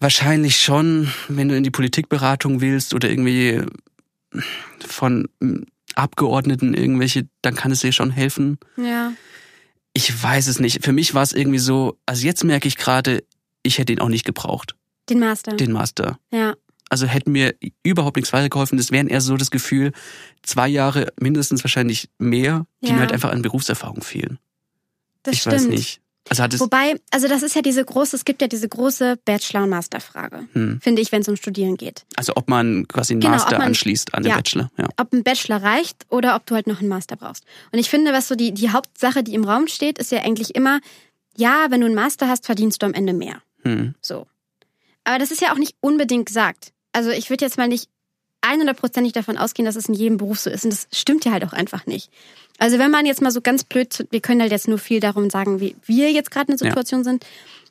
Wahrscheinlich 0.00 0.60
schon, 0.60 1.12
wenn 1.28 1.48
du 1.48 1.56
in 1.56 1.64
die 1.64 1.70
Politikberatung 1.70 2.60
willst 2.60 2.94
oder 2.94 3.10
irgendwie 3.10 3.62
von 4.86 5.28
Abgeordneten 5.94 6.74
irgendwelche, 6.74 7.26
dann 7.42 7.56
kann 7.56 7.72
es 7.72 7.80
dir 7.80 7.92
schon 7.92 8.10
helfen. 8.10 8.58
Ja. 8.76 9.12
Ich 9.92 10.22
weiß 10.22 10.46
es 10.46 10.60
nicht. 10.60 10.84
Für 10.84 10.92
mich 10.92 11.14
war 11.14 11.22
es 11.22 11.32
irgendwie 11.32 11.58
so, 11.58 11.98
also 12.06 12.24
jetzt 12.24 12.44
merke 12.44 12.68
ich 12.68 12.76
gerade, 12.76 13.24
ich 13.62 13.78
hätte 13.78 13.92
ihn 13.92 13.98
auch 13.98 14.08
nicht 14.08 14.24
gebraucht. 14.24 14.76
Den 15.08 15.18
Master. 15.18 15.56
Den 15.56 15.72
Master. 15.72 16.18
Ja. 16.30 16.54
Also 16.90 17.06
hätte 17.06 17.30
mir 17.30 17.54
überhaupt 17.82 18.16
nichts 18.16 18.32
weitergeholfen. 18.32 18.78
Das 18.78 18.92
wären 18.92 19.08
eher 19.08 19.20
so 19.20 19.36
das 19.36 19.50
Gefühl, 19.50 19.92
zwei 20.42 20.68
Jahre 20.68 21.12
mindestens 21.20 21.64
wahrscheinlich 21.64 22.08
mehr, 22.18 22.66
die 22.82 22.88
ja. 22.88 22.94
mir 22.94 23.00
halt 23.00 23.12
einfach 23.12 23.30
an 23.30 23.42
Berufserfahrung 23.42 24.02
fehlen. 24.02 24.38
Das 25.22 25.34
ich 25.34 25.40
stimmt. 25.40 25.56
weiß 25.56 25.66
nicht. 25.66 26.00
Also 26.28 26.42
hat 26.42 26.54
es 26.54 26.60
Wobei, 26.60 27.00
also 27.10 27.28
das 27.28 27.42
ist 27.42 27.54
ja 27.54 27.62
diese 27.62 27.84
große, 27.84 28.16
es 28.16 28.24
gibt 28.24 28.42
ja 28.42 28.48
diese 28.48 28.68
große 28.68 29.18
Bachelor- 29.24 29.64
und 29.64 29.70
Masterfrage, 29.70 30.48
hm. 30.52 30.80
finde 30.80 31.02
ich, 31.02 31.12
wenn 31.12 31.22
es 31.22 31.28
um 31.28 31.36
Studieren 31.36 31.76
geht. 31.76 32.04
Also 32.16 32.34
ob 32.36 32.48
man 32.48 32.86
quasi 32.88 33.14
einen 33.14 33.20
genau, 33.20 33.32
Master 33.32 33.58
man, 33.58 33.68
anschließt 33.68 34.14
an 34.14 34.22
den 34.22 34.30
ja, 34.30 34.36
Bachelor. 34.36 34.70
Ja. 34.76 34.88
Ob 34.96 35.12
ein 35.12 35.22
Bachelor 35.22 35.62
reicht 35.62 36.06
oder 36.10 36.36
ob 36.36 36.46
du 36.46 36.54
halt 36.54 36.66
noch 36.66 36.80
einen 36.80 36.88
Master 36.88 37.16
brauchst. 37.16 37.44
Und 37.72 37.78
ich 37.78 37.88
finde, 37.88 38.12
was 38.12 38.28
so 38.28 38.34
die, 38.34 38.52
die 38.52 38.70
Hauptsache, 38.70 39.22
die 39.22 39.34
im 39.34 39.44
Raum 39.44 39.68
steht, 39.68 39.98
ist 39.98 40.12
ja 40.12 40.22
eigentlich 40.22 40.54
immer, 40.54 40.80
ja, 41.36 41.66
wenn 41.70 41.80
du 41.80 41.86
einen 41.86 41.94
Master 41.94 42.28
hast, 42.28 42.46
verdienst 42.46 42.82
du 42.82 42.86
am 42.86 42.94
Ende 42.94 43.12
mehr. 43.12 43.42
Hm. 43.62 43.94
So. 44.00 44.26
Aber 45.04 45.18
das 45.18 45.30
ist 45.30 45.40
ja 45.40 45.52
auch 45.52 45.58
nicht 45.58 45.74
unbedingt 45.80 46.26
gesagt. 46.26 46.72
Also 46.92 47.10
ich 47.10 47.30
würde 47.30 47.44
jetzt 47.44 47.56
mal 47.58 47.68
nicht 47.68 47.88
100%ig 48.42 49.12
davon 49.12 49.36
ausgehen, 49.36 49.66
dass 49.66 49.76
es 49.76 49.88
in 49.88 49.94
jedem 49.94 50.16
Beruf 50.16 50.40
so 50.40 50.50
ist. 50.50 50.64
Und 50.64 50.72
das 50.72 50.88
stimmt 50.92 51.24
ja 51.24 51.32
halt 51.32 51.44
auch 51.44 51.52
einfach 51.52 51.86
nicht. 51.86 52.10
Also 52.58 52.78
wenn 52.78 52.90
man 52.90 53.06
jetzt 53.06 53.22
mal 53.22 53.30
so 53.30 53.40
ganz 53.40 53.64
blöd, 53.64 54.06
wir 54.10 54.20
können 54.20 54.40
halt 54.40 54.52
jetzt 54.52 54.68
nur 54.68 54.78
viel 54.78 55.00
darum 55.00 55.30
sagen, 55.30 55.60
wie 55.60 55.76
wir 55.86 56.10
jetzt 56.10 56.30
gerade 56.30 56.52
in 56.52 56.58
der 56.58 56.68
Situation 56.68 57.00
ja. 57.00 57.04
sind. 57.04 57.26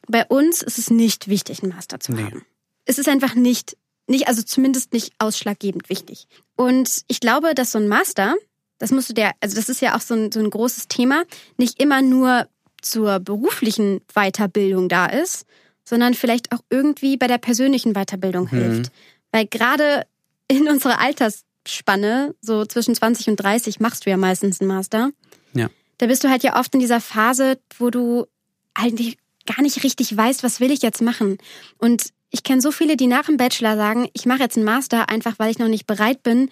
Bei 0.08 0.26
uns 0.26 0.62
ist 0.62 0.78
es 0.78 0.90
nicht 0.90 1.28
wichtig, 1.28 1.62
einen 1.62 1.74
Master 1.74 2.00
zu 2.00 2.14
nee. 2.14 2.24
haben. 2.24 2.46
Es 2.86 2.98
ist 2.98 3.10
einfach 3.10 3.36
nicht, 3.36 3.76
nicht, 4.08 4.30
also 4.30 4.42
zumindest 4.42 4.94
nicht 4.94 5.14
ausschlaggebend 5.20 5.90
wichtig. 5.90 6.28
Und 6.56 7.04
ich 7.08 7.20
glaube, 7.20 7.54
dass 7.54 7.74
so 7.74 7.80
ein 7.80 7.90
Master, 7.90 8.36
das 8.78 8.92
musst 8.92 9.10
du 9.10 9.14
dir, 9.14 9.32
also 9.42 9.58
das 9.58 9.68
ist 9.68 9.82
ja 9.82 9.96
auch 9.96 10.02
so 10.02 10.14
ein, 10.14 10.32
so 10.32 10.40
ein 10.40 10.50
großes 10.50 10.88
Thema, 10.88 11.24
nicht 11.58 11.82
immer 11.82 12.02
nur 12.02 12.48
zur 12.82 13.20
beruflichen 13.20 14.02
Weiterbildung 14.14 14.88
da 14.88 15.08
ist, 15.08 15.46
sondern 15.84 16.14
vielleicht 16.14 16.54
auch 16.54 16.60
irgendwie 16.70 17.18
bei 17.18 17.28
der 17.28 17.38
persönlichen 17.38 17.94
Weiterbildung 17.94 18.46
mhm. 18.46 18.58
hilft. 18.58 18.92
Weil 19.32 19.48
gerade 19.48 20.06
in 20.48 20.68
unserer 20.68 21.00
Altersspanne, 21.00 22.36
so 22.42 22.66
zwischen 22.66 22.96
20 22.96 23.30
und 23.30 23.36
30, 23.38 23.80
machst 23.80 24.06
du 24.06 24.10
ja 24.10 24.18
meistens 24.18 24.62
einen 24.62 24.70
Master. 24.70 25.12
Ja. 25.54 25.70
Da 25.98 26.08
bist 26.08 26.24
du 26.24 26.30
halt 26.30 26.44
ja 26.44 26.60
oft 26.60 26.74
in 26.74 26.80
dieser 26.80 27.02
Phase, 27.02 27.60
wo 27.78 27.90
du 27.90 28.26
eigentlich 28.74 29.18
gar 29.46 29.62
nicht 29.62 29.84
richtig 29.84 30.16
weißt, 30.16 30.44
was 30.44 30.60
will 30.60 30.72
ich 30.72 30.82
jetzt 30.82 31.02
machen. 31.02 31.38
Und 31.78 32.10
ich 32.30 32.44
kenne 32.44 32.62
so 32.62 32.72
viele, 32.72 32.98
die 32.98 33.08
nach 33.08 33.26
dem 33.26 33.38
Bachelor 33.38 33.76
sagen, 33.78 34.10
ich 34.14 34.26
mache 34.26 34.40
jetzt 34.40 34.58
einen 34.58 34.66
Master, 34.66 35.10
einfach 35.10 35.40
weil 35.40 35.52
ich 35.52 35.60
noch 35.60 35.70
nicht 35.70 35.88
bereit 35.88 36.24
bin, 36.24 36.50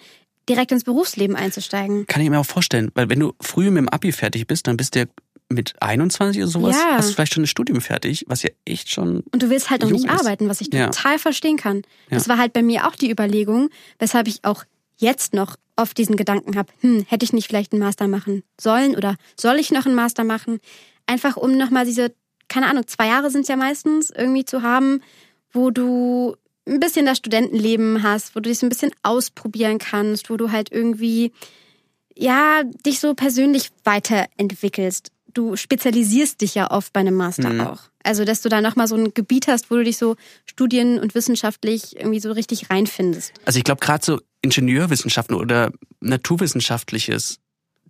direkt 0.48 0.72
ins 0.72 0.84
Berufsleben 0.84 1.36
einzusteigen. 1.36 2.06
Kann 2.06 2.22
ich 2.22 2.30
mir 2.30 2.38
auch 2.38 2.46
vorstellen, 2.46 2.90
weil 2.94 3.08
wenn 3.08 3.20
du 3.20 3.34
früh 3.40 3.70
mit 3.70 3.78
dem 3.78 3.88
Abi 3.88 4.12
fertig 4.12 4.46
bist, 4.46 4.66
dann 4.66 4.76
bist 4.76 4.94
du 4.94 5.00
ja 5.00 5.06
mit 5.48 5.74
21 5.80 6.42
oder 6.42 6.50
sowas, 6.50 6.76
ja. 6.76 6.96
hast 6.96 7.10
du 7.10 7.14
vielleicht 7.14 7.34
schon 7.34 7.44
ein 7.44 7.48
Studium 7.48 7.80
fertig, 7.80 8.24
was 8.28 8.42
ja 8.42 8.50
echt 8.64 8.90
schon. 8.90 9.22
Und 9.30 9.42
du 9.42 9.50
willst 9.50 9.70
halt 9.70 9.82
noch 9.82 9.90
nicht 9.90 10.06
ist. 10.06 10.10
arbeiten, 10.10 10.48
was 10.48 10.60
ich 10.60 10.72
ja. 10.72 10.86
total 10.86 11.18
verstehen 11.18 11.56
kann. 11.56 11.82
Das 12.10 12.28
war 12.28 12.38
halt 12.38 12.52
bei 12.52 12.62
mir 12.62 12.86
auch 12.86 12.96
die 12.96 13.10
Überlegung, 13.10 13.70
weshalb 13.98 14.26
ich 14.26 14.44
auch 14.44 14.64
jetzt 14.96 15.34
noch 15.34 15.56
oft 15.76 15.96
diesen 15.98 16.16
Gedanken 16.16 16.56
habe, 16.56 16.72
hm, 16.80 17.04
hätte 17.08 17.24
ich 17.24 17.32
nicht 17.32 17.46
vielleicht 17.46 17.72
einen 17.72 17.82
Master 17.82 18.08
machen 18.08 18.42
sollen 18.60 18.96
oder 18.96 19.16
soll 19.38 19.56
ich 19.56 19.70
noch 19.70 19.86
einen 19.86 19.94
Master 19.94 20.24
machen? 20.24 20.58
Einfach 21.06 21.36
um 21.36 21.56
nochmal 21.56 21.84
diese, 21.84 22.12
keine 22.48 22.66
Ahnung, 22.66 22.86
zwei 22.86 23.06
Jahre 23.06 23.30
sind 23.30 23.42
es 23.42 23.48
ja 23.48 23.56
meistens, 23.56 24.10
irgendwie 24.10 24.44
zu 24.44 24.62
haben, 24.62 25.02
wo 25.52 25.70
du 25.70 26.34
ein 26.66 26.80
bisschen 26.80 27.06
das 27.06 27.18
Studentenleben 27.18 28.02
hast, 28.02 28.34
wo 28.34 28.40
du 28.40 28.48
dich 28.48 28.58
so 28.58 28.66
ein 28.66 28.70
bisschen 28.70 28.90
ausprobieren 29.02 29.78
kannst, 29.78 30.30
wo 30.30 30.36
du 30.36 30.50
halt 30.50 30.72
irgendwie, 30.72 31.32
ja, 32.16 32.62
dich 32.84 32.98
so 32.98 33.14
persönlich 33.14 33.70
weiterentwickelst 33.84 35.12
du 35.36 35.56
spezialisierst 35.56 36.40
dich 36.40 36.54
ja 36.54 36.70
oft 36.70 36.92
bei 36.92 37.00
einem 37.00 37.14
Master 37.14 37.50
mhm. 37.50 37.60
auch. 37.60 37.80
Also, 38.02 38.24
dass 38.24 38.40
du 38.40 38.48
da 38.48 38.60
nochmal 38.60 38.86
so 38.86 38.96
ein 38.96 39.12
Gebiet 39.14 39.48
hast, 39.48 39.70
wo 39.70 39.74
du 39.76 39.84
dich 39.84 39.98
so 39.98 40.16
studien- 40.44 40.98
und 40.98 41.14
wissenschaftlich 41.14 41.96
irgendwie 41.96 42.20
so 42.20 42.32
richtig 42.32 42.70
reinfindest. 42.70 43.32
Also 43.44 43.58
ich 43.58 43.64
glaube, 43.64 43.80
gerade 43.80 44.04
so 44.04 44.20
Ingenieurwissenschaften 44.42 45.34
oder 45.34 45.72
Naturwissenschaftliches, 46.00 47.40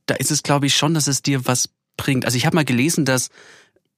da 0.07 0.15
ist 0.15 0.31
es, 0.31 0.43
glaube 0.43 0.67
ich, 0.67 0.75
schon, 0.75 0.95
dass 0.95 1.07
es 1.07 1.23
dir 1.23 1.47
was 1.47 1.69
bringt. 1.97 2.25
Also 2.25 2.37
ich 2.37 2.47
habe 2.47 2.57
mal 2.57 2.65
gelesen, 2.65 3.05
dass 3.05 3.29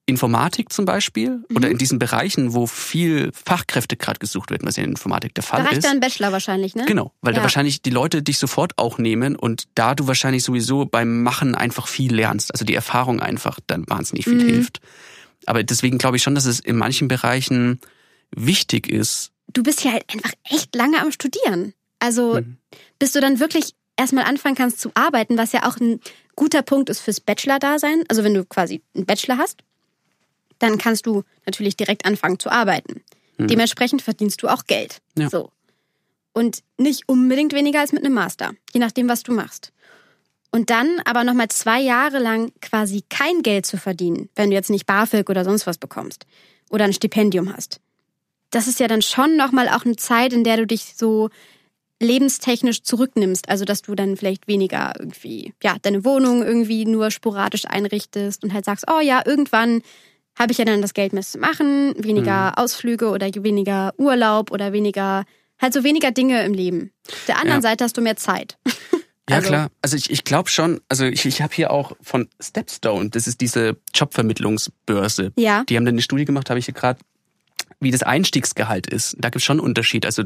Informatik 0.09 0.73
zum 0.73 0.85
Beispiel 0.85 1.43
mhm. 1.49 1.55
oder 1.55 1.69
in 1.69 1.77
diesen 1.77 1.99
Bereichen, 1.99 2.53
wo 2.53 2.67
viel 2.67 3.31
Fachkräfte 3.33 3.95
gerade 3.95 4.19
gesucht 4.19 4.51
werden, 4.51 4.67
was 4.67 4.75
ja 4.75 4.83
in 4.83 4.91
Informatik 4.91 5.33
der 5.35 5.43
Fall 5.43 5.59
da 5.59 5.65
reicht 5.65 5.77
ist. 5.77 5.85
Da 5.85 5.91
ein 5.91 5.99
Bachelor 5.99 6.31
wahrscheinlich, 6.31 6.75
ne? 6.75 6.85
Genau, 6.85 7.13
weil 7.21 7.33
ja. 7.33 7.37
da 7.37 7.43
wahrscheinlich 7.43 7.81
die 7.81 7.89
Leute 7.89 8.21
dich 8.21 8.37
sofort 8.37 8.73
auch 8.77 8.97
nehmen 8.97 9.35
und 9.35 9.63
da 9.75 9.95
du 9.95 10.07
wahrscheinlich 10.07 10.43
sowieso 10.43 10.85
beim 10.85 11.23
Machen 11.23 11.55
einfach 11.55 11.87
viel 11.87 12.13
lernst, 12.13 12.51
also 12.51 12.65
die 12.65 12.75
Erfahrung 12.75 13.19
einfach 13.21 13.59
dann 13.67 13.85
wahnsinnig 13.87 14.25
viel 14.25 14.43
mhm. 14.43 14.49
hilft. 14.49 14.81
Aber 15.45 15.63
deswegen 15.63 15.97
glaube 15.97 16.17
ich 16.17 16.23
schon, 16.23 16.35
dass 16.35 16.45
es 16.45 16.59
in 16.59 16.75
manchen 16.75 17.07
Bereichen 17.07 17.79
wichtig 18.35 18.87
ist. 18.89 19.31
Du 19.51 19.63
bist 19.63 19.83
ja 19.83 19.91
halt 19.91 20.03
einfach 20.13 20.33
echt 20.43 20.75
lange 20.75 21.01
am 21.01 21.11
Studieren. 21.11 21.73
Also 21.99 22.35
mhm. 22.35 22.57
bis 22.97 23.13
du 23.13 23.21
dann 23.21 23.39
wirklich 23.39 23.73
erstmal 23.97 24.25
anfangen 24.25 24.55
kannst 24.55 24.79
zu 24.79 24.91
arbeiten, 24.93 25.37
was 25.37 25.51
ja 25.51 25.67
auch 25.67 25.77
ein 25.77 25.99
guter 26.35 26.61
Punkt 26.61 26.89
ist 26.89 27.01
fürs 27.01 27.19
Bachelor-Dasein. 27.19 28.03
Also 28.07 28.23
wenn 28.23 28.33
du 28.33 28.45
quasi 28.45 28.81
einen 28.95 29.05
Bachelor 29.05 29.37
hast, 29.37 29.61
dann 30.59 30.77
kannst 30.77 31.05
du 31.05 31.23
natürlich 31.45 31.75
direkt 31.75 32.05
anfangen 32.05 32.39
zu 32.39 32.51
arbeiten. 32.51 33.01
Mhm. 33.37 33.47
Dementsprechend 33.47 34.01
verdienst 34.01 34.43
du 34.43 34.47
auch 34.47 34.65
Geld. 34.65 35.01
Ja. 35.17 35.29
So. 35.29 35.51
Und 36.33 36.61
nicht 36.77 37.09
unbedingt 37.09 37.53
weniger 37.53 37.79
als 37.79 37.91
mit 37.91 38.05
einem 38.05 38.13
Master, 38.13 38.51
je 38.73 38.79
nachdem, 38.79 39.09
was 39.09 39.23
du 39.23 39.33
machst. 39.33 39.71
und 40.51 40.69
dann 40.69 40.99
aber 41.05 41.23
nochmal 41.23 41.47
zwei 41.49 41.79
Jahre 41.79 42.19
lang 42.19 42.51
quasi 42.61 43.03
kein 43.09 43.41
Geld 43.43 43.65
zu 43.65 43.77
verdienen, 43.77 44.29
wenn 44.35 44.49
du 44.49 44.55
jetzt 44.55 44.69
nicht 44.69 44.85
BAföG 44.85 45.29
oder 45.29 45.43
sonst 45.43 45.67
was 45.67 45.77
bekommst 45.77 46.25
oder 46.69 46.85
ein 46.85 46.93
Stipendium 46.93 47.53
hast. 47.55 47.79
Das 48.51 48.67
ist 48.67 48.79
ja 48.79 48.87
dann 48.87 49.01
schon 49.01 49.37
nochmal 49.37 49.69
auch 49.69 49.85
eine 49.85 49.95
Zeit, 49.95 50.33
in 50.33 50.43
der 50.43 50.57
du 50.57 50.65
dich 50.65 50.93
so 50.95 51.29
lebenstechnisch 52.01 52.81
zurücknimmst. 52.81 53.49
Also, 53.49 53.65
dass 53.65 53.81
du 53.83 53.93
dann 53.93 54.17
vielleicht 54.17 54.47
weniger 54.47 54.93
irgendwie, 54.97 55.53
ja, 55.61 55.75
deine 55.81 56.03
Wohnung 56.03 56.43
irgendwie 56.43 56.85
nur 56.85 57.11
sporadisch 57.11 57.65
einrichtest 57.65 58.43
und 58.43 58.53
halt 58.53 58.65
sagst, 58.65 58.85
oh 58.89 59.01
ja, 59.01 59.21
irgendwann 59.23 59.83
habe 60.39 60.53
ich 60.53 60.57
ja 60.57 60.65
dann 60.65 60.81
das 60.81 60.93
Geld 60.93 61.13
mehr 61.13 61.21
zu 61.21 61.37
machen, 61.37 61.93
weniger 61.97 62.47
mhm. 62.47 62.53
Ausflüge 62.55 63.09
oder 63.09 63.27
weniger 63.35 63.93
Urlaub 63.97 64.51
oder 64.51 64.71
weniger, 64.71 65.25
halt 65.61 65.73
so 65.73 65.83
weniger 65.83 66.11
Dinge 66.11 66.43
im 66.45 66.53
Leben. 66.53 66.91
Auf 67.07 67.25
der 67.27 67.35
anderen 67.35 67.61
ja. 67.61 67.69
Seite 67.69 67.83
hast 67.83 67.97
du 67.97 68.01
mehr 68.01 68.15
Zeit. 68.15 68.57
Ja, 69.29 69.35
also, 69.35 69.49
klar. 69.49 69.69
Also 69.83 69.95
ich, 69.95 70.09
ich 70.09 70.23
glaube 70.23 70.49
schon, 70.49 70.81
also 70.89 71.05
ich, 71.05 71.23
ich 71.23 71.43
habe 71.43 71.53
hier 71.53 71.69
auch 71.69 71.95
von 72.01 72.27
Stepstone, 72.41 73.11
das 73.11 73.27
ist 73.27 73.41
diese 73.41 73.77
Jobvermittlungsbörse. 73.93 75.33
Ja. 75.37 75.63
Die 75.69 75.77
haben 75.77 75.85
dann 75.85 75.93
eine 75.93 76.01
Studie 76.01 76.25
gemacht, 76.25 76.49
habe 76.49 76.57
ich 76.57 76.65
hier 76.65 76.73
gerade, 76.73 76.99
wie 77.79 77.91
das 77.91 78.03
Einstiegsgehalt 78.03 78.87
ist. 78.87 79.15
Da 79.19 79.29
gibt 79.29 79.37
es 79.37 79.43
schon 79.43 79.59
einen 79.59 79.67
Unterschied. 79.67 80.05
Also 80.05 80.23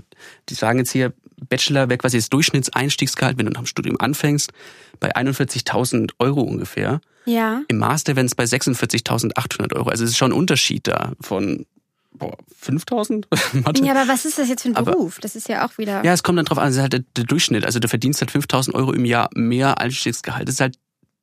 die 0.49 0.53
sagen 0.53 0.79
jetzt 0.79 0.91
hier, 0.91 1.13
Bachelor 1.49 1.89
wäre 1.89 1.97
quasi 1.97 2.17
das 2.17 2.29
Durchschnittseinstiegsgehalt, 2.29 3.37
wenn 3.37 3.45
du 3.45 3.51
nach 3.51 3.61
dem 3.61 3.67
Studium 3.67 3.99
anfängst, 3.99 4.51
bei 4.99 5.15
41.000 5.15 6.11
Euro 6.19 6.41
ungefähr. 6.41 7.01
Ja. 7.25 7.61
Im 7.67 7.77
Master 7.77 8.15
wären 8.15 8.25
es 8.25 8.35
bei 8.35 8.43
46.800 8.43 9.75
Euro. 9.75 9.89
Also 9.89 10.03
es 10.03 10.11
ist 10.11 10.17
schon 10.17 10.31
ein 10.31 10.37
Unterschied 10.37 10.87
da 10.87 11.13
von 11.21 11.65
boah, 12.13 12.37
5000? 12.59 13.27
ja, 13.83 13.91
aber 13.95 14.07
was 14.07 14.25
ist 14.25 14.37
das 14.37 14.49
jetzt 14.49 14.63
für 14.63 14.69
ein 14.69 14.73
Beruf? 14.73 15.15
Aber, 15.15 15.21
das 15.21 15.35
ist 15.35 15.47
ja 15.47 15.65
auch 15.65 15.77
wieder. 15.77 16.03
Ja, 16.03 16.13
es 16.13 16.23
kommt 16.23 16.37
dann 16.37 16.45
drauf 16.45 16.57
an, 16.57 16.67
das 16.67 16.75
ist 16.75 16.81
halt 16.81 16.93
der, 16.93 17.03
der 17.15 17.23
Durchschnitt. 17.25 17.65
Also 17.65 17.79
du 17.79 17.87
verdienst 17.87 18.21
halt 18.21 18.31
5000 18.31 18.75
Euro 18.75 18.93
im 18.93 19.05
Jahr 19.05 19.29
mehr 19.35 19.79
Einstiegsgehalt. 19.79 20.47
Das 20.47 20.55
ist 20.55 20.61
halt 20.61 20.77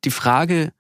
die 0.05 0.11
Frage, 0.11 0.73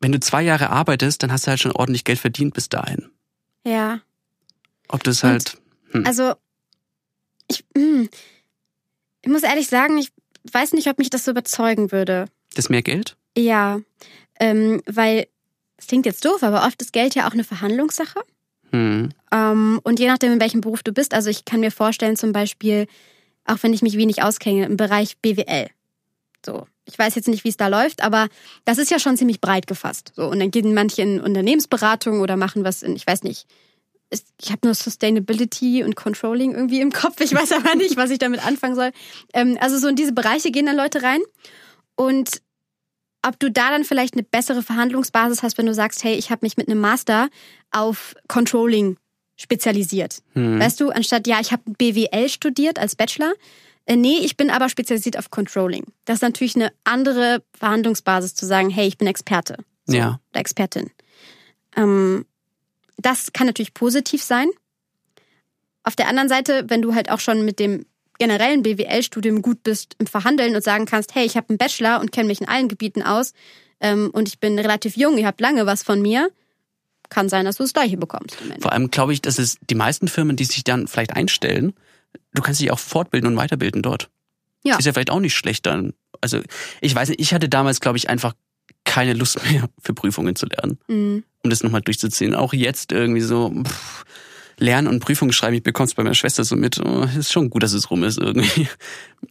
wenn 0.00 0.12
du 0.12 0.20
zwei 0.20 0.42
Jahre 0.42 0.70
arbeitest, 0.70 1.22
dann 1.22 1.32
hast 1.32 1.46
du 1.46 1.50
halt 1.50 1.60
schon 1.60 1.72
ordentlich 1.72 2.04
Geld 2.04 2.18
verdient 2.18 2.54
bis 2.54 2.68
dahin. 2.68 3.10
Ja. 3.68 4.00
Ob 4.88 5.04
das 5.04 5.22
halt. 5.22 5.58
Hm. 5.90 6.06
Also, 6.06 6.34
ich, 7.48 7.64
hm, 7.76 8.08
ich 9.20 9.28
muss 9.28 9.42
ehrlich 9.42 9.68
sagen, 9.68 9.98
ich 9.98 10.10
weiß 10.50 10.72
nicht, 10.72 10.88
ob 10.88 10.98
mich 10.98 11.10
das 11.10 11.24
so 11.26 11.32
überzeugen 11.32 11.92
würde. 11.92 12.26
Das 12.54 12.70
mehr 12.70 12.82
Geld? 12.82 13.16
Ja. 13.36 13.80
Ähm, 14.40 14.82
weil 14.86 15.26
es 15.76 15.86
klingt 15.86 16.06
jetzt 16.06 16.24
doof, 16.24 16.42
aber 16.42 16.64
oft 16.66 16.80
ist 16.80 16.92
Geld 16.92 17.14
ja 17.14 17.28
auch 17.28 17.32
eine 17.32 17.44
Verhandlungssache. 17.44 18.20
Mhm. 18.72 19.10
Ähm, 19.32 19.80
und 19.84 20.00
je 20.00 20.06
nachdem, 20.06 20.32
in 20.32 20.40
welchem 20.40 20.62
Beruf 20.62 20.82
du 20.82 20.92
bist, 20.92 21.12
also 21.12 21.28
ich 21.28 21.44
kann 21.44 21.60
mir 21.60 21.70
vorstellen, 21.70 22.16
zum 22.16 22.32
Beispiel, 22.32 22.86
auch 23.44 23.58
wenn 23.62 23.74
ich 23.74 23.82
mich 23.82 23.98
wenig 23.98 24.22
auskenne, 24.22 24.64
im 24.64 24.78
Bereich 24.78 25.18
BWL. 25.18 25.68
So, 26.44 26.66
ich 26.88 26.98
weiß 26.98 27.14
jetzt 27.14 27.28
nicht, 27.28 27.44
wie 27.44 27.50
es 27.50 27.56
da 27.56 27.68
läuft, 27.68 28.02
aber 28.02 28.28
das 28.64 28.78
ist 28.78 28.90
ja 28.90 28.98
schon 28.98 29.16
ziemlich 29.16 29.40
breit 29.40 29.66
gefasst. 29.66 30.12
So, 30.16 30.26
und 30.26 30.40
dann 30.40 30.50
gehen 30.50 30.74
manche 30.74 31.02
in 31.02 31.20
Unternehmensberatung 31.20 32.20
oder 32.20 32.36
machen 32.36 32.64
was 32.64 32.82
in, 32.82 32.96
ich 32.96 33.06
weiß 33.06 33.22
nicht, 33.22 33.46
ich 34.40 34.50
habe 34.50 34.60
nur 34.64 34.74
Sustainability 34.74 35.84
und 35.84 35.94
Controlling 35.94 36.54
irgendwie 36.54 36.80
im 36.80 36.92
Kopf. 36.92 37.20
Ich 37.20 37.34
weiß 37.34 37.52
aber 37.52 37.74
nicht, 37.74 37.96
was 37.98 38.10
ich 38.10 38.18
damit 38.18 38.44
anfangen 38.44 38.74
soll. 38.74 38.90
Ähm, 39.34 39.58
also 39.60 39.78
so 39.78 39.88
in 39.88 39.96
diese 39.96 40.12
Bereiche 40.12 40.50
gehen 40.50 40.64
dann 40.64 40.76
Leute 40.76 41.02
rein. 41.02 41.20
Und 41.94 42.40
ob 43.26 43.38
du 43.38 43.50
da 43.50 43.70
dann 43.70 43.84
vielleicht 43.84 44.14
eine 44.14 44.22
bessere 44.22 44.62
Verhandlungsbasis 44.62 45.42
hast, 45.42 45.58
wenn 45.58 45.66
du 45.66 45.74
sagst, 45.74 46.04
hey, 46.04 46.14
ich 46.14 46.30
habe 46.30 46.46
mich 46.46 46.56
mit 46.56 46.68
einem 46.68 46.80
Master 46.80 47.28
auf 47.70 48.14
Controlling 48.28 48.96
spezialisiert. 49.36 50.22
Hm. 50.32 50.58
Weißt 50.58 50.80
du, 50.80 50.90
anstatt, 50.90 51.26
ja, 51.26 51.40
ich 51.40 51.52
habe 51.52 51.62
BWL 51.66 52.28
studiert 52.28 52.78
als 52.78 52.96
Bachelor. 52.96 53.32
Äh, 53.88 53.96
nee, 53.96 54.18
ich 54.18 54.36
bin 54.36 54.50
aber 54.50 54.68
spezialisiert 54.68 55.18
auf 55.18 55.30
Controlling. 55.30 55.84
Das 56.04 56.16
ist 56.16 56.22
natürlich 56.22 56.54
eine 56.54 56.72
andere 56.84 57.42
Verhandlungsbasis 57.58 58.34
zu 58.34 58.44
sagen, 58.44 58.68
hey, 58.68 58.86
ich 58.86 58.98
bin 58.98 59.08
Experte. 59.08 59.56
So, 59.86 59.96
ja. 59.96 60.20
Oder 60.30 60.40
Expertin. 60.40 60.90
Ähm, 61.74 62.26
das 62.98 63.32
kann 63.32 63.46
natürlich 63.46 63.72
positiv 63.72 64.22
sein. 64.22 64.48
Auf 65.84 65.96
der 65.96 66.08
anderen 66.08 66.28
Seite, 66.28 66.66
wenn 66.68 66.82
du 66.82 66.94
halt 66.94 67.10
auch 67.10 67.20
schon 67.20 67.46
mit 67.46 67.58
dem 67.58 67.86
generellen 68.18 68.62
BWL-Studium 68.62 69.40
gut 69.40 69.62
bist 69.62 69.96
im 69.98 70.06
Verhandeln 70.06 70.54
und 70.54 70.62
sagen 70.62 70.84
kannst, 70.84 71.14
hey, 71.14 71.24
ich 71.24 71.38
habe 71.38 71.48
einen 71.48 71.58
Bachelor 71.58 72.00
und 72.00 72.12
kenne 72.12 72.26
mich 72.28 72.42
in 72.42 72.48
allen 72.48 72.68
Gebieten 72.68 73.02
aus 73.02 73.32
ähm, 73.80 74.10
und 74.12 74.28
ich 74.28 74.38
bin 74.38 74.58
relativ 74.58 74.98
jung, 74.98 75.16
ihr 75.16 75.26
habt 75.26 75.40
lange 75.40 75.64
was 75.64 75.82
von 75.82 76.02
mir, 76.02 76.30
kann 77.08 77.30
sein, 77.30 77.46
dass 77.46 77.56
du 77.56 77.62
das 77.62 77.72
gleiche 77.72 77.96
bekommst. 77.96 78.36
Vor 78.60 78.72
allem 78.72 78.90
glaube 78.90 79.14
ich, 79.14 79.22
dass 79.22 79.38
es 79.38 79.56
die 79.70 79.76
meisten 79.76 80.08
Firmen, 80.08 80.36
die 80.36 80.44
sich 80.44 80.64
dann 80.64 80.88
vielleicht 80.88 81.14
einstellen, 81.14 81.72
du 82.34 82.42
kannst 82.42 82.60
dich 82.60 82.70
auch 82.70 82.78
fortbilden 82.78 83.30
und 83.30 83.36
weiterbilden 83.36 83.82
dort. 83.82 84.10
Ja. 84.64 84.76
Ist 84.76 84.84
ja 84.84 84.92
vielleicht 84.92 85.10
auch 85.10 85.20
nicht 85.20 85.34
schlecht 85.34 85.66
dann. 85.66 85.94
Also 86.20 86.40
ich 86.80 86.94
weiß 86.94 87.10
nicht, 87.10 87.20
ich 87.20 87.32
hatte 87.32 87.48
damals, 87.48 87.80
glaube 87.80 87.98
ich, 87.98 88.08
einfach 88.08 88.34
keine 88.84 89.12
Lust 89.14 89.40
mehr 89.50 89.68
für 89.80 89.94
Prüfungen 89.94 90.36
zu 90.36 90.46
lernen, 90.46 90.78
mhm. 90.88 91.24
um 91.42 91.50
das 91.50 91.62
nochmal 91.62 91.82
durchzuziehen. 91.82 92.34
Auch 92.34 92.52
jetzt 92.52 92.92
irgendwie 92.92 93.20
so, 93.20 93.52
pff, 93.64 94.04
Lernen 94.60 94.88
und 94.88 95.00
Prüfungen 95.00 95.32
schreiben, 95.32 95.54
ich 95.54 95.62
bekomme 95.62 95.86
es 95.86 95.94
bei 95.94 96.02
meiner 96.02 96.16
Schwester 96.16 96.42
so 96.42 96.56
mit. 96.56 96.80
Oh, 96.84 97.06
ist 97.16 97.32
schon 97.32 97.48
gut, 97.48 97.62
dass 97.62 97.72
es 97.72 97.90
rum 97.90 98.02
ist 98.02 98.18
irgendwie. 98.18 98.66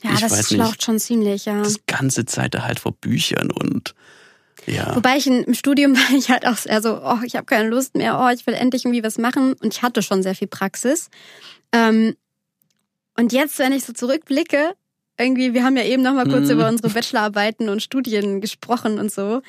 Ja, 0.02 0.14
ich 0.14 0.22
das 0.22 0.48
schlaucht 0.48 0.84
schon 0.84 1.00
ziemlich, 1.00 1.46
ja. 1.46 1.62
Das 1.62 1.86
ganze 1.86 2.26
Zeit 2.26 2.54
da 2.54 2.64
halt 2.64 2.80
vor 2.80 2.94
Büchern 2.94 3.52
und 3.52 3.94
ja. 4.66 4.96
Wobei 4.96 5.18
ich 5.18 5.28
im 5.28 5.54
Studium 5.54 5.96
war 5.96 6.18
ich 6.18 6.30
halt 6.30 6.46
auch 6.46 6.58
so, 6.58 7.02
oh, 7.02 7.20
ich 7.26 7.36
habe 7.36 7.46
keine 7.46 7.70
Lust 7.70 7.96
mehr, 7.96 8.20
oh, 8.20 8.34
ich 8.34 8.46
will 8.46 8.54
endlich 8.54 8.86
irgendwie 8.86 9.04
was 9.04 9.18
machen. 9.18 9.54
Und 9.54 9.74
ich 9.74 9.82
hatte 9.82 10.02
schon 10.02 10.24
sehr 10.24 10.36
viel 10.36 10.48
Praxis. 10.48 11.10
Ähm, 11.72 12.16
und 13.18 13.34
jetzt, 13.34 13.60
wenn 13.60 13.74
ich 13.74 13.84
so 13.84 13.94
zurückblicke, 13.94 14.74
irgendwie, 15.20 15.54
wir 15.54 15.64
haben 15.64 15.76
ja 15.76 15.84
eben 15.84 16.04
noch 16.04 16.14
mal 16.14 16.26
kurz 16.26 16.50
hm. 16.50 16.52
über 16.52 16.70
unsere 16.70 16.90
Bachelorarbeiten 16.90 17.70
und 17.70 17.82
Studien 17.82 18.40
gesprochen 18.40 19.00
und 19.00 19.12
so. 19.12 19.42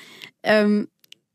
Ähm, 0.42 0.88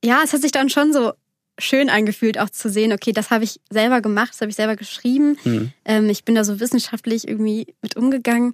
ja, 0.04 0.22
es 0.24 0.34
hat 0.34 0.41
sich 0.41 0.52
dann 0.52 0.69
schon 0.69 0.91
so 0.91 1.13
schön 1.60 1.89
angefühlt, 1.89 2.39
auch 2.39 2.50
zu 2.50 2.69
sehen, 2.69 2.93
okay, 2.93 3.12
das 3.12 3.30
habe 3.30 3.43
ich 3.43 3.60
selber 3.69 4.02
gemacht, 4.02 4.32
das 4.32 4.41
habe 4.41 4.50
ich 4.50 4.56
selber 4.56 4.76
geschrieben. 4.76 5.38
Mhm. 5.43 5.72
Ähm, 5.86 6.10
ich 6.10 6.26
bin 6.26 6.36
da 6.36 6.43
so 6.43 6.60
wissenschaftlich 6.60 7.28
irgendwie 7.28 7.76
mit 7.82 7.96
umgegangen. 7.96 8.54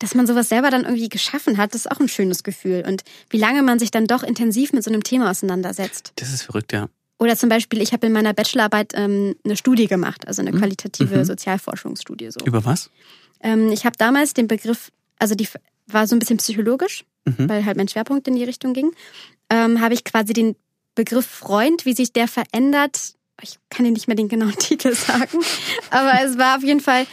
Dass 0.00 0.14
man 0.14 0.28
sowas 0.28 0.48
selber 0.48 0.70
dann 0.70 0.84
irgendwie 0.84 1.08
geschaffen 1.08 1.58
hat, 1.58 1.74
das 1.74 1.86
ist 1.86 1.90
auch 1.90 1.98
ein 1.98 2.08
schönes 2.08 2.44
Gefühl. 2.44 2.84
Und 2.86 3.02
wie 3.30 3.38
lange 3.38 3.62
man 3.62 3.80
sich 3.80 3.90
dann 3.90 4.06
doch 4.06 4.22
intensiv 4.22 4.72
mit 4.72 4.84
so 4.84 4.90
einem 4.90 5.02
Thema 5.02 5.28
auseinandersetzt. 5.28 6.12
Das 6.16 6.32
ist 6.32 6.42
verrückt, 6.42 6.72
ja. 6.72 6.88
Oder 7.18 7.36
zum 7.36 7.48
Beispiel, 7.48 7.82
ich 7.82 7.92
habe 7.92 8.06
in 8.06 8.12
meiner 8.12 8.32
Bachelorarbeit 8.32 8.92
ähm, 8.94 9.34
eine 9.44 9.56
Studie 9.56 9.86
gemacht, 9.86 10.26
also 10.26 10.40
eine 10.40 10.52
mhm. 10.52 10.58
qualitative 10.58 11.18
mhm. 11.18 11.24
Sozialforschungsstudie. 11.24 12.30
So. 12.30 12.44
Über 12.44 12.64
was? 12.64 12.90
Ähm, 13.40 13.72
ich 13.72 13.84
habe 13.84 13.96
damals 13.96 14.34
den 14.34 14.48
Begriff, 14.48 14.90
also 15.18 15.34
die 15.34 15.48
war 15.86 16.06
so 16.06 16.14
ein 16.14 16.18
bisschen 16.20 16.36
psychologisch, 16.36 17.04
mhm. 17.24 17.48
weil 17.48 17.64
halt 17.64 17.76
mein 17.76 17.88
Schwerpunkt 17.88 18.28
in 18.28 18.36
die 18.36 18.44
Richtung 18.44 18.72
ging, 18.72 18.92
ähm, 19.50 19.80
habe 19.80 19.94
ich 19.94 20.04
quasi 20.04 20.32
den 20.32 20.54
Begriff 20.94 21.26
Freund, 21.26 21.84
wie 21.86 21.94
sich 21.94 22.12
der 22.12 22.28
verändert. 22.28 23.14
Ich 23.42 23.58
kann 23.70 23.84
dir 23.84 23.92
nicht 23.92 24.08
mehr 24.08 24.16
den 24.16 24.28
genauen 24.28 24.56
Titel 24.58 24.94
sagen, 24.94 25.38
aber 25.90 26.12
es 26.24 26.38
war 26.38 26.56
auf 26.56 26.62
jeden 26.62 26.80
Fall 26.80 27.06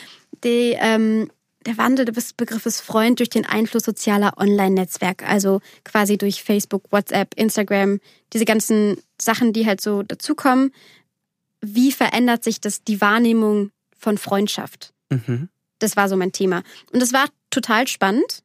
die, 0.44 0.76
ähm, 0.80 1.32
der 1.66 1.78
Wandel 1.78 2.06
des 2.06 2.34
Begriffes 2.34 2.80
Freund 2.80 3.20
durch 3.20 3.30
den 3.30 3.46
Einfluss 3.46 3.84
sozialer 3.84 4.38
Online-Netzwerke, 4.38 5.26
also 5.26 5.62
quasi 5.84 6.18
durch 6.18 6.44
Facebook, 6.44 6.92
WhatsApp, 6.92 7.34
Instagram, 7.36 8.00
diese 8.34 8.46
ganzen 8.46 8.98
Sachen, 9.20 9.54
die 9.54 9.66
halt 9.66 9.82
so 9.82 10.04
dazukommen. 10.04 10.72
Wie 11.62 11.92
verändert 11.92 12.44
sich 12.44 12.62
das 12.62 12.84
die 12.84 13.02
Wahrnehmung 13.02 13.72
von 13.98 14.18
Freundschaft? 14.18 14.94
Mhm. 15.10 15.50
Das 15.80 15.98
war 15.98 16.08
so 16.08 16.16
mein 16.16 16.32
Thema. 16.32 16.64
Und 16.92 17.02
es 17.02 17.14
war 17.14 17.26
total 17.50 17.88
spannend 17.88 18.44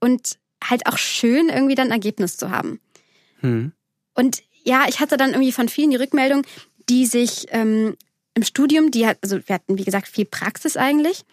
und 0.00 0.38
halt 0.62 0.86
auch 0.86 0.98
schön, 0.98 1.48
irgendwie 1.48 1.74
dann 1.74 1.88
ein 1.88 1.92
Ergebnis 1.92 2.36
zu 2.36 2.50
haben. 2.50 2.80
Mhm. 3.40 3.72
Und 4.14 4.42
ja, 4.62 4.86
ich 4.88 5.00
hatte 5.00 5.16
dann 5.16 5.30
irgendwie 5.30 5.52
von 5.52 5.68
vielen 5.68 5.90
die 5.90 5.96
Rückmeldung, 5.96 6.42
die 6.88 7.06
sich 7.06 7.46
ähm, 7.50 7.96
im 8.34 8.42
Studium, 8.42 8.90
die 8.90 9.06
hat, 9.06 9.18
also 9.22 9.38
wir 9.46 9.54
hatten 9.54 9.78
wie 9.78 9.84
gesagt 9.84 10.08
viel 10.08 10.24
Praxis 10.24 10.76
eigentlich, 10.76 11.24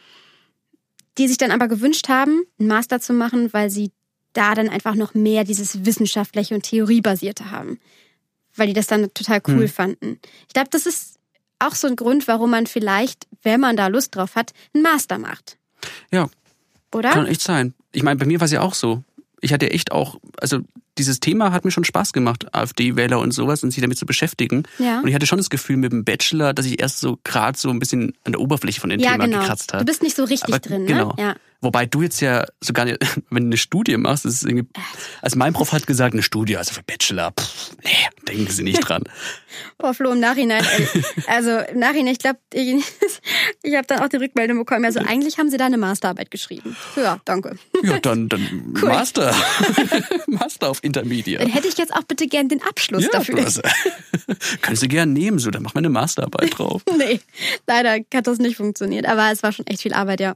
die 1.17 1.27
sich 1.27 1.37
dann 1.37 1.51
aber 1.51 1.67
gewünscht 1.67 2.09
haben, 2.09 2.43
einen 2.59 2.67
Master 2.67 2.99
zu 2.99 3.13
machen, 3.13 3.51
weil 3.53 3.69
sie 3.69 3.91
da 4.33 4.55
dann 4.55 4.69
einfach 4.69 4.95
noch 4.95 5.13
mehr 5.13 5.43
dieses 5.43 5.85
wissenschaftliche 5.85 6.55
und 6.55 6.63
theoriebasierte 6.63 7.51
haben, 7.51 7.79
weil 8.55 8.67
die 8.67 8.73
das 8.73 8.87
dann 8.87 9.13
total 9.13 9.41
cool 9.47 9.63
hm. 9.63 9.69
fanden. 9.69 10.19
Ich 10.47 10.53
glaube, 10.53 10.69
das 10.71 10.85
ist 10.85 11.19
auch 11.59 11.75
so 11.75 11.87
ein 11.87 11.95
Grund, 11.95 12.27
warum 12.27 12.51
man 12.51 12.65
vielleicht, 12.65 13.27
wenn 13.43 13.59
man 13.59 13.75
da 13.75 13.87
Lust 13.87 14.15
drauf 14.15 14.35
hat, 14.35 14.53
einen 14.73 14.83
Master 14.83 15.17
macht. 15.17 15.57
Ja. 16.11 16.29
Oder? 16.93 17.11
Kann 17.11 17.27
echt 17.27 17.41
sein. 17.41 17.73
Ich 17.91 18.03
meine, 18.03 18.19
bei 18.19 18.25
mir 18.25 18.39
war 18.39 18.45
es 18.45 18.51
ja 18.51 18.61
auch 18.61 18.73
so. 18.73 19.03
Ich 19.41 19.53
hatte 19.53 19.71
echt 19.71 19.91
auch, 19.91 20.17
also 20.39 20.59
dieses 20.97 21.19
Thema 21.19 21.51
hat 21.51 21.65
mir 21.65 21.71
schon 21.71 21.83
Spaß 21.83 22.13
gemacht, 22.13 22.53
AfD-Wähler 22.53 23.19
und 23.19 23.31
sowas 23.31 23.63
und 23.63 23.71
sich 23.71 23.81
damit 23.81 23.97
zu 23.97 24.05
beschäftigen. 24.05 24.63
Ja. 24.77 24.99
Und 24.99 25.07
ich 25.07 25.15
hatte 25.15 25.25
schon 25.25 25.37
das 25.37 25.49
Gefühl 25.49 25.77
mit 25.77 25.91
dem 25.91 26.03
Bachelor, 26.03 26.53
dass 26.53 26.65
ich 26.65 26.79
erst 26.79 26.99
so 26.99 27.17
gerade 27.23 27.57
so 27.57 27.69
ein 27.69 27.79
bisschen 27.79 28.13
an 28.23 28.33
der 28.33 28.41
Oberfläche 28.41 28.79
von 28.79 28.89
dem 28.89 28.99
ja, 28.99 29.13
Thema 29.13 29.25
genau. 29.25 29.39
gekratzt 29.39 29.73
habe. 29.73 29.83
Du 29.83 29.89
bist 29.89 30.03
nicht 30.03 30.15
so 30.15 30.23
richtig 30.23 30.53
Aber, 30.53 30.59
drin, 30.59 30.85
genau. 30.85 31.09
ne? 31.09 31.23
Ja. 31.23 31.35
Wobei 31.63 31.85
du 31.85 32.01
jetzt 32.01 32.19
ja 32.21 32.45
sogar, 32.59 32.87
wenn 32.87 32.97
du 33.43 33.47
eine 33.49 33.57
Studie 33.57 33.95
machst, 33.97 34.25
das 34.25 34.33
ist 34.33 34.43
irgendwie, 34.45 34.67
also 35.21 35.37
mein 35.37 35.53
Prof 35.53 35.71
hat 35.73 35.85
gesagt, 35.85 36.13
eine 36.13 36.23
Studie, 36.23 36.57
also 36.57 36.73
für 36.73 36.81
Bachelor, 36.81 37.31
pff, 37.39 37.71
nee, 37.83 37.89
denken 38.27 38.51
Sie 38.51 38.63
nicht 38.63 38.79
dran. 38.79 39.03
Boah, 39.77 39.93
Flo, 39.93 40.11
im 40.11 40.19
Nachhinein, 40.19 40.65
also 41.27 41.59
im 41.59 41.77
Nachhinein, 41.79 42.13
ich 42.13 42.19
glaube, 42.19 42.39
ich, 42.51 42.83
ich 43.63 43.75
habe 43.75 43.85
dann 43.85 43.99
auch 43.99 44.07
die 44.09 44.17
Rückmeldung 44.17 44.57
bekommen, 44.57 44.85
also 44.85 44.99
eigentlich 45.01 45.37
haben 45.37 45.51
sie 45.51 45.57
da 45.57 45.67
eine 45.67 45.77
Masterarbeit 45.77 46.31
geschrieben. 46.31 46.75
Ja, 46.95 47.19
danke. 47.25 47.55
Ja, 47.83 47.99
dann, 47.99 48.27
dann 48.27 48.41
Master. 48.81 49.35
Master 50.27 50.69
auf 50.69 50.83
Intermediate. 50.83 51.43
Dann 51.43 51.53
hätte 51.53 51.67
ich 51.67 51.77
jetzt 51.77 51.93
auch 51.93 52.03
bitte 52.03 52.25
gern 52.27 52.49
den 52.49 52.63
Abschluss 52.63 53.03
Ja, 53.03 53.09
dafür. 53.11 53.37
also, 53.37 53.61
können 54.61 54.77
Sie 54.77 54.87
gern 54.87 55.13
nehmen, 55.13 55.37
so, 55.37 55.51
dann 55.51 55.61
machen 55.61 55.75
wir 55.75 55.79
eine 55.79 55.89
Masterarbeit 55.89 56.57
drauf. 56.57 56.81
Nee, 56.97 57.19
leider 57.67 58.03
hat 58.13 58.25
das 58.27 58.39
nicht 58.39 58.57
funktioniert, 58.57 59.05
aber 59.05 59.31
es 59.31 59.43
war 59.43 59.51
schon 59.51 59.67
echt 59.67 59.81
viel 59.83 59.93
Arbeit, 59.93 60.21
ja. 60.21 60.35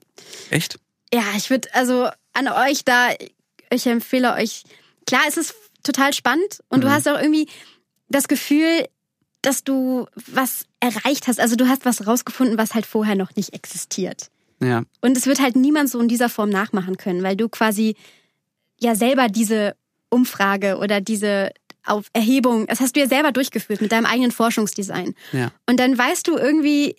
Echt? 0.52 0.78
Ja, 1.16 1.24
ich 1.38 1.50
würde 1.50 1.74
also 1.74 2.10
an 2.34 2.50
euch 2.50 2.84
da, 2.84 3.12
ich 3.70 3.88
empfehle 3.88 4.34
euch, 4.34 4.64
klar, 5.08 5.22
es 5.30 5.38
ist 5.38 5.56
total 5.82 6.12
spannend 6.12 6.60
und 6.68 6.84
du 6.84 6.92
hast 6.92 7.08
auch 7.08 7.18
irgendwie 7.18 7.48
das 8.10 8.28
Gefühl, 8.28 8.86
dass 9.42 9.64
du 9.64 10.08
was 10.16 10.66
erreicht 10.82 11.28
hast. 11.30 11.40
Also 11.40 11.56
du 11.56 11.70
hast 11.70 11.86
was 11.86 12.06
rausgefunden, 12.06 12.58
was 12.58 12.74
halt 12.74 12.86
vorher 12.86 13.16
noch 13.16 13.34
nicht 13.38 13.54
existiert. 13.54 14.30
Ja. 14.62 14.84
Und 15.00 15.16
es 15.16 15.26
wird 15.26 15.40
halt 15.40 15.56
niemand 15.56 15.90
so 15.90 16.02
in 16.02 16.10
dieser 16.10 16.28
Form 16.28 16.50
nachmachen 16.50 16.98
können, 16.98 17.24
weil 17.24 17.38
du 17.38 17.48
quasi 17.48 17.96
ja 18.82 18.94
selber 18.94 19.30
diese 19.30 19.78
Umfrage 20.10 20.80
oder 20.80 21.00
diese 21.00 21.52
auf 21.86 22.08
Erhebung, 22.12 22.68
das 22.68 22.82
hast 22.82 22.98
du 22.98 23.00
ja 23.00 23.08
selber 23.08 23.32
durchgeführt 23.32 23.80
mit 23.80 23.94
deinem 23.94 24.06
eigenen 24.06 24.32
Forschungsdesign. 24.32 25.16
Ja. 25.32 25.54
Und 25.66 25.80
dann 25.80 25.98
weißt 25.98 26.28
du 26.28 26.36
irgendwie, 26.36 26.98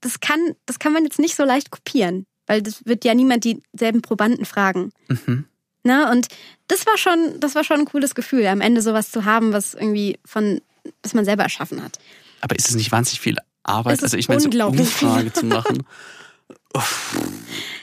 das 0.00 0.20
kann, 0.20 0.54
das 0.64 0.78
kann 0.78 0.94
man 0.94 1.04
jetzt 1.04 1.18
nicht 1.18 1.36
so 1.36 1.44
leicht 1.44 1.70
kopieren, 1.70 2.24
weil 2.50 2.62
das 2.62 2.84
wird 2.84 3.04
ja 3.04 3.14
niemand 3.14 3.44
dieselben 3.44 4.02
Probanden 4.02 4.44
fragen. 4.44 4.90
Mhm. 5.06 5.44
Ne? 5.84 6.10
Und 6.10 6.26
das 6.66 6.84
war 6.84 6.98
schon, 6.98 7.38
das 7.38 7.54
war 7.54 7.62
schon 7.62 7.78
ein 7.78 7.84
cooles 7.84 8.16
Gefühl, 8.16 8.44
am 8.48 8.60
Ende 8.60 8.82
sowas 8.82 9.12
zu 9.12 9.24
haben, 9.24 9.52
was 9.52 9.74
irgendwie 9.74 10.18
von, 10.24 10.60
was 11.04 11.14
man 11.14 11.24
selber 11.24 11.44
erschaffen 11.44 11.80
hat. 11.82 11.98
Aber 12.40 12.56
ist 12.56 12.68
es 12.68 12.74
nicht 12.74 12.90
wahnsinnig 12.90 13.20
viel 13.20 13.36
Arbeit? 13.62 14.02
Also 14.02 14.16
ich 14.16 14.28
meine, 14.28 14.40
so 14.40 14.46
unglaublich 14.46 14.80
Umfrage 14.80 15.32
zu 15.32 15.46
machen. 15.46 15.84
Uff, 16.74 17.16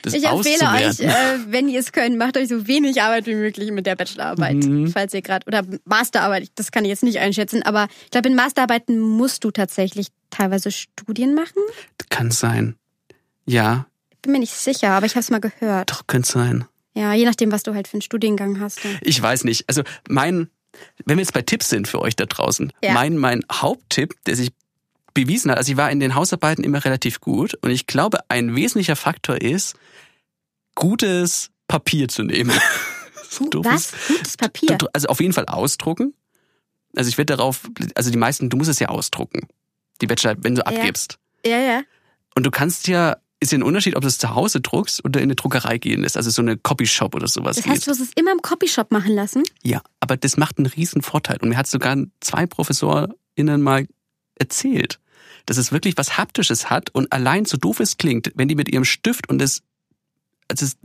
Ich 0.06 0.24
empfehle 0.26 0.70
euch, 0.70 1.00
äh, 1.00 1.38
wenn 1.48 1.68
ihr 1.68 1.80
es 1.80 1.92
könnt, 1.92 2.16
macht 2.18 2.36
euch 2.36 2.48
so 2.48 2.66
wenig 2.66 3.00
Arbeit 3.02 3.26
wie 3.26 3.34
möglich 3.34 3.70
mit 3.70 3.86
der 3.86 3.96
Bachelorarbeit, 3.96 4.56
Mhm. 4.56 4.88
falls 4.88 5.12
ihr 5.14 5.22
gerade 5.22 5.46
oder 5.46 5.62
Masterarbeit, 5.86 6.50
das 6.56 6.70
kann 6.72 6.84
ich 6.84 6.90
jetzt 6.90 7.02
nicht 7.02 7.18
einschätzen, 7.18 7.62
aber 7.62 7.88
ich 8.04 8.10
glaube, 8.10 8.28
in 8.28 8.34
Masterarbeiten 8.34 8.98
musst 8.98 9.44
du 9.44 9.50
tatsächlich 9.50 10.08
teilweise 10.30 10.70
Studien 10.70 11.34
machen. 11.34 11.62
Kann 12.10 12.30
sein. 12.30 12.76
Ja, 13.46 13.86
Bin 14.28 14.34
mir 14.34 14.40
nicht 14.40 14.52
sicher, 14.52 14.90
aber 14.90 15.06
ich 15.06 15.12
habe 15.12 15.20
es 15.20 15.30
mal 15.30 15.40
gehört. 15.40 15.90
doch, 15.90 16.06
könnte 16.06 16.30
sein. 16.30 16.66
Ja, 16.92 17.14
je 17.14 17.24
nachdem, 17.24 17.50
was 17.50 17.62
du 17.62 17.72
halt 17.74 17.88
für 17.88 17.94
einen 17.94 18.02
Studiengang 18.02 18.60
hast. 18.60 18.84
Ja. 18.84 18.90
Ich 19.00 19.22
weiß 19.22 19.44
nicht. 19.44 19.64
Also 19.68 19.84
mein, 20.06 20.50
wenn 21.06 21.16
wir 21.16 21.22
jetzt 21.22 21.32
bei 21.32 21.40
Tipps 21.40 21.70
sind 21.70 21.88
für 21.88 22.02
euch 22.02 22.14
da 22.14 22.26
draußen, 22.26 22.70
Ja. 22.84 22.92
mein, 22.92 23.16
mein 23.16 23.42
Haupttipp, 23.50 24.22
der 24.26 24.36
sich 24.36 24.50
bewiesen 25.14 25.50
hat, 25.50 25.56
also 25.56 25.72
ich 25.72 25.78
war 25.78 25.90
in 25.90 25.98
den 25.98 26.14
Hausarbeiten 26.14 26.62
immer 26.62 26.84
relativ 26.84 27.20
gut 27.22 27.54
und 27.62 27.70
ich 27.70 27.86
glaube, 27.86 28.18
ein 28.28 28.54
wesentlicher 28.54 28.96
Faktor 28.96 29.40
ist, 29.40 29.76
gutes 30.74 31.50
Papier 31.68 32.08
zu 32.08 32.22
nehmen. 32.22 32.52
So 33.30 33.44
Was? 33.62 33.92
Gutes 34.08 34.36
Papier. 34.38 34.78
Also 34.94 35.08
auf 35.08 35.20
jeden 35.20 35.34
Fall 35.34 35.44
ausdrucken. 35.46 36.14
Also 36.96 37.08
ich 37.10 37.18
werde 37.18 37.36
darauf, 37.36 37.68
also 37.94 38.10
die 38.10 38.16
meisten, 38.16 38.48
du 38.48 38.56
musst 38.56 38.70
es 38.70 38.78
ja 38.78 38.88
ausdrucken. 38.88 39.46
Die 40.00 40.06
Bachelor, 40.06 40.34
wenn 40.38 40.54
du 40.54 40.66
abgibst. 40.66 41.18
Ja, 41.44 41.58
ja. 41.58 41.82
Und 42.34 42.44
du 42.44 42.50
kannst 42.50 42.88
ja, 42.88 43.18
ist 43.40 43.52
ja 43.52 43.58
ein 43.58 43.62
Unterschied, 43.62 43.94
ob 43.94 44.02
du 44.02 44.08
es 44.08 44.18
zu 44.18 44.34
Hause 44.34 44.60
druckst 44.60 45.04
oder 45.04 45.20
in 45.20 45.24
eine 45.24 45.36
Druckerei 45.36 45.78
gehen 45.78 46.02
lässt, 46.02 46.16
also 46.16 46.30
so 46.30 46.42
eine 46.42 46.56
Copyshop 46.56 47.14
oder 47.14 47.28
sowas. 47.28 47.56
Das 47.56 47.66
heißt, 47.66 47.86
du 47.86 47.90
musst 47.90 48.00
es 48.00 48.10
immer 48.16 48.32
im 48.32 48.42
Copyshop 48.42 48.90
machen 48.90 49.14
lassen. 49.14 49.42
Ja, 49.62 49.80
aber 50.00 50.16
das 50.16 50.36
macht 50.36 50.58
einen 50.58 50.66
riesen 50.66 51.02
Vorteil. 51.02 51.36
Und 51.40 51.50
mir 51.50 51.56
hat 51.56 51.68
sogar 51.68 51.96
zwei 52.20 52.46
ProfessorInnen 52.46 53.62
mal 53.62 53.86
erzählt, 54.36 54.98
dass 55.46 55.56
es 55.56 55.70
wirklich 55.72 55.96
was 55.96 56.18
Haptisches 56.18 56.68
hat 56.68 56.90
und 56.90 57.12
allein 57.12 57.44
so 57.44 57.56
doof 57.56 57.80
es 57.80 57.96
klingt, 57.96 58.32
wenn 58.34 58.48
die 58.48 58.54
mit 58.56 58.68
ihrem 58.70 58.84
Stift 58.84 59.28
und 59.28 59.38
das, 59.38 59.62
also 60.48 60.66
das 60.66 60.76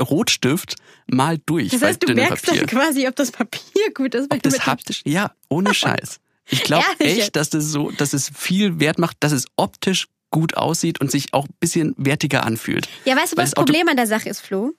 Rotstift 0.00 0.76
mal 1.06 1.38
durch 1.44 1.70
Das 1.70 1.82
heißt, 1.82 2.08
du 2.08 2.14
merkst 2.14 2.46
Papier. 2.46 2.60
dann 2.66 2.70
quasi, 2.70 3.06
ob 3.06 3.16
das 3.16 3.30
Papier 3.30 3.92
gut 3.94 4.14
ist. 4.14 4.30
wenn 4.30 4.38
Ob 4.38 4.42
du 4.42 4.48
das 4.48 4.66
haptisch, 4.66 5.02
ja, 5.04 5.32
ohne 5.48 5.74
Scheiß. 5.74 6.20
Ich 6.48 6.62
glaube 6.64 6.84
echt, 6.98 7.36
dass 7.36 7.50
das 7.50 7.66
so, 7.66 7.90
dass 7.90 8.12
es 8.14 8.30
viel 8.34 8.80
Wert 8.80 8.98
macht, 8.98 9.18
dass 9.20 9.32
es 9.32 9.44
optisch 9.56 10.08
gut 10.32 10.56
aussieht 10.56 11.00
und 11.00 11.12
sich 11.12 11.32
auch 11.32 11.44
ein 11.44 11.54
bisschen 11.60 11.94
wertiger 11.96 12.44
anfühlt. 12.44 12.88
Ja, 13.04 13.14
weißt 13.16 13.34
du, 13.34 13.36
was 13.36 13.50
das 13.52 13.54
Problem 13.54 13.86
an 13.88 13.96
der 13.96 14.08
Sache 14.08 14.28
ist, 14.28 14.40
Flo? 14.40 14.72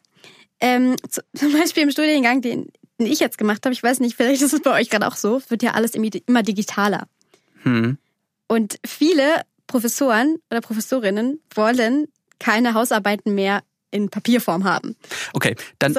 Ähm, 0.60 0.95
zu- 1.10 1.22
zum 1.34 1.54
Beispiel 1.54 1.84
im 1.84 1.91
Studiengang, 1.91 2.41
den, 2.41 2.68
den 2.99 3.08
ich 3.08 3.20
jetzt 3.22 3.38
gemacht 3.38 3.66
habe, 3.66 3.72
ich 3.74 3.82
weiß 3.82 4.01
nicht, 4.01 4.18
vielleicht 4.18 4.41
ist 4.41 4.51
es 4.54 4.62
bei 4.62 4.72
euch 4.80 4.89
gerade 4.89 5.08
auch 5.08 5.16
so, 5.16 5.41
wird 5.47 5.64
ja 5.64 5.72
alles 5.72 5.95
immer 5.95 6.43
digitaler. 6.43 7.08
Hm. 7.64 7.97
Und 8.47 8.78
viele 8.86 9.41
Professoren 9.68 10.38
oder 10.51 10.60
Professorinnen 10.60 11.39
wollen 11.56 12.08
keine 12.39 12.74
Hausarbeiten 12.74 13.34
mehr 13.34 13.64
in 13.91 14.10
Papierform 14.10 14.64
haben, 14.64 14.95
Okay, 15.34 15.56
dann 15.78 15.93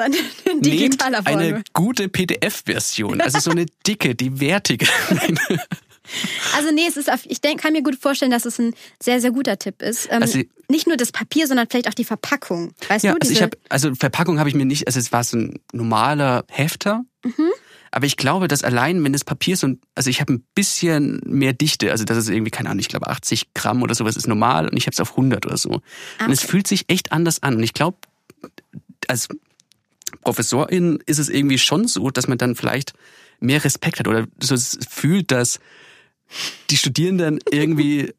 nehmt 0.61 1.01
eine 1.01 1.63
gute 1.71 2.09
PDF-Version, 2.09 3.21
also 3.21 3.39
so 3.39 3.51
eine 3.51 3.65
dicke, 3.87 4.15
die 4.15 4.41
wertige. 4.41 4.85
Also 6.55 6.71
nee, 6.71 6.85
es 6.87 6.97
ist 6.97 7.11
auf, 7.11 7.21
ich 7.25 7.41
denk, 7.41 7.61
kann 7.61 7.73
mir 7.73 7.83
gut 7.83 7.95
vorstellen, 7.95 8.31
dass 8.31 8.45
es 8.45 8.59
ein 8.59 8.73
sehr, 9.01 9.21
sehr 9.21 9.31
guter 9.31 9.57
Tipp 9.57 9.81
ist. 9.81 10.07
Ähm, 10.11 10.21
Also- 10.21 10.39
nicht 10.67 10.87
nur 10.87 10.97
das 10.97 11.11
Papier, 11.11 11.45
sondern 11.47 11.67
vielleicht 11.69 11.87
auch 11.87 11.93
die 11.93 12.05
Verpackung. 12.05 12.73
Weißt 12.87 13.03
ja, 13.05 13.11
du, 13.13 13.17
also 13.21 13.31
ich 13.33 13.41
habe, 13.43 13.55
also 13.69 13.93
Verpackung 13.93 14.39
habe 14.39 14.49
ich 14.49 14.55
mir 14.55 14.65
nicht, 14.65 14.87
also 14.87 14.99
es 14.99 15.11
war 15.11 15.23
so 15.23 15.37
ein 15.37 15.59
normaler 15.73 16.43
Hefter. 16.49 17.03
Mhm. 17.23 17.49
Aber 17.91 18.07
ich 18.07 18.17
glaube, 18.17 18.47
dass 18.47 18.63
allein, 18.63 19.01
wenn 19.03 19.13
das 19.13 19.23
Papier 19.23 19.55
so, 19.55 19.69
also 19.93 20.09
ich 20.09 20.19
habe 20.21 20.33
ein 20.33 20.43
bisschen 20.55 21.21
mehr 21.25 21.53
Dichte, 21.53 21.91
also 21.91 22.03
das 22.03 22.17
ist 22.17 22.29
irgendwie, 22.29 22.51
keine 22.51 22.69
Ahnung, 22.69 22.79
ich 22.79 22.89
glaube 22.89 23.07
80 23.07 23.53
Gramm 23.53 23.83
oder 23.83 23.95
sowas 23.95 24.17
ist 24.17 24.27
normal 24.27 24.67
und 24.67 24.75
ich 24.75 24.87
habe 24.87 24.93
es 24.93 24.99
auf 24.99 25.11
100 25.11 25.45
oder 25.45 25.55
so. 25.57 25.81
Ah, 26.17 26.25
Und 26.25 26.31
es 26.31 26.39
okay. 26.39 26.47
fühlt 26.49 26.67
sich 26.67 26.85
echt 26.89 27.11
anders 27.11 27.41
an. 27.43 27.55
Und 27.55 27.63
ich 27.63 27.73
glaube, 27.73 27.97
als 29.07 29.29
Professorin 30.23 30.99
ist 31.05 31.19
es 31.19 31.29
irgendwie 31.29 31.57
schon 31.57 31.87
so, 31.87 32.09
dass 32.09 32.27
man 32.27 32.37
dann 32.37 32.55
vielleicht 32.55 32.93
mehr 33.39 33.63
Respekt 33.63 33.99
hat 33.99 34.07
oder 34.07 34.27
so 34.39 34.55
fühlt, 34.89 35.31
dass 35.31 35.59
die 36.69 36.77
Studierenden 36.77 37.39
irgendwie 37.51 38.13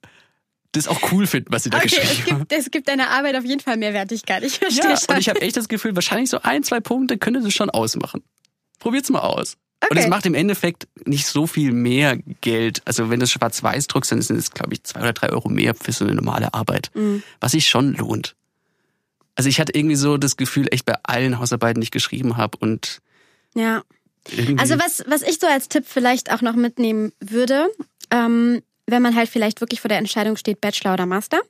das 0.72 0.88
auch 0.88 1.10
cool 1.12 1.26
finden, 1.26 1.52
was 1.52 1.62
sie 1.62 1.70
da 1.70 1.78
Okay, 1.78 1.86
geschrieben 1.88 2.08
es 2.26 2.30
haben. 2.32 2.38
gibt, 2.40 2.52
es 2.52 2.70
gibt 2.70 2.88
deiner 2.88 3.10
Arbeit 3.10 3.36
auf 3.36 3.44
jeden 3.44 3.60
Fall 3.60 3.76
mehr 3.78 3.94
Wertigkeit. 3.94 4.42
Ich 4.42 4.58
verstehe 4.58 4.90
Ja, 4.90 4.96
schon. 4.96 5.14
und 5.14 5.20
ich 5.20 5.28
habe 5.28 5.40
echt 5.40 5.56
das 5.56 5.68
Gefühl, 5.68 5.94
wahrscheinlich 5.94 6.28
so 6.30 6.40
ein, 6.42 6.62
zwei 6.64 6.80
Punkte 6.80 7.16
könnte 7.18 7.40
das 7.40 7.54
schon 7.54 7.70
ausmachen. 7.70 8.22
Probiert's 8.78 9.08
mal 9.10 9.20
aus. 9.20 9.56
Und 9.82 9.92
Okay. 9.92 10.00
es 10.04 10.08
macht 10.08 10.26
im 10.26 10.34
Endeffekt 10.34 10.88
nicht 11.04 11.26
so 11.26 11.46
viel 11.46 11.70
mehr 11.72 12.16
Geld. 12.40 12.82
Also 12.86 13.08
wenn 13.10 13.20
du 13.20 13.24
es 13.24 13.30
schwarz-weiß 13.32 13.86
druckst, 13.86 14.10
dann 14.12 14.20
sind 14.22 14.36
es, 14.36 14.50
glaube 14.50 14.72
ich, 14.74 14.82
zwei 14.84 15.00
oder 15.00 15.12
drei 15.12 15.30
Euro 15.30 15.48
mehr 15.48 15.74
für 15.74 15.92
so 15.92 16.04
eine 16.04 16.14
normale 16.14 16.52
Arbeit. 16.54 16.90
Mhm. 16.94 17.22
Was 17.40 17.52
sich 17.52 17.68
schon 17.68 17.94
lohnt. 17.94 18.34
Also 19.34 19.48
ich 19.50 19.60
hatte 19.60 19.72
irgendwie 19.74 19.96
so 19.96 20.16
das 20.16 20.36
Gefühl, 20.36 20.66
echt 20.72 20.86
bei 20.86 20.94
allen 21.02 21.38
Hausarbeiten, 21.38 21.80
die 21.80 21.84
ich 21.84 21.90
geschrieben 21.90 22.36
habe 22.38 22.56
und 22.58 23.00
ja. 23.54 23.82
Also 24.56 24.78
was, 24.78 25.04
was 25.06 25.22
ich 25.22 25.38
so 25.38 25.46
als 25.46 25.68
Tipp 25.68 25.84
vielleicht 25.86 26.32
auch 26.32 26.40
noch 26.42 26.54
mitnehmen 26.56 27.12
würde, 27.20 27.68
ähm, 28.10 28.62
wenn 28.86 29.02
man 29.02 29.14
halt 29.14 29.28
vielleicht 29.28 29.60
wirklich 29.60 29.80
vor 29.80 29.88
der 29.88 29.98
Entscheidung 29.98 30.36
steht, 30.36 30.60
Bachelor 30.60 30.94
oder 30.94 31.06
Master, 31.06 31.40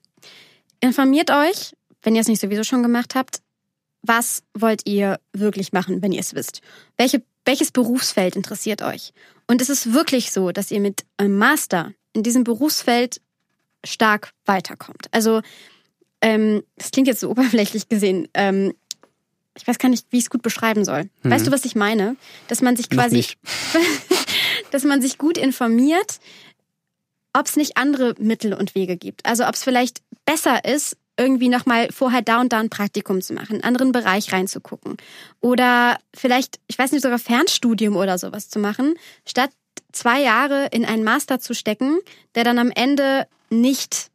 informiert 0.81 1.31
euch, 1.31 1.75
wenn 2.03 2.15
ihr 2.15 2.21
es 2.21 2.29
nicht 2.29 2.41
sowieso 2.41 2.65
schon 2.65 2.83
gemacht 2.83 3.15
habt, 3.15 3.41
was 4.03 4.43
wollt 4.55 4.87
ihr 4.87 5.19
wirklich 5.33 5.73
machen, 5.73 6.03
wenn 6.03 6.13
ihr 6.13 6.21
es 6.21 6.35
wisst? 6.35 6.61
Welche, 6.97 7.23
welches 7.45 7.73
Berufsfeld 7.73 8.37
interessiert 8.37 8.83
euch? 8.83 9.13
Und 9.47 9.61
es 9.61 9.69
ist 9.69 9.93
wirklich 9.93 10.31
so, 10.31 10.53
dass 10.53 10.71
ihr 10.71 10.81
mit 10.81 11.05
einem 11.17 11.37
Master 11.37 11.93
in 12.13 12.23
diesem 12.23 12.45
Berufsfeld 12.45 13.21
stark 13.85 14.33
weiterkommt. 14.45 15.07
Also, 15.11 15.43
ähm, 16.21 16.63
das 16.77 16.91
klingt 16.91 17.09
jetzt 17.09 17.21
so 17.21 17.31
oberflächlich 17.31 17.89
gesehen. 17.89 18.29
Ähm, 18.35 18.73
ich 19.57 19.67
weiß 19.67 19.79
gar 19.79 19.89
nicht, 19.89 20.07
wie 20.11 20.19
ich 20.19 20.25
es 20.25 20.31
gut 20.31 20.43
beschreiben 20.43 20.85
soll. 20.85 21.09
Weißt 21.23 21.47
du, 21.47 21.51
was 21.51 21.65
ich 21.65 21.75
meine? 21.75 22.17
Dass 22.47 22.61
man 22.61 22.77
sich 22.77 22.91
quasi, 22.91 23.25
dass 24.71 24.85
man 24.85 25.01
sich 25.01 25.17
gut 25.17 25.39
informiert, 25.39 26.21
ob 27.39 27.47
es 27.47 27.57
nicht 27.57 27.77
andere 27.77 28.15
Mittel 28.19 28.55
und 28.55 28.75
Wege 28.75 28.97
gibt. 28.97 29.25
Also 29.27 29.47
ob 29.47 29.55
es 29.55 29.65
vielleicht 29.65 30.03
besser 30.25 30.65
ist, 30.65 30.97
irgendwie 31.19 31.49
nochmal 31.49 31.89
vorher 31.91 32.23
da 32.23 32.41
und 32.41 32.53
da 32.53 32.61
ein 32.61 32.71
Praktikum 32.71 33.23
zu 33.23 33.33
machen, 33.33 33.55
einen 33.55 33.65
anderen 33.65 33.93
Bereich 33.93 34.33
reinzugucken. 34.33 34.97
Oder 35.41 35.99
vielleicht, 36.15 36.61
ich 36.67 36.79
weiß 36.79 36.93
nicht, 36.93 37.03
sogar 37.03 37.19
Fernstudium 37.19 37.97
oder 37.97 38.19
sowas 38.19 38.49
zu 38.51 38.59
machen, 38.59 38.95
statt 39.25 39.51
zwei 39.93 40.21
Jahre 40.21 40.69
in 40.73 40.85
einen 40.85 41.05
Master 41.05 41.41
zu 41.41 41.55
stecken, 41.55 41.99
der 42.35 42.45
dann 42.45 42.59
am 42.59 42.71
Ende 42.71 43.27
nicht 43.49 44.11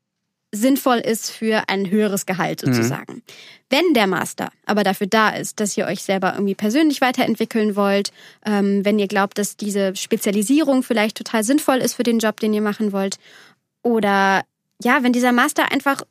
sinnvoll 0.53 0.97
ist 0.97 1.31
für 1.31 1.63
ein 1.69 1.89
höheres 1.89 2.25
Gehalt 2.25 2.59
sozusagen. 2.61 3.23
Wenn 3.69 3.93
der 3.93 4.07
Master 4.07 4.51
aber 4.65 4.83
dafür 4.83 5.07
da 5.07 5.29
ist, 5.29 5.59
dass 5.61 5.77
ihr 5.77 5.85
euch 5.85 6.03
selber 6.03 6.33
irgendwie 6.33 6.55
persönlich 6.55 6.99
weiterentwickeln 6.99 7.75
wollt, 7.77 8.11
ähm, 8.45 8.83
wenn 8.83 8.99
ihr 8.99 9.07
glaubt, 9.07 9.37
dass 9.37 9.55
diese 9.55 9.95
Spezialisierung 9.95 10.83
vielleicht 10.83 11.15
total 11.17 11.43
sinnvoll 11.45 11.77
ist 11.77 11.93
für 11.93 12.03
den 12.03 12.19
Job, 12.19 12.39
den 12.41 12.53
ihr 12.53 12.61
machen 12.61 12.91
wollt, 12.91 13.15
oder 13.81 14.43
ja, 14.83 15.03
wenn 15.03 15.13
dieser 15.13 15.31
Master 15.31 15.71
einfach 15.71 16.01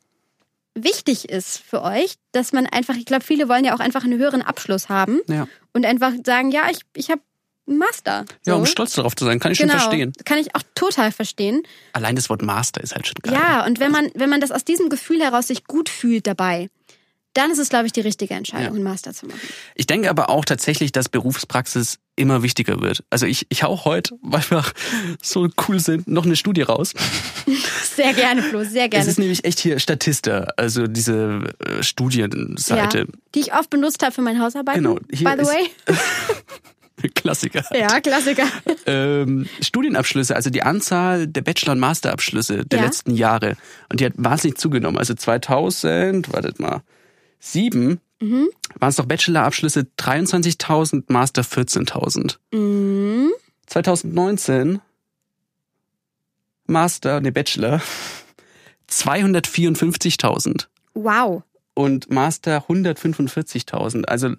wichtig 0.73 1.29
ist 1.29 1.57
für 1.57 1.81
euch, 1.83 2.15
dass 2.31 2.53
man 2.53 2.65
einfach, 2.65 2.95
ich 2.95 3.05
glaube, 3.05 3.23
viele 3.25 3.49
wollen 3.49 3.65
ja 3.65 3.75
auch 3.75 3.79
einfach 3.79 4.03
einen 4.03 4.17
höheren 4.17 4.41
Abschluss 4.41 4.89
haben 4.89 5.19
Ja. 5.27 5.47
und 5.73 5.85
einfach 5.85 6.13
sagen, 6.25 6.51
ja, 6.51 6.63
ich, 6.71 6.79
ich 6.95 7.11
habe 7.11 7.21
Master. 7.65 8.25
Ja, 8.45 8.53
So. 8.53 8.59
um 8.59 8.65
stolz 8.65 8.93
darauf 8.93 9.15
zu 9.15 9.25
sein, 9.25 9.39
kann 9.39 9.51
ich 9.51 9.59
genau. 9.59 9.73
schon 9.73 9.81
verstehen. 9.81 10.13
Kann 10.25 10.37
ich 10.39 10.55
auch 10.55 10.63
total 10.75 11.11
verstehen. 11.11 11.63
Allein 11.93 12.15
das 12.15 12.29
Wort 12.29 12.41
Master 12.41 12.81
ist 12.81 12.93
halt 12.95 13.07
schon 13.07 13.15
geil. 13.21 13.33
Ja, 13.33 13.65
und 13.65 13.79
wenn 13.79 13.91
man, 13.91 14.09
wenn 14.15 14.29
man 14.29 14.41
das 14.41 14.51
aus 14.51 14.65
diesem 14.65 14.89
Gefühl 14.89 15.21
heraus 15.21 15.47
sich 15.47 15.65
gut 15.65 15.87
fühlt 15.89 16.27
dabei, 16.27 16.69
dann 17.33 17.49
ist 17.49 17.59
es, 17.59 17.69
glaube 17.69 17.85
ich, 17.85 17.93
die 17.93 18.01
richtige 18.01 18.33
Entscheidung, 18.33 18.65
Ja. 18.65 18.71
einen 18.71 18.83
Master 18.83 19.13
zu 19.13 19.25
machen. 19.25 19.39
Ich 19.75 19.87
denke 19.87 20.09
aber 20.09 20.29
auch 20.29 20.43
tatsächlich, 20.43 20.91
dass 20.91 21.07
Berufspraxis 21.07 21.97
immer 22.17 22.43
wichtiger 22.43 22.81
wird. 22.81 23.05
Also 23.09 23.25
ich, 23.25 23.45
ich 23.47 23.63
hau 23.63 23.85
heute, 23.85 24.15
weil 24.21 24.43
wir 24.49 24.65
so 25.21 25.47
cool 25.69 25.79
sind, 25.79 26.09
noch 26.09 26.25
eine 26.25 26.35
Studie 26.35 26.63
raus. 26.63 26.93
Sehr 27.95 28.13
gerne, 28.13 28.43
Flo, 28.43 28.63
sehr 28.65 28.85
Es 28.85 28.89
gerne. 28.89 29.09
ist 29.09 29.17
nämlich 29.19 29.45
echt 29.45 29.59
hier 29.59 29.79
Statista, 29.79 30.47
also 30.57 30.87
diese 30.87 31.53
äh, 31.59 31.81
Studienseite. 31.83 32.97
Ja, 32.99 33.05
die 33.33 33.39
ich 33.39 33.53
oft 33.53 33.69
benutzt 33.69 34.03
habe 34.03 34.11
für 34.11 34.21
mein 34.21 34.39
Hausarbeiten, 34.41 34.83
Genau, 34.83 34.99
hier 35.11 35.29
by 35.29 35.41
the 35.41 35.47
way. 35.49 35.69
Klassiker. 37.15 37.63
Ja, 37.77 37.99
Klassiker. 37.99 38.45
ähm, 38.85 39.47
Studienabschlüsse, 39.61 40.35
also 40.35 40.49
die 40.49 40.63
Anzahl 40.63 41.27
der 41.27 41.41
Bachelor- 41.41 41.73
und 41.73 41.79
Masterabschlüsse 41.79 42.65
der 42.65 42.79
Ja. 42.79 42.85
letzten 42.85 43.15
Jahre. 43.15 43.55
Und 43.89 43.99
die 43.99 44.05
hat 44.05 44.13
wahnsinnig 44.17 44.57
zugenommen. 44.57 44.97
Also 44.97 45.13
2000, 45.13 46.31
wartet 46.33 46.59
mal, 46.59 46.81
sieben 47.39 47.99
Mhm. 48.19 48.49
waren 48.79 48.89
es 48.89 48.97
doch 48.97 49.05
Bachelorabschlüsse 49.05 49.87
23.000, 49.97 51.05
Master 51.11 51.43
14.000. 51.43 52.37
Mhm. 52.51 53.31
2019 53.65 54.79
Master, 56.67 57.19
ne 57.19 57.31
Bachelor 57.31 57.81
254.000 58.87 60.67
Wow. 60.93 61.43
und 61.73 62.11
Master 62.11 62.65
145.000. 62.67 64.07
Also 64.07 64.35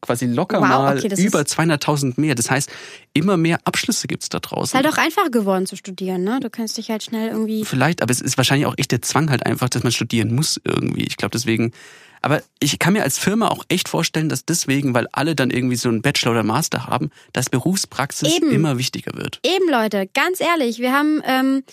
quasi 0.00 0.26
locker 0.26 0.60
Wow, 0.60 0.68
mal 0.68 0.98
okay, 0.98 1.06
über 1.24 1.40
ist- 1.40 1.58
200.000 1.58 2.20
mehr. 2.20 2.34
Das 2.34 2.50
heißt, 2.50 2.70
immer 3.14 3.36
mehr 3.36 3.58
Abschlüsse 3.64 4.06
gibt's 4.06 4.28
da 4.28 4.38
Ist 4.38 4.42
draußen. 4.42 4.76
halt 4.76 4.86
auch 4.86 4.98
einfach 4.98 5.30
geworden 5.30 5.66
zu 5.66 5.76
studieren, 5.76 6.24
ne? 6.24 6.40
Du 6.40 6.50
kannst 6.50 6.76
dich 6.76 6.90
halt 6.90 7.02
schnell 7.02 7.28
irgendwie. 7.30 7.64
Vielleicht, 7.64 8.02
aber 8.02 8.10
es 8.12 8.20
ist 8.20 8.36
wahrscheinlich 8.36 8.66
auch 8.66 8.74
echt 8.76 8.92
der 8.92 9.00
Zwang 9.02 9.30
halt 9.30 9.46
einfach, 9.46 9.68
dass 9.70 9.82
man 9.82 9.92
studieren 9.92 10.34
muss 10.34 10.60
irgendwie. 10.64 11.04
Ich 11.04 11.16
glaube 11.16 11.30
deswegen. 11.32 11.72
Aber 12.20 12.42
ich 12.58 12.78
kann 12.78 12.94
mir 12.94 13.02
als 13.02 13.18
Firma 13.18 13.48
auch 13.48 13.64
echt 13.68 13.88
vorstellen, 13.88 14.30
dass 14.30 14.46
deswegen, 14.46 14.94
weil 14.94 15.06
alle 15.12 15.34
dann 15.34 15.50
irgendwie 15.50 15.76
so 15.76 15.90
einen 15.90 16.00
Bachelor 16.00 16.32
oder 16.32 16.42
Master 16.42 16.86
haben, 16.86 17.10
dass 17.34 17.50
Berufspraxis 17.50 18.36
Eben. 18.36 18.50
immer 18.50 18.78
wichtiger 18.78 19.12
wird. 19.14 19.40
Eben, 19.44 19.68
Leute, 19.70 20.08
ganz 20.14 20.40
ehrlich, 20.40 20.78
wir 20.78 20.92
haben 20.92 21.20
ähm, 21.26 21.64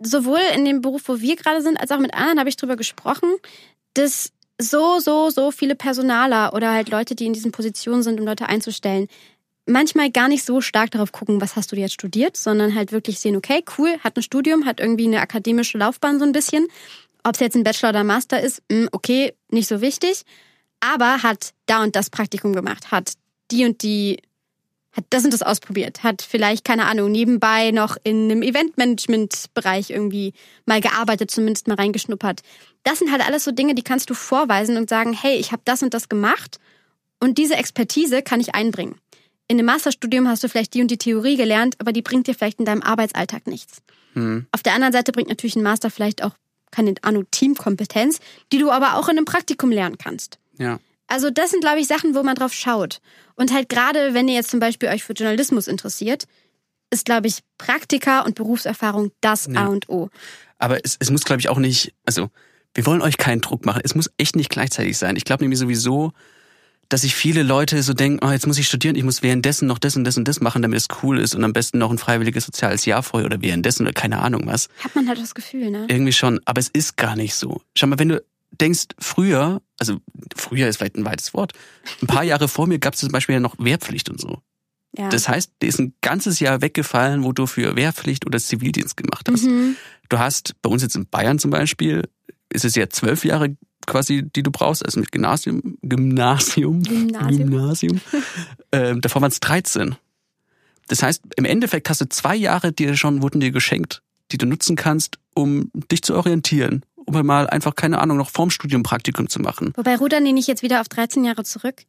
sowohl 0.00 0.40
in 0.56 0.64
dem 0.64 0.80
Beruf, 0.80 1.02
wo 1.06 1.20
wir 1.20 1.36
gerade 1.36 1.62
sind, 1.62 1.76
als 1.80 1.92
auch 1.92 2.00
mit 2.00 2.12
anderen 2.12 2.40
habe 2.40 2.48
ich 2.48 2.56
drüber 2.56 2.74
gesprochen, 2.76 3.28
dass 3.94 4.32
so, 4.60 5.00
so, 5.00 5.30
so 5.30 5.50
viele 5.50 5.74
Personaler 5.74 6.54
oder 6.54 6.72
halt 6.72 6.88
Leute, 6.88 7.14
die 7.14 7.26
in 7.26 7.32
diesen 7.32 7.52
Positionen 7.52 8.02
sind, 8.02 8.20
um 8.20 8.26
Leute 8.26 8.48
einzustellen, 8.48 9.08
manchmal 9.66 10.10
gar 10.10 10.28
nicht 10.28 10.44
so 10.44 10.60
stark 10.60 10.90
darauf 10.90 11.12
gucken, 11.12 11.40
was 11.40 11.56
hast 11.56 11.72
du 11.72 11.76
jetzt 11.76 11.94
studiert, 11.94 12.36
sondern 12.36 12.74
halt 12.74 12.92
wirklich 12.92 13.18
sehen, 13.18 13.36
okay, 13.36 13.64
cool, 13.78 13.96
hat 14.02 14.16
ein 14.16 14.22
Studium, 14.22 14.66
hat 14.66 14.80
irgendwie 14.80 15.06
eine 15.06 15.20
akademische 15.20 15.78
Laufbahn 15.78 16.18
so 16.18 16.24
ein 16.24 16.32
bisschen. 16.32 16.66
Ob 17.24 17.34
es 17.34 17.40
jetzt 17.40 17.56
ein 17.56 17.64
Bachelor 17.64 17.90
oder 17.90 18.04
Master 18.04 18.40
ist, 18.40 18.62
mh, 18.70 18.88
okay, 18.92 19.32
nicht 19.50 19.68
so 19.68 19.80
wichtig. 19.80 20.22
Aber 20.80 21.22
hat 21.22 21.54
da 21.66 21.82
und 21.82 21.96
das 21.96 22.10
Praktikum 22.10 22.52
gemacht, 22.52 22.90
hat 22.90 23.14
die 23.50 23.64
und 23.64 23.82
die 23.82 24.20
hat 24.92 25.06
das 25.10 25.24
und 25.24 25.32
das 25.32 25.42
ausprobiert, 25.42 26.04
hat 26.04 26.22
vielleicht, 26.22 26.64
keine 26.64 26.86
Ahnung, 26.86 27.10
nebenbei 27.10 27.72
noch 27.72 27.96
in 28.04 28.30
einem 28.30 28.42
Eventmanagement-Bereich 28.42 29.90
irgendwie 29.90 30.34
mal 30.66 30.80
gearbeitet, 30.80 31.32
zumindest 31.32 31.66
mal 31.66 31.74
reingeschnuppert. 31.74 32.42
Das 32.84 32.98
sind 32.98 33.10
halt 33.10 33.26
alles 33.26 33.44
so 33.44 33.50
Dinge, 33.50 33.74
die 33.74 33.82
kannst 33.82 34.08
du 34.10 34.14
vorweisen 34.14 34.76
und 34.76 34.88
sagen, 34.88 35.12
hey, 35.12 35.36
ich 35.36 35.52
habe 35.52 35.62
das 35.64 35.82
und 35.82 35.92
das 35.94 36.08
gemacht 36.08 36.58
und 37.20 37.38
diese 37.38 37.56
Expertise 37.56 38.22
kann 38.22 38.40
ich 38.40 38.54
einbringen. 38.54 38.96
In 39.48 39.58
einem 39.58 39.66
Masterstudium 39.66 40.28
hast 40.28 40.44
du 40.44 40.48
vielleicht 40.48 40.74
die 40.74 40.80
und 40.80 40.90
die 40.90 40.98
Theorie 40.98 41.36
gelernt, 41.36 41.76
aber 41.78 41.92
die 41.92 42.02
bringt 42.02 42.26
dir 42.26 42.34
vielleicht 42.34 42.58
in 42.58 42.64
deinem 42.64 42.82
Arbeitsalltag 42.82 43.46
nichts. 43.46 43.82
Hm. 44.14 44.46
Auf 44.52 44.62
der 44.62 44.74
anderen 44.74 44.92
Seite 44.92 45.12
bringt 45.12 45.28
natürlich 45.28 45.56
ein 45.56 45.62
Master 45.62 45.90
vielleicht 45.90 46.22
auch, 46.22 46.32
keine 46.70 46.94
Ahnung, 47.02 47.26
Teamkompetenz, 47.30 48.20
die 48.52 48.58
du 48.58 48.70
aber 48.70 48.96
auch 48.96 49.08
in 49.08 49.16
einem 49.16 49.26
Praktikum 49.26 49.70
lernen 49.70 49.98
kannst. 49.98 50.38
Ja. 50.58 50.78
Also 51.06 51.30
das 51.30 51.50
sind, 51.50 51.60
glaube 51.60 51.80
ich, 51.80 51.86
Sachen, 51.86 52.14
wo 52.14 52.22
man 52.22 52.34
drauf 52.34 52.52
schaut. 52.52 53.00
Und 53.34 53.52
halt 53.52 53.68
gerade, 53.68 54.14
wenn 54.14 54.28
ihr 54.28 54.34
jetzt 54.34 54.50
zum 54.50 54.60
Beispiel 54.60 54.88
euch 54.88 55.04
für 55.04 55.12
Journalismus 55.12 55.68
interessiert, 55.68 56.26
ist, 56.90 57.04
glaube 57.04 57.26
ich, 57.26 57.40
Praktika 57.58 58.20
und 58.20 58.34
Berufserfahrung 58.34 59.12
das 59.20 59.46
Ja. 59.46 59.64
A 59.64 59.66
und 59.66 59.88
O. 59.88 60.08
Aber 60.58 60.84
es, 60.84 60.96
es 60.98 61.10
muss, 61.10 61.24
glaube 61.24 61.40
ich, 61.40 61.48
auch 61.48 61.58
nicht, 61.58 61.92
also 62.06 62.30
wir 62.74 62.86
wollen 62.86 63.02
euch 63.02 63.16
keinen 63.16 63.40
Druck 63.40 63.64
machen. 63.64 63.80
Es 63.84 63.94
muss 63.94 64.10
echt 64.18 64.36
nicht 64.36 64.50
gleichzeitig 64.50 64.98
sein. 64.98 65.16
Ich 65.16 65.24
glaube 65.24 65.44
nämlich 65.44 65.58
sowieso, 65.58 66.12
dass 66.88 67.02
sich 67.02 67.14
viele 67.14 67.42
Leute 67.42 67.82
so 67.82 67.94
denken, 67.94 68.24
oh, 68.24 68.30
jetzt 68.30 68.46
muss 68.46 68.58
ich 68.58 68.66
studieren, 68.66 68.96
ich 68.96 69.04
muss 69.04 69.22
währenddessen 69.22 69.66
noch 69.66 69.78
das 69.78 69.96
und 69.96 70.04
das 70.04 70.16
und 70.16 70.28
das 70.28 70.40
machen, 70.40 70.62
damit 70.62 70.78
es 70.78 70.88
cool 71.02 71.18
ist 71.18 71.34
und 71.34 71.44
am 71.44 71.52
besten 71.52 71.78
noch 71.78 71.90
ein 71.90 71.98
freiwilliges 71.98 72.44
soziales 72.44 72.84
Jahr 72.84 73.02
vorher 73.02 73.26
oder 73.26 73.40
währenddessen 73.40 73.82
oder 73.84 73.92
keine 73.92 74.18
Ahnung 74.20 74.46
was. 74.46 74.68
Hat 74.80 74.94
man 74.94 75.08
halt 75.08 75.18
das 75.18 75.34
Gefühl, 75.34 75.70
ne? 75.70 75.86
Irgendwie 75.88 76.12
schon, 76.12 76.40
aber 76.44 76.60
es 76.60 76.68
ist 76.68 76.96
gar 76.96 77.16
nicht 77.16 77.34
so. 77.34 77.62
Schau 77.74 77.86
mal, 77.86 77.98
wenn 77.98 78.10
du 78.10 78.22
denkst, 78.60 78.88
früher, 78.98 79.62
also 79.78 79.98
früher 80.36 80.68
ist 80.68 80.76
vielleicht 80.76 80.96
ein 80.96 81.04
weites 81.04 81.34
Wort, 81.34 81.52
ein 82.02 82.06
paar 82.06 82.22
Jahre 82.22 82.48
vor 82.48 82.66
mir 82.66 82.78
gab 82.78 82.94
es 82.94 83.00
zum 83.00 83.10
Beispiel 83.10 83.34
ja 83.34 83.40
noch 83.40 83.56
Wehrpflicht 83.58 84.08
und 84.10 84.20
so. 84.20 84.38
Ja. 84.96 85.08
Das 85.08 85.28
heißt, 85.28 85.50
dir 85.60 85.68
ist 85.68 85.80
ein 85.80 85.94
ganzes 86.02 86.38
Jahr 86.38 86.60
weggefallen, 86.60 87.24
wo 87.24 87.32
du 87.32 87.46
für 87.46 87.74
Wehrpflicht 87.74 88.26
oder 88.26 88.38
Zivildienst 88.38 88.96
gemacht 88.96 89.28
hast. 89.30 89.44
mhm. 89.44 89.76
Du 90.08 90.18
hast 90.18 90.54
bei 90.62 90.70
uns 90.70 90.82
jetzt 90.82 90.96
in 90.96 91.06
Bayern 91.06 91.38
zum 91.38 91.50
Beispiel, 91.50 92.04
ist 92.50 92.64
es 92.64 92.74
ja 92.74 92.88
zwölf 92.88 93.24
Jahre 93.24 93.56
quasi, 93.86 94.22
die 94.34 94.42
du 94.42 94.50
brauchst, 94.50 94.84
also 94.84 95.00
mit 95.00 95.12
Gymnasium, 95.12 95.76
Gymnasium, 95.82 96.82
Gymnasium. 96.82 97.50
Gymnasium. 97.50 98.00
ähm, 98.72 99.00
davor 99.00 99.22
waren 99.22 99.30
es 99.30 99.40
13. 99.40 99.96
Das 100.88 101.02
heißt, 101.02 101.22
im 101.36 101.44
Endeffekt 101.44 101.88
hast 101.90 102.00
du 102.00 102.08
zwei 102.08 102.34
Jahre, 102.36 102.72
die 102.72 102.96
schon 102.96 103.22
wurden 103.22 103.40
dir 103.40 103.50
geschenkt, 103.50 104.02
die 104.32 104.38
du 104.38 104.46
nutzen 104.46 104.76
kannst, 104.76 105.18
um 105.34 105.70
dich 105.90 106.02
zu 106.02 106.14
orientieren, 106.14 106.84
um 106.96 107.24
mal 107.26 107.46
einfach, 107.48 107.74
keine 107.74 107.98
Ahnung, 108.00 108.16
noch 108.16 108.30
vorm 108.30 108.50
Studium 108.50 108.82
Praktikum 108.82 109.28
zu 109.28 109.40
machen. 109.40 109.72
Wobei 109.76 109.96
rudern 109.96 110.24
die 110.24 110.32
nicht 110.32 110.48
jetzt 110.48 110.62
wieder 110.62 110.80
auf 110.80 110.88
13 110.88 111.24
Jahre 111.24 111.44
zurück? 111.44 111.82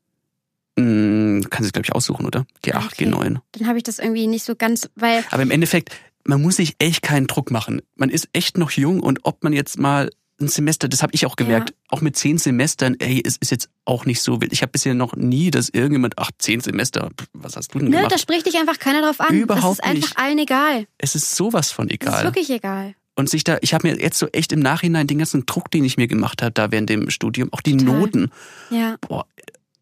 Hm, 0.77 1.45
kannst 1.49 1.69
du, 1.69 1.71
glaube 1.71 1.85
ich, 1.85 1.93
aussuchen, 1.93 2.25
oder? 2.25 2.45
G8, 2.63 2.85
Okay. 2.85 3.05
G9. 3.05 3.39
Dann 3.53 3.67
habe 3.67 3.77
ich 3.77 3.83
das 3.83 3.99
irgendwie 3.99 4.27
nicht 4.27 4.43
so 4.43 4.55
ganz, 4.55 4.89
weil 4.95 5.23
Aber 5.31 5.43
im 5.43 5.51
Endeffekt, 5.51 5.91
man 6.25 6.41
muss 6.41 6.57
sich 6.57 6.75
echt 6.79 7.01
keinen 7.01 7.27
Druck 7.27 7.51
machen. 7.51 7.81
Man 7.95 8.09
ist 8.09 8.27
echt 8.33 8.57
noch 8.57 8.71
jung 8.71 8.99
und 8.99 9.19
ob 9.23 9.43
man 9.43 9.53
jetzt 9.53 9.79
mal 9.79 10.09
ein 10.41 10.47
Semester, 10.49 10.87
das 10.89 11.01
habe 11.01 11.13
ich 11.13 11.25
auch 11.25 11.35
gemerkt, 11.37 11.73
auch 11.89 12.01
mit 12.01 12.17
zehn 12.17 12.37
Semestern, 12.37 12.95
ey, 12.99 13.21
es 13.25 13.37
ist 13.37 13.51
jetzt 13.51 13.69
auch 13.85 14.05
nicht 14.05 14.21
so 14.21 14.41
wild. 14.41 14.51
Ich 14.51 14.61
habe 14.61 14.71
bisher 14.71 14.93
noch 14.93 15.15
nie, 15.15 15.49
dass 15.49 15.69
irgendjemand, 15.69 16.15
ach, 16.17 16.31
zehn 16.39 16.59
Semester, 16.59 17.09
pff, 17.17 17.27
was 17.33 17.55
hast 17.55 17.73
du 17.73 17.79
denn 17.79 17.89
ne, 17.89 17.97
gemacht? 17.97 18.11
da 18.11 18.17
spricht 18.17 18.45
dich 18.45 18.55
einfach 18.57 18.77
keiner 18.79 19.01
drauf 19.01 19.21
an. 19.21 19.33
Überhaupt 19.33 19.79
das 19.79 19.85
ist 19.85 19.91
einfach 19.95 20.09
nicht. 20.09 20.17
allen 20.19 20.37
egal. 20.39 20.87
es 20.97 21.15
ist 21.15 21.35
sowas 21.35 21.71
von 21.71 21.87
Das 21.87 21.95
ist 21.95 22.01
egal. 22.07 22.23
wirklich 22.25 22.49
egal. 22.49 22.95
Und 23.17 23.29
sich 23.29 23.45
da, 23.45 23.57
ich 23.61 23.73
habe 23.73 23.87
mir 23.87 23.97
jetzt 23.97 24.19
so 24.19 24.27
echt 24.27 24.51
im 24.51 24.59
Nachhinein 24.59 25.07
den 25.07 25.19
ganzen 25.19 25.45
Druck, 25.45 25.71
den 25.71 25.85
ich 25.85 25.95
mir 25.95 26.07
gemacht 26.07 26.41
habe, 26.41 26.51
da 26.51 26.69
während 26.71 26.89
dem 26.89 27.09
Studium, 27.09 27.47
auch 27.53 27.61
die 27.61 27.77
Total. 27.77 27.97
Noten, 27.99 28.31
Ja. 28.69 28.97
boah, 28.99 29.25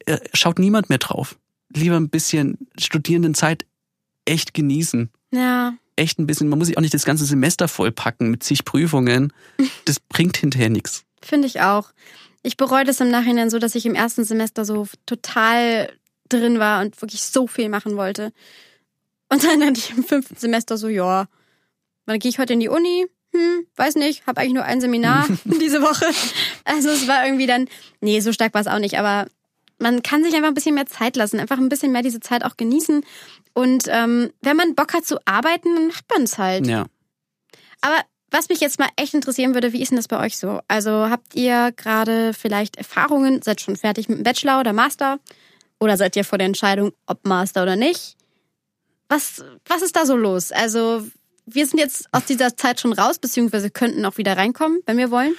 äh, 0.05 0.19
schaut 0.33 0.59
niemand 0.59 0.89
mehr 0.89 0.99
drauf. 0.99 1.35
Lieber 1.75 1.95
ein 1.97 2.09
bisschen 2.09 2.59
Studierendenzeit 2.79 3.65
echt 4.25 4.53
genießen. 4.53 5.09
Ja. 5.31 5.73
Echt 5.95 6.19
ein 6.19 6.27
bisschen, 6.27 6.49
man 6.49 6.59
muss 6.59 6.67
sich 6.67 6.77
auch 6.77 6.81
nicht 6.81 6.93
das 6.93 7.05
ganze 7.05 7.25
Semester 7.25 7.67
vollpacken 7.67 8.29
mit 8.29 8.43
zig 8.43 8.65
Prüfungen. 8.65 9.33
Das 9.85 9.99
bringt 9.99 10.37
hinterher 10.37 10.69
nichts. 10.69 11.03
Finde 11.21 11.47
ich 11.47 11.61
auch. 11.61 11.91
Ich 12.41 12.57
bereue 12.57 12.83
das 12.83 12.99
im 12.99 13.09
Nachhinein 13.09 13.49
so, 13.49 13.59
dass 13.59 13.75
ich 13.75 13.85
im 13.85 13.95
ersten 13.95 14.23
Semester 14.23 14.65
so 14.65 14.87
total 15.05 15.91
drin 16.29 16.59
war 16.59 16.81
und 16.81 17.01
wirklich 17.01 17.23
so 17.23 17.47
viel 17.47 17.69
machen 17.69 17.95
wollte. 17.95 18.31
Und 19.29 19.43
dann 19.43 19.63
hatte 19.63 19.79
ich 19.79 19.91
im 19.91 20.03
fünften 20.03 20.35
Semester 20.35 20.77
so, 20.77 20.87
ja, 20.87 21.27
wann 22.05 22.19
gehe 22.19 22.29
ich 22.29 22.39
heute 22.39 22.53
in 22.53 22.59
die 22.59 22.69
Uni? 22.69 23.05
Hm, 23.33 23.65
weiß 23.75 23.95
nicht, 23.95 24.27
habe 24.27 24.41
eigentlich 24.41 24.53
nur 24.53 24.63
ein 24.63 24.81
Seminar 24.81 25.27
diese 25.45 25.81
Woche. 25.81 26.05
Also 26.65 26.89
es 26.89 27.07
war 27.07 27.25
irgendwie 27.25 27.47
dann, 27.47 27.67
nee, 27.99 28.19
so 28.19 28.31
stark 28.31 28.53
war 28.53 28.61
es 28.61 28.67
auch 28.67 28.79
nicht, 28.79 28.97
aber 28.97 29.27
man 29.79 30.03
kann 30.03 30.23
sich 30.23 30.33
einfach 30.35 30.49
ein 30.49 30.53
bisschen 30.53 30.75
mehr 30.75 30.85
Zeit 30.85 31.15
lassen, 31.15 31.39
einfach 31.39 31.57
ein 31.57 31.69
bisschen 31.69 31.91
mehr 31.91 32.01
diese 32.01 32.19
Zeit 32.19 32.43
auch 32.43 32.57
genießen. 32.57 33.03
Und 33.53 33.85
ähm, 33.87 34.31
wenn 34.41 34.57
man 34.57 34.75
Bock 34.75 34.93
hat 34.93 35.05
zu 35.05 35.17
arbeiten, 35.25 35.75
dann 35.75 35.87
macht 35.87 36.05
man 36.11 36.23
es 36.23 36.37
halt. 36.37 36.67
Ja. 36.67 36.85
Aber 37.81 37.97
was 38.31 38.49
mich 38.49 38.61
jetzt 38.61 38.79
mal 38.79 38.89
echt 38.95 39.13
interessieren 39.13 39.53
würde, 39.53 39.73
wie 39.73 39.81
ist 39.81 39.89
denn 39.89 39.97
das 39.97 40.07
bei 40.07 40.19
euch 40.19 40.37
so? 40.37 40.59
Also 40.67 41.09
habt 41.09 41.35
ihr 41.35 41.71
gerade 41.75 42.33
vielleicht 42.33 42.77
Erfahrungen, 42.77 43.41
seid 43.41 43.61
schon 43.61 43.75
fertig 43.75 44.09
mit 44.09 44.17
dem 44.17 44.23
Bachelor 44.23 44.59
oder 44.59 44.73
Master? 44.73 45.19
Oder 45.79 45.97
seid 45.97 46.15
ihr 46.15 46.23
vor 46.23 46.37
der 46.37 46.47
Entscheidung, 46.47 46.93
ob 47.05 47.25
Master 47.25 47.61
oder 47.61 47.75
nicht? 47.75 48.15
Was, 49.09 49.43
was 49.65 49.81
ist 49.81 49.95
da 49.95 50.05
so 50.05 50.15
los? 50.15 50.51
Also 50.51 51.03
wir 51.45 51.67
sind 51.67 51.79
jetzt 51.79 52.07
aus 52.11 52.25
dieser 52.25 52.55
Zeit 52.55 52.79
schon 52.79 52.93
raus, 52.93 53.19
beziehungsweise 53.19 53.69
könnten 53.69 54.05
auch 54.05 54.17
wieder 54.17 54.37
reinkommen, 54.37 54.79
wenn 54.85 54.97
wir 54.97 55.11
wollen. 55.11 55.35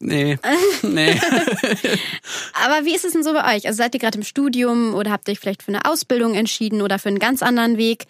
Nee. 0.00 0.38
nee. 0.82 1.20
Aber 2.64 2.84
wie 2.84 2.94
ist 2.94 3.04
es 3.04 3.12
denn 3.12 3.24
so 3.24 3.32
bei 3.32 3.56
euch? 3.56 3.66
Also 3.66 3.78
seid 3.78 3.94
ihr 3.94 4.00
gerade 4.00 4.18
im 4.18 4.24
Studium 4.24 4.94
oder 4.94 5.10
habt 5.10 5.28
ihr 5.28 5.32
euch 5.32 5.40
vielleicht 5.40 5.62
für 5.62 5.72
eine 5.72 5.84
Ausbildung 5.84 6.34
entschieden 6.34 6.82
oder 6.82 6.98
für 6.98 7.08
einen 7.08 7.18
ganz 7.18 7.42
anderen 7.42 7.76
Weg 7.78 8.06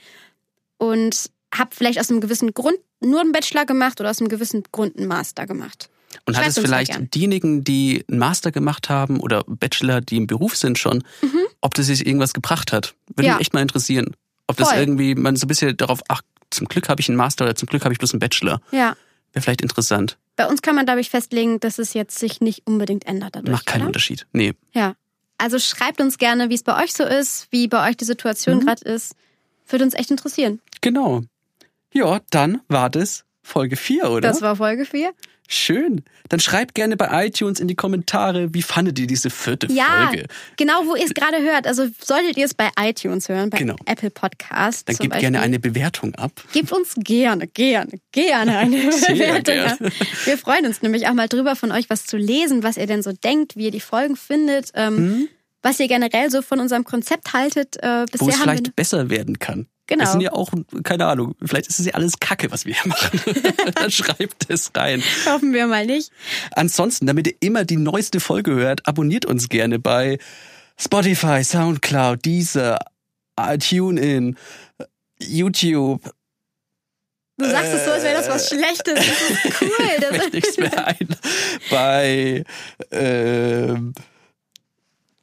und 0.76 1.30
habt 1.56 1.74
vielleicht 1.74 1.98
aus 1.98 2.10
einem 2.10 2.20
gewissen 2.20 2.52
Grund 2.52 2.76
nur 3.00 3.20
einen 3.20 3.32
Bachelor 3.32 3.64
gemacht 3.64 4.00
oder 4.00 4.10
aus 4.10 4.20
einem 4.20 4.28
gewissen 4.28 4.64
Grund 4.72 4.96
einen 4.98 5.06
Master 5.08 5.46
gemacht? 5.46 5.88
Und 6.26 6.36
hat 6.36 6.46
es 6.46 6.58
vielleicht 6.58 7.14
diejenigen, 7.14 7.64
die 7.64 8.04
einen 8.08 8.18
Master 8.18 8.50
gemacht 8.50 8.88
haben 8.88 9.20
oder 9.20 9.44
Bachelor, 9.46 10.00
die 10.00 10.16
im 10.16 10.26
Beruf 10.26 10.56
sind 10.56 10.78
schon, 10.78 11.04
ob 11.60 11.74
das 11.74 11.86
sich 11.86 12.06
irgendwas 12.06 12.32
gebracht 12.32 12.72
hat? 12.72 12.94
Würde 13.14 13.22
Mhm. 13.22 13.26
Ja. 13.26 13.32
mich 13.34 13.40
echt 13.42 13.54
mal 13.54 13.60
interessieren. 13.62 14.16
Ob 14.46 14.56
das 14.56 14.70
Voll. 14.70 14.78
irgendwie, 14.78 15.14
man 15.14 15.36
so 15.36 15.44
ein 15.44 15.48
bisschen 15.48 15.76
darauf, 15.76 16.00
ach, 16.08 16.22
zum 16.50 16.66
Glück 16.66 16.88
habe 16.88 17.00
ich 17.00 17.08
einen 17.08 17.16
Master 17.18 17.44
oder 17.44 17.54
zum 17.54 17.66
Glück 17.66 17.84
habe 17.84 17.92
ich 17.92 17.98
bloß 17.98 18.12
einen 18.14 18.20
Bachelor. 18.20 18.60
Ja. 18.72 18.96
Wäre 19.32 19.42
vielleicht 19.42 19.60
interessant. 19.60 20.16
Bei 20.38 20.46
uns 20.46 20.62
kann 20.62 20.76
man, 20.76 20.86
glaube 20.86 21.00
ich, 21.00 21.10
festlegen, 21.10 21.58
dass 21.58 21.80
es 21.80 21.94
jetzt 21.94 22.16
sich 22.16 22.40
nicht 22.40 22.64
unbedingt 22.64 23.08
ändert 23.08 23.34
dadurch. 23.34 23.50
Macht 23.50 23.66
keinen 23.66 23.80
oder? 23.80 23.88
Unterschied. 23.88 24.24
Nee. 24.32 24.54
Ja. 24.72 24.94
Also 25.36 25.58
schreibt 25.58 26.00
uns 26.00 26.16
gerne, 26.16 26.48
wie 26.48 26.54
es 26.54 26.62
bei 26.62 26.80
euch 26.80 26.94
so 26.94 27.02
ist, 27.02 27.48
wie 27.50 27.66
bei 27.66 27.88
euch 27.88 27.96
die 27.96 28.04
Situation 28.04 28.60
gerade 28.60 28.84
ist. 28.84 29.16
Würde 29.66 29.84
uns 29.84 29.94
echt 29.94 30.12
interessieren. 30.12 30.60
Genau. 30.80 31.22
Ja, 31.92 32.20
dann 32.30 32.60
war 32.68 32.88
das 32.88 33.24
Folge 33.48 33.76
4, 33.76 34.10
oder? 34.10 34.20
Das 34.28 34.42
war 34.42 34.56
Folge 34.56 34.84
4. 34.84 35.12
Schön. 35.50 36.02
Dann 36.28 36.40
schreibt 36.40 36.74
gerne 36.74 36.98
bei 36.98 37.26
iTunes 37.26 37.58
in 37.58 37.68
die 37.68 37.74
Kommentare, 37.74 38.52
wie 38.52 38.60
fandet 38.60 38.98
ihr 38.98 39.06
diese 39.06 39.30
vierte 39.30 39.66
Ja, 39.72 40.08
Folge? 40.08 40.26
genau, 40.58 40.84
wo 40.86 40.94
ihr 40.94 41.06
es 41.06 41.14
gerade 41.14 41.38
hört. 41.40 41.66
Also 41.66 41.86
solltet 42.04 42.36
ihr 42.36 42.44
es 42.44 42.52
bei 42.52 42.68
iTunes 42.78 43.30
hören, 43.30 43.48
bei 43.48 43.56
Genau. 43.56 43.76
Apple 43.86 44.10
Podcast. 44.10 44.86
Dann 44.90 44.96
gebt 44.96 45.18
gerne 45.18 45.38
Beispiel. 45.38 45.44
eine 45.46 45.58
Bewertung 45.58 46.14
ab. 46.16 46.32
Gebt 46.52 46.70
uns 46.70 46.94
gerne, 46.98 47.46
gerne, 47.46 47.92
gerne 48.12 48.58
eine 48.58 48.92
Sehr 48.92 49.14
Bewertung. 49.14 49.42
gern. 49.54 49.70
ab. 49.86 49.92
Wir 50.26 50.36
freuen 50.36 50.66
uns 50.66 50.82
nämlich 50.82 51.08
auch 51.08 51.14
mal 51.14 51.28
drüber, 51.28 51.56
von 51.56 51.72
euch 51.72 51.88
was 51.88 52.04
zu 52.04 52.18
lesen, 52.18 52.62
was 52.62 52.76
ihr 52.76 52.86
denn 52.86 53.02
so 53.02 53.12
denkt, 53.12 53.56
wie 53.56 53.64
ihr 53.64 53.70
die 53.70 53.80
Folgen 53.80 54.16
findet, 54.16 54.72
ähm, 54.74 54.96
Hm? 54.98 55.28
was 55.62 55.80
ihr 55.80 55.88
generell 55.88 56.30
so 56.30 56.42
von 56.42 56.60
unserem 56.60 56.84
Konzept 56.84 57.32
haltet. 57.32 57.76
Äh, 57.82 58.04
bisher 58.12 58.26
Wo 58.26 58.28
es 58.28 58.36
vielleicht 58.36 58.66
wir 58.66 58.72
besser 58.74 59.08
werden 59.08 59.38
kann. 59.38 59.66
Genau. 59.88 60.04
Wir 60.04 60.06
sind 60.06 60.20
ja 60.20 60.32
auch, 60.32 60.52
keine 60.84 61.06
Ahnung, 61.06 61.34
vielleicht 61.42 61.66
ist 61.66 61.80
es 61.80 61.86
ja 61.86 61.94
alles 61.94 62.20
Kacke, 62.20 62.50
was 62.50 62.66
wir 62.66 62.74
hier 62.74 62.88
machen. 62.88 63.20
Dann 63.74 63.90
schreibt 63.90 64.48
es 64.50 64.70
rein. 64.76 65.02
hoffen 65.26 65.54
wir 65.54 65.66
mal 65.66 65.86
nicht. 65.86 66.12
Ansonsten, 66.52 67.06
damit 67.06 67.26
ihr 67.26 67.34
immer 67.40 67.64
die 67.64 67.78
neueste 67.78 68.20
Folge 68.20 68.54
hört, 68.54 68.86
abonniert 68.86 69.24
uns 69.24 69.48
gerne 69.48 69.78
bei 69.78 70.18
Spotify, 70.78 71.42
Soundcloud, 71.42 72.22
Deezer, 72.24 72.78
TuneIn, 73.58 74.36
YouTube. 75.20 76.02
Du 77.38 77.48
sagst 77.48 77.72
es 77.72 77.84
so, 77.84 77.92
als 77.92 78.02
wäre 78.02 78.14
das 78.14 78.28
was 78.28 78.48
Schlechtes. 78.48 78.94
Das 78.94 79.06
ist 79.06 79.60
cool. 79.62 80.00
Das 80.00 80.16
fällt 80.16 80.34
nichts 80.34 80.56
mehr 80.58 80.86
ein. 80.86 81.08
Bei, 81.70 82.44
ähm, 82.90 83.94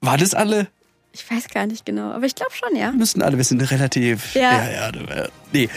war 0.02 0.18
das 0.18 0.34
alle? 0.34 0.68
Ich 1.16 1.32
weiß 1.32 1.48
gar 1.48 1.66
nicht 1.66 1.86
genau, 1.86 2.12
aber 2.12 2.26
ich 2.26 2.36
glaube 2.36 2.52
schon, 2.54 2.76
ja. 2.78 2.92
Müssten 2.92 3.22
alle 3.22 3.38
wissen, 3.38 3.60
relativ. 3.62 4.36
Ja. 4.36 4.42
ja, 4.66 4.92
ja, 4.92 5.28
nee. 5.54 5.70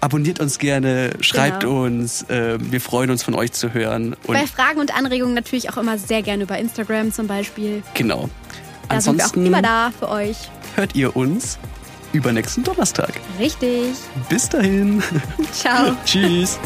Abonniert 0.00 0.38
uns 0.38 0.58
gerne, 0.58 1.10
schreibt 1.20 1.60
Genau. 1.60 1.84
uns. 1.84 2.22
Äh, 2.28 2.58
wir 2.60 2.80
freuen 2.80 3.10
uns 3.10 3.22
von 3.22 3.34
euch 3.34 3.52
zu 3.52 3.72
hören. 3.74 4.14
Und 4.26 4.34
Bei 4.34 4.46
Fragen 4.46 4.78
und 4.78 4.94
Anregungen 4.96 5.34
natürlich 5.34 5.70
auch 5.72 5.78
immer 5.78 5.98
sehr 5.98 6.22
gerne 6.22 6.44
über 6.44 6.58
Instagram 6.58 7.12
zum 7.12 7.26
Beispiel. 7.26 7.82
genau. 7.94 8.28
Da 8.88 9.00
sind 9.00 9.16
wir 9.16 9.24
auch 9.24 9.28
Ansonsten 9.30 9.46
immer 9.46 9.62
da 9.62 9.92
für 9.98 10.08
euch. 10.10 10.36
hört 10.76 10.94
ihr 10.94 11.16
uns 11.16 11.58
übernächsten 12.12 12.62
Donnerstag. 12.62 13.12
Richtig. 13.40 13.94
Bis 14.28 14.48
dahin. 14.48 15.02
Ciao. 15.52 15.96
Tschüss. 16.04 16.58